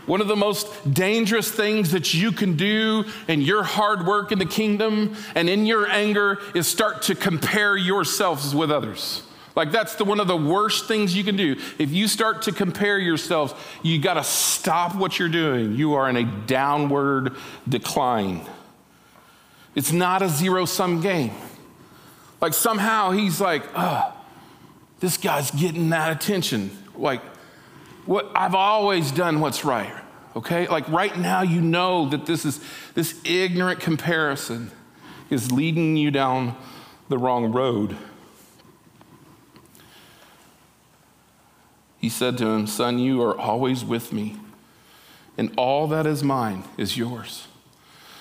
One 0.05 0.21
of 0.21 0.27
the 0.27 0.35
most 0.35 0.93
dangerous 0.93 1.49
things 1.49 1.91
that 1.91 2.13
you 2.13 2.31
can 2.31 2.57
do 2.57 3.05
in 3.27 3.41
your 3.41 3.63
hard 3.63 4.05
work 4.05 4.31
in 4.31 4.39
the 4.39 4.45
kingdom 4.45 5.15
and 5.33 5.49
in 5.49 5.65
your 5.65 5.87
anger 5.87 6.39
is 6.53 6.67
start 6.67 7.03
to 7.03 7.15
compare 7.15 7.77
yourselves 7.77 8.53
with 8.53 8.69
others. 8.69 9.23
Like 9.55 9.71
that's 9.71 9.95
the, 9.95 10.03
one 10.03 10.19
of 10.19 10.27
the 10.27 10.37
worst 10.37 10.87
things 10.87 11.15
you 11.15 11.23
can 11.23 11.37
do. 11.37 11.55
If 11.79 11.91
you 11.91 12.07
start 12.07 12.43
to 12.43 12.51
compare 12.51 12.99
yourselves, 12.99 13.53
you 13.83 13.99
got 13.99 14.15
to 14.15 14.23
stop 14.23 14.95
what 14.95 15.17
you're 15.17 15.29
doing. 15.29 15.75
You 15.75 15.93
are 15.93 16.09
in 16.09 16.17
a 16.17 16.23
downward 16.23 17.35
decline. 17.67 18.41
It's 19.73 19.91
not 19.91 20.21
a 20.21 20.29
zero 20.29 20.65
sum 20.65 21.01
game. 21.01 21.31
Like 22.41 22.53
somehow 22.53 23.11
he's 23.11 23.39
like, 23.39 23.63
oh, 23.75 24.13
this 24.99 25.17
guy's 25.17 25.51
getting 25.51 25.89
that 25.89 26.11
attention. 26.11 26.71
Like, 26.95 27.21
what 28.05 28.31
I've 28.35 28.55
always 28.55 29.11
done 29.11 29.39
what's 29.39 29.65
right. 29.65 29.93
Okay? 30.35 30.67
Like 30.67 30.87
right 30.89 31.17
now 31.17 31.41
you 31.41 31.61
know 31.61 32.09
that 32.09 32.25
this 32.25 32.45
is 32.45 32.59
this 32.93 33.19
ignorant 33.23 33.79
comparison 33.79 34.71
is 35.29 35.51
leading 35.51 35.97
you 35.97 36.11
down 36.11 36.55
the 37.09 37.17
wrong 37.17 37.51
road. 37.51 37.97
He 42.05 42.09
said 42.09 42.37
to 42.37 42.45
him, 42.45 42.67
Son, 42.67 42.99
you 42.99 43.23
are 43.23 43.35
always 43.35 43.83
with 43.83 44.13
me, 44.13 44.35
and 45.39 45.51
all 45.57 45.87
that 45.87 46.05
is 46.05 46.23
mine 46.23 46.63
is 46.77 46.95
yours. 46.95 47.47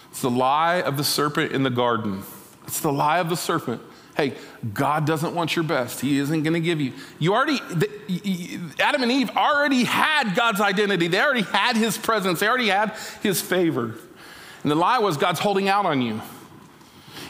It's 0.08 0.22
the 0.22 0.30
lie 0.30 0.76
of 0.80 0.96
the 0.96 1.04
serpent 1.04 1.52
in 1.52 1.64
the 1.64 1.68
garden. 1.68 2.22
It's 2.66 2.80
the 2.80 2.90
lie 2.90 3.18
of 3.18 3.28
the 3.28 3.36
serpent. 3.36 3.82
Hey, 4.16 4.38
God 4.72 5.06
doesn't 5.06 5.34
want 5.34 5.54
your 5.54 5.66
best. 5.66 6.00
He 6.00 6.18
isn't 6.18 6.44
going 6.44 6.54
to 6.54 6.60
give 6.60 6.80
you. 6.80 6.94
You 7.18 7.34
already, 7.34 7.60
Adam 8.80 9.02
and 9.02 9.12
Eve 9.12 9.28
already 9.36 9.84
had 9.84 10.34
God's 10.34 10.62
identity. 10.62 11.08
They 11.08 11.20
already 11.20 11.42
had 11.42 11.76
his 11.76 11.98
presence. 11.98 12.40
They 12.40 12.48
already 12.48 12.68
had 12.68 12.96
his 13.22 13.42
favor. 13.42 13.96
And 14.62 14.70
the 14.70 14.76
lie 14.76 15.00
was 15.00 15.18
God's 15.18 15.40
holding 15.40 15.68
out 15.68 15.84
on 15.84 16.00
you. 16.00 16.22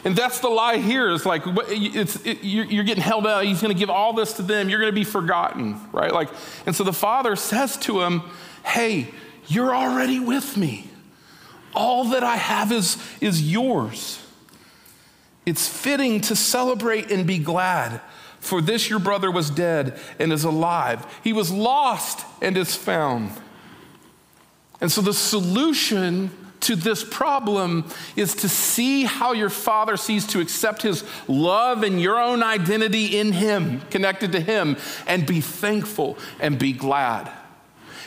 And 0.05 0.15
that's 0.15 0.39
the 0.39 0.49
lie 0.49 0.77
here. 0.77 1.11
It's 1.11 1.25
like 1.25 1.41
it's, 1.67 2.23
it, 2.25 2.43
you're, 2.43 2.65
you're 2.65 2.83
getting 2.83 3.03
held 3.03 3.25
out. 3.25 3.43
He's 3.43 3.59
going 3.59 3.73
to 3.73 3.79
give 3.79 3.89
all 3.89 4.13
this 4.13 4.33
to 4.33 4.43
them. 4.43 4.69
You're 4.69 4.79
going 4.79 4.91
to 4.91 4.95
be 4.95 5.03
forgotten, 5.03 5.81
right? 5.91 6.13
Like, 6.13 6.29
and 6.67 6.75
so 6.75 6.83
the 6.83 6.93
father 6.93 7.35
says 7.35 7.75
to 7.77 8.01
him, 8.01 8.21
"Hey, 8.63 9.09
you're 9.47 9.75
already 9.75 10.19
with 10.19 10.57
me. 10.57 10.91
All 11.73 12.05
that 12.09 12.23
I 12.23 12.35
have 12.35 12.71
is 12.71 12.97
is 13.19 13.51
yours." 13.51 14.21
It's 15.43 15.67
fitting 15.67 16.21
to 16.21 16.35
celebrate 16.35 17.11
and 17.11 17.25
be 17.25 17.39
glad. 17.39 17.99
For 18.39 18.61
this 18.61 18.91
your 18.91 18.99
brother 18.99 19.31
was 19.31 19.49
dead 19.49 19.99
and 20.19 20.31
is 20.31 20.43
alive. 20.43 21.03
He 21.23 21.33
was 21.33 21.51
lost 21.51 22.23
and 22.43 22.55
is 22.57 22.75
found. 22.75 23.31
And 24.79 24.91
so 24.91 25.01
the 25.01 25.15
solution 25.15 26.29
to 26.65 26.75
this 26.75 27.03
problem 27.03 27.85
is 28.15 28.33
to 28.35 28.49
see 28.49 29.03
how 29.03 29.33
your 29.33 29.51
father 29.51 29.97
sees 29.97 30.25
to 30.27 30.39
accept 30.39 30.81
his 30.81 31.03
love 31.27 31.83
and 31.83 32.01
your 32.01 32.19
own 32.19 32.41
identity 32.41 33.19
in 33.19 33.33
him, 33.33 33.81
connected 33.91 34.31
to 34.31 34.39
him, 34.39 34.75
and 35.05 35.27
be 35.27 35.41
thankful 35.41 36.17
and 36.39 36.57
be 36.57 36.73
glad. 36.73 37.31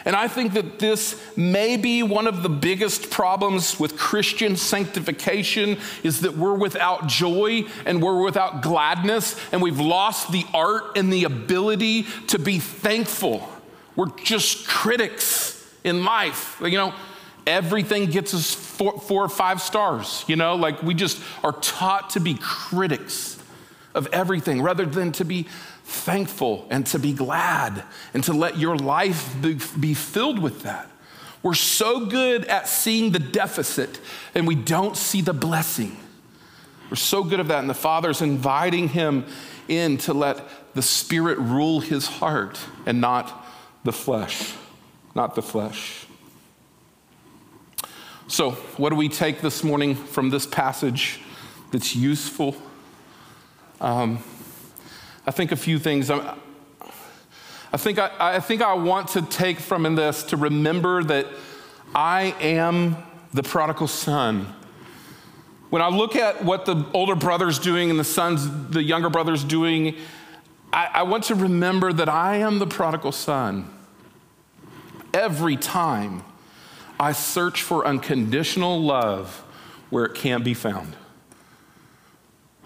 And 0.05 0.17
I 0.17 0.27
think 0.27 0.55
that 0.55 0.81
this 0.81 1.21
may 1.37 1.77
be 1.77 2.03
one 2.03 2.27
of 2.27 2.43
the 2.43 2.49
biggest 2.49 3.11
problems 3.11 3.79
with 3.79 3.97
Christian 3.97 4.57
sanctification 4.57 5.79
is 6.03 6.23
that 6.23 6.37
we're 6.37 6.55
without 6.55 7.07
joy 7.07 7.65
and 7.85 8.03
we're 8.03 8.23
without 8.23 8.63
gladness 8.63 9.39
and 9.53 9.63
we've 9.63 9.81
lost 9.81 10.33
the 10.33 10.45
art 10.53 10.97
and 10.97 11.13
the 11.13 11.25
ability 11.25 12.07
to 12.29 12.39
be 12.39 12.59
thankful. 12.59 13.49
We're 13.95 14.11
just 14.25 14.67
critics 14.67 15.55
in 15.85 16.05
life. 16.05 16.61
You 16.61 16.79
know, 16.79 16.95
everything 17.49 18.07
gets 18.07 18.35
us 18.35 18.55
four, 18.55 19.01
four 19.01 19.25
or 19.25 19.29
five 19.29 19.63
stars, 19.63 20.25
you 20.29 20.37
know, 20.37 20.55
like 20.55 20.83
we 20.83 20.95
just 20.95 21.21
are 21.43 21.53
taught 21.53 22.11
to 22.11 22.21
be 22.21 22.37
critics 22.41 23.39
of 23.95 24.07
everything 24.13 24.61
rather 24.61 24.85
than 24.85 25.11
to 25.13 25.25
be 25.25 25.47
thankful 25.85 26.67
and 26.71 26.87
to 26.87 26.99
be 26.99 27.15
glad 27.15 27.83
and 28.13 28.23
to 28.23 28.35
let 28.35 28.59
your 28.59 28.77
life 28.77 29.35
be, 29.41 29.59
be 29.81 29.95
filled 29.95 30.39
with 30.39 30.63
that. 30.63 30.89
We're 31.43 31.55
so 31.55 32.05
good 32.05 32.45
at 32.45 32.69
seeing 32.69 33.13
the 33.13 33.19
deficit 33.19 33.99
and 34.35 34.47
we 34.47 34.55
don't 34.55 34.97
see 34.97 35.23
the 35.23 35.33
blessing. 35.33 35.97
We're 36.91 36.97
so 36.97 37.23
good 37.23 37.41
at 37.41 37.49
that, 37.49 37.61
and 37.61 37.69
the 37.69 37.75
Father's 37.75 38.23
inviting 38.23 38.89
him 38.89 39.27
in 39.69 39.99
to 39.99 40.15
let 40.15 40.43
the 40.75 40.83
Spirit 40.83 41.39
rule 41.39 41.81
his 41.81 42.07
heart 42.07 42.59
and 42.87 43.01
not 43.01 43.47
the 43.85 43.93
flesh. 43.93 44.55
Not 45.15 45.35
the 45.35 45.43
flesh. 45.43 46.08
So, 48.31 48.51
what 48.77 48.91
do 48.91 48.97
we 48.97 49.09
take 49.09 49.41
this 49.41 49.65
morning 49.65 49.95
from 49.95 50.29
this 50.29 50.45
passage 50.45 51.19
that's 51.71 51.97
useful? 51.97 52.55
Um, 53.81 54.19
I 55.27 55.31
think 55.31 55.51
a 55.51 55.57
few 55.57 55.79
things. 55.79 56.11
I, 56.11 56.37
think 57.79 57.99
I, 57.99 58.11
I 58.21 58.41
think 58.41 58.61
I 58.61 58.75
want 58.75 59.09
to 59.09 59.23
take 59.23 59.59
from 59.59 59.95
this 59.95 60.25
to 60.25 60.37
remember 60.37 61.03
that 61.05 61.27
I 61.95 62.35
am 62.39 62.99
the 63.33 63.43
prodigal 63.43 63.89
son. 63.89 64.55
When 65.71 65.81
I 65.81 65.89
look 65.89 66.15
at 66.15 66.45
what 66.45 66.67
the 66.67 66.85
older 66.93 67.15
brother's 67.15 67.59
doing 67.59 67.89
and 67.89 67.99
the 67.99 68.05
sons, 68.05 68.69
the 68.69 68.83
younger 68.83 69.09
brother's 69.09 69.43
doing, 69.43 69.95
I, 70.71 70.91
I 70.97 71.03
want 71.05 71.25
to 71.25 71.35
remember 71.35 71.95
that 71.95 72.11
I 72.11 72.37
am 72.37 72.59
the 72.59 72.67
prodigal 72.67 73.13
son. 73.13 73.75
Every 75.15 75.57
time 75.57 76.25
I 77.01 77.13
search 77.13 77.63
for 77.63 77.87
unconditional 77.87 78.83
love 78.83 79.45
where 79.91 80.05
it 80.05 80.15
can't 80.15 80.45
be 80.45 80.55
found. 80.55 80.97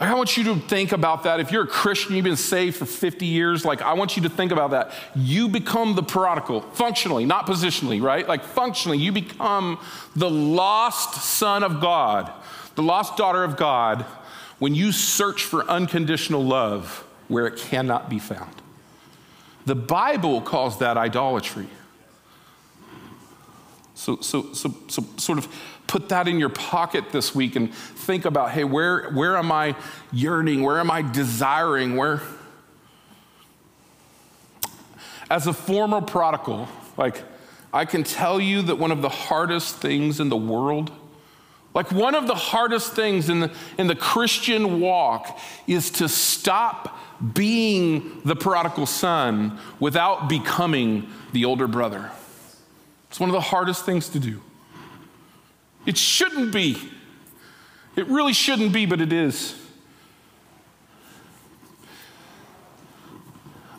I 0.01 0.15
want 0.15 0.37
you 0.37 0.45
to 0.45 0.57
think 0.57 0.91
about 0.91 1.23
that. 1.25 1.39
If 1.39 1.53
you're 1.53 1.63
a 1.63 1.69
Christian, 1.69 2.17
you've 2.17 2.25
been 2.25 2.35
saved 2.35 2.77
for 2.77 2.87
50 2.87 3.25
years, 3.25 3.65
like 3.65 3.83
I 3.83 3.93
want 3.93 4.17
you 4.17 4.25
to 4.25 4.29
think 4.29 4.51
about 4.51 4.73
that. 4.73 4.93
You 5.15 5.49
become 5.49 5.95
the 5.95 6.03
prodigal, 6.03 6.63
functionally, 6.63 7.25
not 7.25 7.47
positionally, 7.47 8.03
right? 8.03 8.27
Like 8.27 8.43
functionally, 8.43 8.99
you 8.99 9.13
become 9.13 9.79
the 10.17 10.29
lost 10.29 11.23
son 11.23 11.63
of 11.63 11.81
God, 11.81 12.33
the 12.75 12.83
lost 12.83 13.17
daughter 13.17 13.45
of 13.45 13.57
God, 13.57 14.05
when 14.59 14.75
you 14.75 14.91
search 14.91 15.45
for 15.45 15.69
unconditional 15.69 16.43
love 16.43 17.07
where 17.29 17.47
it 17.47 17.57
cannot 17.57 18.11
be 18.11 18.19
found. 18.19 18.55
The 19.67 19.77
Bible 19.77 20.41
calls 20.41 20.81
that 20.81 20.97
idolatry. 20.97 21.69
So, 24.03 24.17
so, 24.21 24.53
so, 24.53 24.75
so 24.89 25.05
sort 25.17 25.39
of 25.39 25.47
put 25.87 26.09
that 26.09 26.27
in 26.27 26.41
your 26.41 26.49
pocket 26.49 27.13
this 27.13 27.37
week 27.37 27.55
and 27.55 27.73
think 27.73 28.25
about 28.25 28.51
hey, 28.51 28.65
where, 28.65 29.13
where 29.13 29.37
am 29.37 29.53
I 29.53 29.77
yearning? 30.11 30.65
Where 30.65 30.81
am 30.81 30.91
I 30.91 31.03
desiring? 31.03 31.95
Where. 31.97 32.21
As 35.31 35.47
a 35.47 35.53
former 35.53 36.01
prodigal, 36.01 36.67
like, 36.97 37.23
I 37.73 37.85
can 37.85 38.03
tell 38.03 38.41
you 38.41 38.63
that 38.63 38.77
one 38.77 38.91
of 38.91 39.03
the 39.03 39.09
hardest 39.09 39.77
things 39.77 40.19
in 40.19 40.31
the 40.31 40.37
world, 40.37 40.91
like 41.73 41.93
one 41.93 42.17
of 42.17 42.27
the 42.27 42.35
hardest 42.35 42.95
things 42.95 43.29
in 43.31 43.39
the, 43.39 43.53
in 43.79 43.87
the 43.87 43.95
Christian 43.95 44.81
walk, 44.81 45.39
is 45.69 45.91
to 45.93 46.09
stop 46.09 46.99
being 47.35 48.21
the 48.25 48.35
prodigal 48.35 48.87
son 48.87 49.61
without 49.79 50.29
becoming 50.29 51.09
the 51.33 51.45
older 51.45 51.69
brother. 51.69 52.11
It's 53.13 53.21
one 53.21 53.29
of 53.29 53.35
the 53.35 53.43
hardest 53.43 53.85
things 53.85 54.09
to 54.09 54.19
do. 54.19 54.41
It 55.85 55.99
shouldn't 55.99 56.51
be. 56.51 56.79
It 57.95 58.07
really 58.07 58.33
shouldn't 58.33 58.73
be, 58.73 58.87
but 58.87 59.03
it 59.03 59.13
is. 59.13 59.55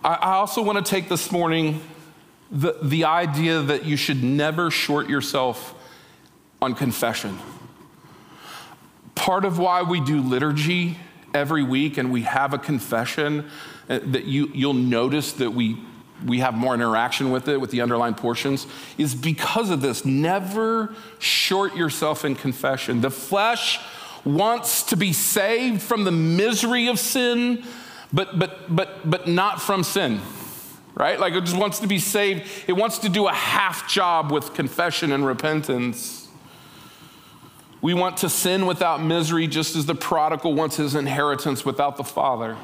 I 0.03 0.33
also 0.33 0.61
want 0.61 0.85
to 0.85 0.87
take 0.87 1.09
this 1.09 1.31
morning 1.31 1.81
the, 2.51 2.77
the 2.83 3.05
idea 3.05 3.63
that 3.63 3.85
you 3.85 3.97
should 3.97 4.23
never 4.23 4.69
short 4.69 5.09
yourself 5.09 5.73
on 6.61 6.75
confession. 6.75 7.39
Part 9.15 9.45
of 9.45 9.57
why 9.57 9.81
we 9.81 9.99
do 9.99 10.21
liturgy 10.21 10.99
every 11.33 11.63
week 11.63 11.97
and 11.97 12.11
we 12.11 12.21
have 12.21 12.53
a 12.53 12.59
confession 12.59 13.49
uh, 13.89 13.99
that 14.05 14.25
you, 14.25 14.51
you'll 14.53 14.75
notice 14.75 15.33
that 15.33 15.49
we 15.49 15.79
we 16.25 16.39
have 16.39 16.53
more 16.53 16.73
interaction 16.73 17.31
with 17.31 17.47
it, 17.47 17.59
with 17.59 17.71
the 17.71 17.81
underlying 17.81 18.13
portions, 18.13 18.67
is 18.97 19.13
because 19.13 19.69
of 19.69 19.81
this. 19.81 20.05
Never 20.05 20.93
short 21.19 21.75
yourself 21.75 22.23
in 22.23 22.35
confession. 22.35 23.01
The 23.01 23.11
flesh 23.11 23.79
wants 24.23 24.83
to 24.83 24.95
be 24.95 25.11
saved 25.11 25.81
from 25.81 26.03
the 26.03 26.11
misery 26.11 26.87
of 26.87 26.99
sin, 26.99 27.63
but, 28.11 28.39
but, 28.39 28.73
but, 28.73 29.09
but 29.09 29.27
not 29.27 29.61
from 29.61 29.83
sin, 29.83 30.21
right? 30.95 31.19
Like 31.19 31.33
it 31.33 31.41
just 31.41 31.57
wants 31.57 31.79
to 31.79 31.87
be 31.87 31.99
saved. 31.99 32.49
It 32.67 32.73
wants 32.73 32.99
to 32.99 33.09
do 33.09 33.27
a 33.27 33.33
half 33.33 33.89
job 33.89 34.31
with 34.31 34.53
confession 34.53 35.11
and 35.11 35.25
repentance. 35.25 36.29
We 37.81 37.93
want 37.93 38.17
to 38.17 38.29
sin 38.29 38.65
without 38.65 39.03
misery, 39.03 39.45
just 39.47 39.75
as 39.75 39.85
the 39.85 39.95
prodigal 39.95 40.53
wants 40.53 40.77
his 40.77 40.95
inheritance 40.95 41.65
without 41.65 41.97
the 41.97 42.05
father. 42.05 42.55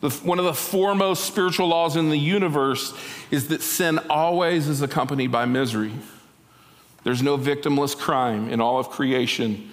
The, 0.00 0.10
one 0.10 0.38
of 0.38 0.46
the 0.46 0.54
foremost 0.54 1.24
spiritual 1.24 1.68
laws 1.68 1.96
in 1.96 2.08
the 2.08 2.18
universe 2.18 2.94
is 3.30 3.48
that 3.48 3.62
sin 3.62 3.98
always 4.08 4.66
is 4.66 4.80
accompanied 4.80 5.30
by 5.30 5.44
misery. 5.44 5.92
There's 7.04 7.22
no 7.22 7.36
victimless 7.36 7.96
crime 7.96 8.48
in 8.48 8.60
all 8.60 8.78
of 8.78 8.90
creation. 8.90 9.70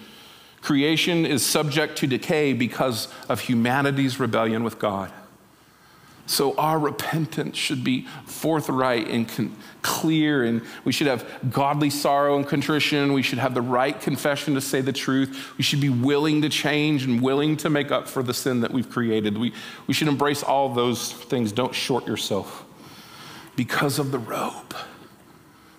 Creation 0.60 1.24
is 1.24 1.44
subject 1.44 1.96
to 1.98 2.06
decay 2.06 2.52
because 2.52 3.08
of 3.28 3.40
humanity's 3.40 4.20
rebellion 4.20 4.64
with 4.64 4.78
God. 4.78 5.10
So 6.28 6.54
our 6.56 6.78
repentance 6.78 7.56
should 7.56 7.82
be 7.82 8.06
forthright 8.26 9.08
and 9.08 9.26
con- 9.26 9.56
clear, 9.80 10.44
and 10.44 10.60
we 10.84 10.92
should 10.92 11.06
have 11.06 11.26
godly 11.50 11.88
sorrow 11.88 12.36
and 12.36 12.46
contrition. 12.46 13.14
We 13.14 13.22
should 13.22 13.38
have 13.38 13.54
the 13.54 13.62
right 13.62 13.98
confession 13.98 14.52
to 14.54 14.60
say 14.60 14.82
the 14.82 14.92
truth. 14.92 15.56
We 15.56 15.64
should 15.64 15.80
be 15.80 15.88
willing 15.88 16.42
to 16.42 16.50
change 16.50 17.04
and 17.04 17.22
willing 17.22 17.56
to 17.58 17.70
make 17.70 17.90
up 17.90 18.06
for 18.06 18.22
the 18.22 18.34
sin 18.34 18.60
that 18.60 18.70
we've 18.72 18.90
created. 18.90 19.38
We, 19.38 19.54
we 19.86 19.94
should 19.94 20.06
embrace 20.06 20.42
all 20.42 20.68
those 20.74 21.14
things. 21.14 21.50
Don't 21.50 21.74
short 21.74 22.06
yourself 22.06 22.62
because 23.56 23.98
of 23.98 24.12
the 24.12 24.18
robe, 24.18 24.76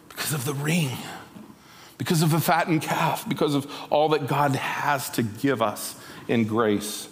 because 0.09 0.33
of 0.33 0.45
the 0.45 0.55
ring, 0.55 0.97
because 1.99 2.23
of 2.23 2.33
a 2.33 2.39
fattened 2.39 2.81
calf, 2.81 3.29
because 3.29 3.53
of 3.53 3.71
all 3.91 4.09
that 4.09 4.25
God 4.25 4.55
has 4.55 5.11
to 5.11 5.21
give 5.21 5.61
us 5.61 5.95
in 6.27 6.45
grace. 6.45 7.07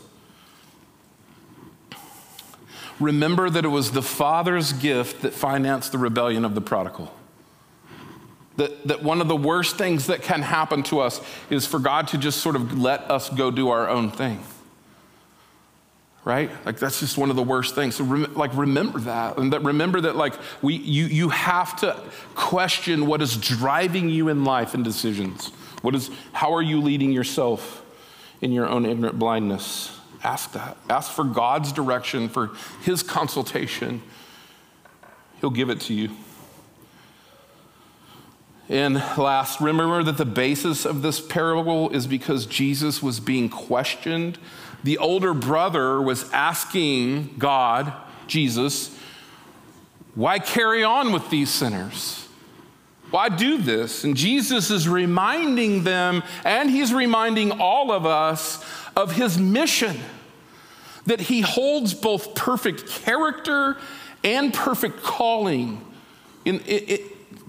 Remember 3.00 3.50
that 3.50 3.64
it 3.64 3.70
was 3.70 3.92
the 3.92 4.02
Father's 4.02 4.74
gift 4.74 5.22
that 5.22 5.34
financed 5.34 5.92
the 5.92 5.98
rebellion 5.98 6.44
of 6.46 6.56
the 6.56 6.62
prodigal. 6.62 7.14
That, 8.56 8.88
that 8.88 9.04
one 9.04 9.22
of 9.22 9.28
the 9.28 9.36
worst 9.36 9.78
things 9.78 10.08
that 10.08 10.24
can 10.24 10.42
happen 10.42 10.82
to 10.84 11.00
us 11.00 11.22
is 11.52 11.68
for 11.68 11.78
God 11.78 12.08
to 12.10 12.18
just 12.18 12.42
sort 12.42 12.56
of 12.56 12.80
let 12.80 13.10
us 13.12 13.30
go 13.30 13.52
do 13.52 13.70
our 13.70 13.88
own 13.88 14.10
thing. 14.10 14.44
right? 16.28 16.52
Like 16.66 16.78
that's 16.78 17.00
just 17.00 17.18
one 17.18 17.30
of 17.30 17.38
the 17.38 17.42
worst 17.44 17.74
things. 17.74 17.96
So 17.96 18.04
rem- 18.04 18.34
like 18.34 18.54
remember 18.54 19.00
that, 19.00 19.38
and 19.38 19.54
that 19.54 19.64
remember 19.64 20.02
that 20.02 20.18
like 20.18 20.34
we 20.62 20.76
you 20.76 21.06
you 21.06 21.30
have 21.30 21.78
to 21.78 21.98
question 22.36 23.08
what 23.08 23.22
is 23.22 23.38
driving 23.38 24.10
you 24.10 24.28
in 24.28 24.44
life 24.44 24.74
and 24.74 24.84
decisions. 24.84 25.48
What 25.84 25.96
is 25.96 26.10
how 26.34 26.54
are 26.54 26.62
you 26.62 26.82
leading 26.82 27.14
yourself 27.14 27.82
in 28.42 28.52
your 28.52 28.68
own 28.68 28.86
ignorant 28.86 29.18
blindness? 29.18 29.97
Ask 30.24 30.54
that. 30.54 30.78
Ask 30.90 31.12
for 31.12 31.24
God's 31.24 31.72
direction, 31.72 32.30
for 32.30 32.52
His 32.82 33.04
consultation. 33.04 34.02
He'll 35.42 35.50
give 35.50 35.70
it 35.70 35.82
to 35.82 35.94
you. 35.94 36.10
And 38.70 38.96
last, 39.18 39.62
remember 39.62 40.04
that 40.04 40.18
the 40.18 40.26
basis 40.26 40.86
of 40.86 41.02
this 41.02 41.22
parable 41.22 41.90
is 41.92 42.06
because 42.06 42.46
Jesus 42.46 43.02
was 43.02 43.20
being 43.20 43.48
questioned. 43.48 44.38
The 44.84 44.98
older 44.98 45.34
brother 45.34 46.02
was 46.02 46.30
asking 46.34 47.36
God, 47.38 47.94
Jesus, 48.28 48.98
why 50.16 50.40
carry 50.40 50.84
on 50.84 51.14
with 51.14 51.30
these 51.30 51.50
sinners? 51.50 52.28
Why 53.10 53.30
do 53.30 53.58
this? 53.58 54.04
And 54.04 54.18
Jesus 54.18 54.70
is 54.70 54.90
reminding 54.90 55.84
them, 55.84 56.24
and 56.44 56.70
he's 56.70 56.94
reminding 56.94 57.52
all 57.52 57.92
of 57.92 58.06
us 58.06 58.64
of 58.98 59.12
his 59.12 59.38
mission 59.38 59.96
that 61.06 61.22
he 61.22 61.40
holds 61.42 61.94
both 61.94 62.36
perfect 62.36 62.88
character 62.88 63.78
and 64.24 64.54
perfect 64.54 65.04
calling 65.04 65.80
in, 66.44 66.60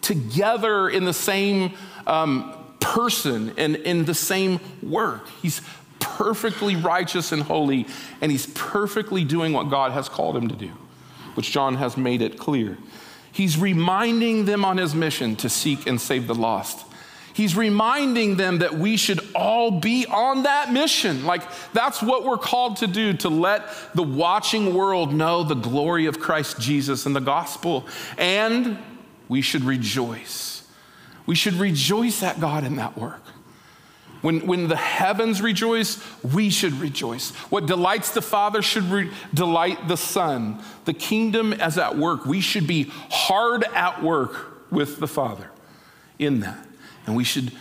together 0.02 0.88
in 0.88 1.04
the 1.04 1.12
same 1.12 1.72
um, 2.06 2.54
person 2.80 3.52
and 3.56 3.76
in 3.76 4.04
the 4.04 4.14
same 4.14 4.60
work. 4.82 5.26
He's 5.42 5.62
perfectly 5.98 6.76
righteous 6.76 7.32
and 7.32 7.42
holy, 7.42 7.86
and 8.20 8.30
he's 8.30 8.46
perfectly 8.48 9.24
doing 9.24 9.52
what 9.52 9.70
God 9.70 9.92
has 9.92 10.08
called 10.08 10.36
him 10.36 10.48
to 10.48 10.54
do, 10.54 10.70
which 11.34 11.50
John 11.50 11.76
has 11.76 11.96
made 11.96 12.20
it 12.20 12.38
clear. 12.38 12.76
He's 13.32 13.58
reminding 13.58 14.44
them 14.44 14.64
on 14.64 14.76
his 14.76 14.94
mission 14.94 15.34
to 15.36 15.48
seek 15.48 15.86
and 15.86 16.00
save 16.00 16.26
the 16.26 16.34
lost. 16.34 16.84
He's 17.38 17.56
reminding 17.56 18.34
them 18.34 18.58
that 18.58 18.74
we 18.74 18.96
should 18.96 19.20
all 19.32 19.70
be 19.70 20.06
on 20.06 20.42
that 20.42 20.72
mission. 20.72 21.24
Like, 21.24 21.42
that's 21.72 22.02
what 22.02 22.24
we're 22.24 22.36
called 22.36 22.78
to 22.78 22.88
do 22.88 23.12
to 23.18 23.28
let 23.28 23.62
the 23.94 24.02
watching 24.02 24.74
world 24.74 25.14
know 25.14 25.44
the 25.44 25.54
glory 25.54 26.06
of 26.06 26.18
Christ 26.18 26.58
Jesus 26.58 27.06
and 27.06 27.14
the 27.14 27.20
gospel. 27.20 27.86
And 28.18 28.76
we 29.28 29.40
should 29.40 29.62
rejoice. 29.62 30.68
We 31.26 31.36
should 31.36 31.54
rejoice 31.54 32.24
at 32.24 32.40
God 32.40 32.64
in 32.64 32.74
that 32.74 32.98
work. 32.98 33.22
When, 34.20 34.44
when 34.44 34.66
the 34.66 34.74
heavens 34.74 35.40
rejoice, 35.40 36.04
we 36.24 36.50
should 36.50 36.72
rejoice. 36.72 37.30
What 37.50 37.66
delights 37.66 38.10
the 38.10 38.20
Father 38.20 38.62
should 38.62 38.90
re- 38.90 39.12
delight 39.32 39.86
the 39.86 39.96
Son. 39.96 40.60
The 40.86 40.92
kingdom 40.92 41.52
as 41.52 41.78
at 41.78 41.96
work. 41.96 42.26
We 42.26 42.40
should 42.40 42.66
be 42.66 42.90
hard 43.12 43.62
at 43.62 44.02
work 44.02 44.72
with 44.72 44.98
the 44.98 45.06
Father 45.06 45.48
in 46.18 46.40
that. 46.40 46.67
And 47.08 47.16
we 47.16 47.24
should 47.24 47.52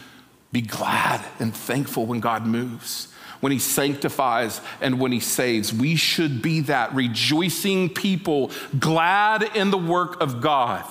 be 0.51 0.59
glad 0.59 1.23
and 1.39 1.55
thankful 1.55 2.05
when 2.05 2.19
God 2.19 2.45
moves, 2.45 3.13
when 3.39 3.53
He 3.53 3.59
sanctifies 3.59 4.59
and 4.81 4.99
when 4.99 5.13
He 5.13 5.21
saves. 5.21 5.73
We 5.73 5.95
should 5.95 6.41
be 6.41 6.59
that 6.61 6.93
rejoicing 6.93 7.87
people, 7.87 8.51
glad 8.77 9.43
in 9.55 9.71
the 9.71 9.77
work 9.77 10.19
of 10.19 10.41
God. 10.41 10.83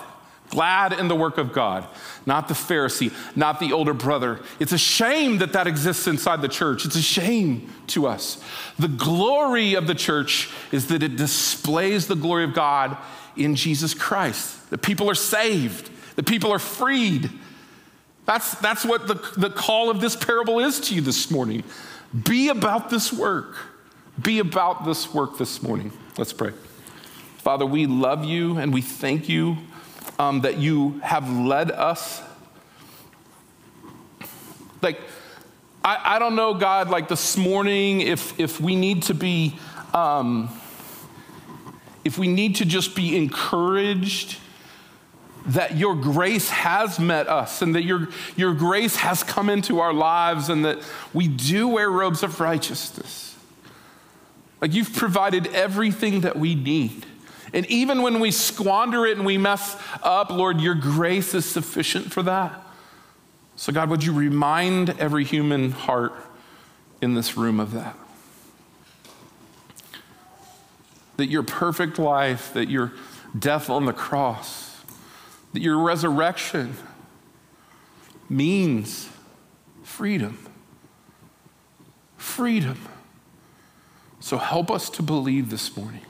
Glad 0.49 0.95
in 0.95 1.09
the 1.09 1.15
work 1.15 1.37
of 1.37 1.53
God, 1.53 1.87
not 2.25 2.49
the 2.49 2.55
Pharisee, 2.55 3.13
not 3.37 3.61
the 3.61 3.73
older 3.73 3.93
brother. 3.93 4.41
It's 4.59 4.73
a 4.73 4.79
shame 4.79 5.39
that 5.39 5.53
that 5.53 5.67
exists 5.67 6.07
inside 6.07 6.41
the 6.41 6.49
church. 6.49 6.87
It's 6.87 6.97
a 6.97 7.03
shame 7.03 7.71
to 7.89 8.07
us. 8.07 8.43
The 8.79 8.89
glory 8.89 9.75
of 9.75 9.87
the 9.87 9.95
church 9.95 10.49
is 10.73 10.87
that 10.87 11.03
it 11.03 11.17
displays 11.17 12.07
the 12.07 12.15
glory 12.15 12.45
of 12.45 12.55
God 12.55 12.97
in 13.37 13.55
Jesus 13.57 13.93
Christ. 13.93 14.71
The 14.71 14.79
people 14.79 15.11
are 15.11 15.17
saved, 15.17 15.91
the 16.15 16.23
people 16.23 16.53
are 16.53 16.61
freed, 16.61 17.29
that's, 18.27 18.57
that's 18.57 18.85
what 18.85 19.07
the, 19.07 19.15
the 19.37 19.51
call 19.51 19.89
of 19.89 20.01
this 20.01 20.17
parable 20.17 20.59
is 20.59 20.81
to 20.81 20.95
you 20.95 21.01
this 21.01 21.31
morning. 21.31 21.63
Be 22.25 22.49
about 22.49 22.91
this 22.91 23.13
work. 23.13 23.57
Be 24.21 24.41
about 24.41 24.85
this 24.85 25.15
work 25.15 25.39
this 25.39 25.63
morning. 25.63 25.93
Let's 26.19 26.33
pray. 26.33 26.53
Father, 27.39 27.65
we 27.65 27.87
love 27.87 28.25
you 28.25 28.59
and 28.59 28.75
we 28.75 28.83
thank 28.83 29.29
you 29.29 29.57
um, 30.19 30.41
that 30.41 30.59
you 30.59 30.99
have 31.05 31.31
led 31.31 31.71
us. 31.71 32.21
Like, 34.83 35.01
I, 35.85 36.17
I 36.17 36.19
don't 36.19 36.35
know, 36.35 36.55
God, 36.55 36.91
like 36.91 37.09
this 37.09 37.37
morning, 37.37 38.01
if, 38.01 38.39
if 38.41 38.61
we 38.61 38.75
need 38.75 39.05
to 39.05 39.15
be, 39.15 39.57
um, 39.95 40.49
if 42.05 42.19
we 42.19 42.27
need 42.27 42.57
to 42.57 42.65
just 42.65 42.97
be 42.97 43.17
encouraged 43.17 44.39
that 45.47 45.77
your 45.77 45.95
grace 45.95 46.49
has 46.51 46.99
met 46.99 47.29
us 47.29 47.63
and 47.63 47.75
that 47.75 47.85
your, 47.85 48.09
your 48.37 48.53
grace 48.53 48.97
has 48.97 49.23
come 49.23 49.49
into 49.49 49.81
our 49.81 49.93
lives 49.93 50.49
and 50.49 50.65
that 50.65 50.79
we 51.15 51.29
do 51.29 51.69
wear 51.69 51.91
robes 51.91 52.23
of 52.23 52.41
righteousness. 52.41 53.37
Like 54.61 54.75
you've 54.75 54.93
provided 54.93 55.47
everything 55.49 56.23
that 56.23 56.37
we 56.37 56.55
need. 56.55 57.07
And 57.53 57.65
even 57.67 58.03
when 58.03 58.19
we 58.19 58.33
squander 58.33 59.07
it 59.07 59.17
and 59.17 59.25
we 59.25 59.39
mess 59.39 59.81
up, 60.03 60.31
Lord, 60.31 60.61
your 60.61 60.75
grace 60.75 61.33
is 61.33 61.45
sufficient 61.45 62.13
for 62.13 62.23
that. 62.25 62.63
So, 63.55 63.73
God, 63.73 63.89
would 63.89 64.05
you 64.05 64.13
remind 64.13 64.91
every 65.01 65.25
human 65.25 65.71
heart 65.71 66.13
in 67.01 67.15
this 67.15 67.37
room 67.37 67.61
of 67.61 67.73
that? 67.73 67.97
That 71.17 71.29
your 71.29 71.43
perfect 71.43 71.99
life, 71.99 72.53
that 72.53 72.69
your 72.69 72.93
death 73.39 73.71
on 73.71 73.87
the 73.87 73.93
cross, 73.93 74.66
that 75.57 75.63
your 75.63 75.79
resurrection 75.79 76.77
means 78.29 79.09
freedom. 79.83 80.47
Freedom. 82.19 82.79
So 84.21 84.37
help 84.37 84.71
us 84.71 84.91
to 84.91 85.03
believe 85.03 85.49
this 85.49 85.75
morning. 85.75 86.03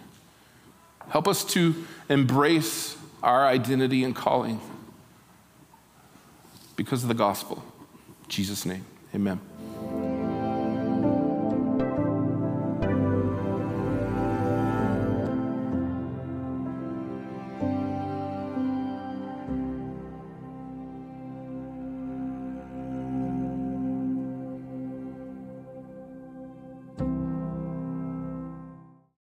Help 1.10 1.28
us 1.28 1.44
to 1.44 1.86
embrace 2.08 2.96
our 3.22 3.46
identity 3.46 4.02
and 4.02 4.16
calling 4.16 4.60
because 6.74 7.04
of 7.04 7.08
the 7.08 7.14
gospel. 7.14 7.62
In 8.24 8.28
Jesus' 8.28 8.66
name, 8.66 8.84
amen. 9.14 9.38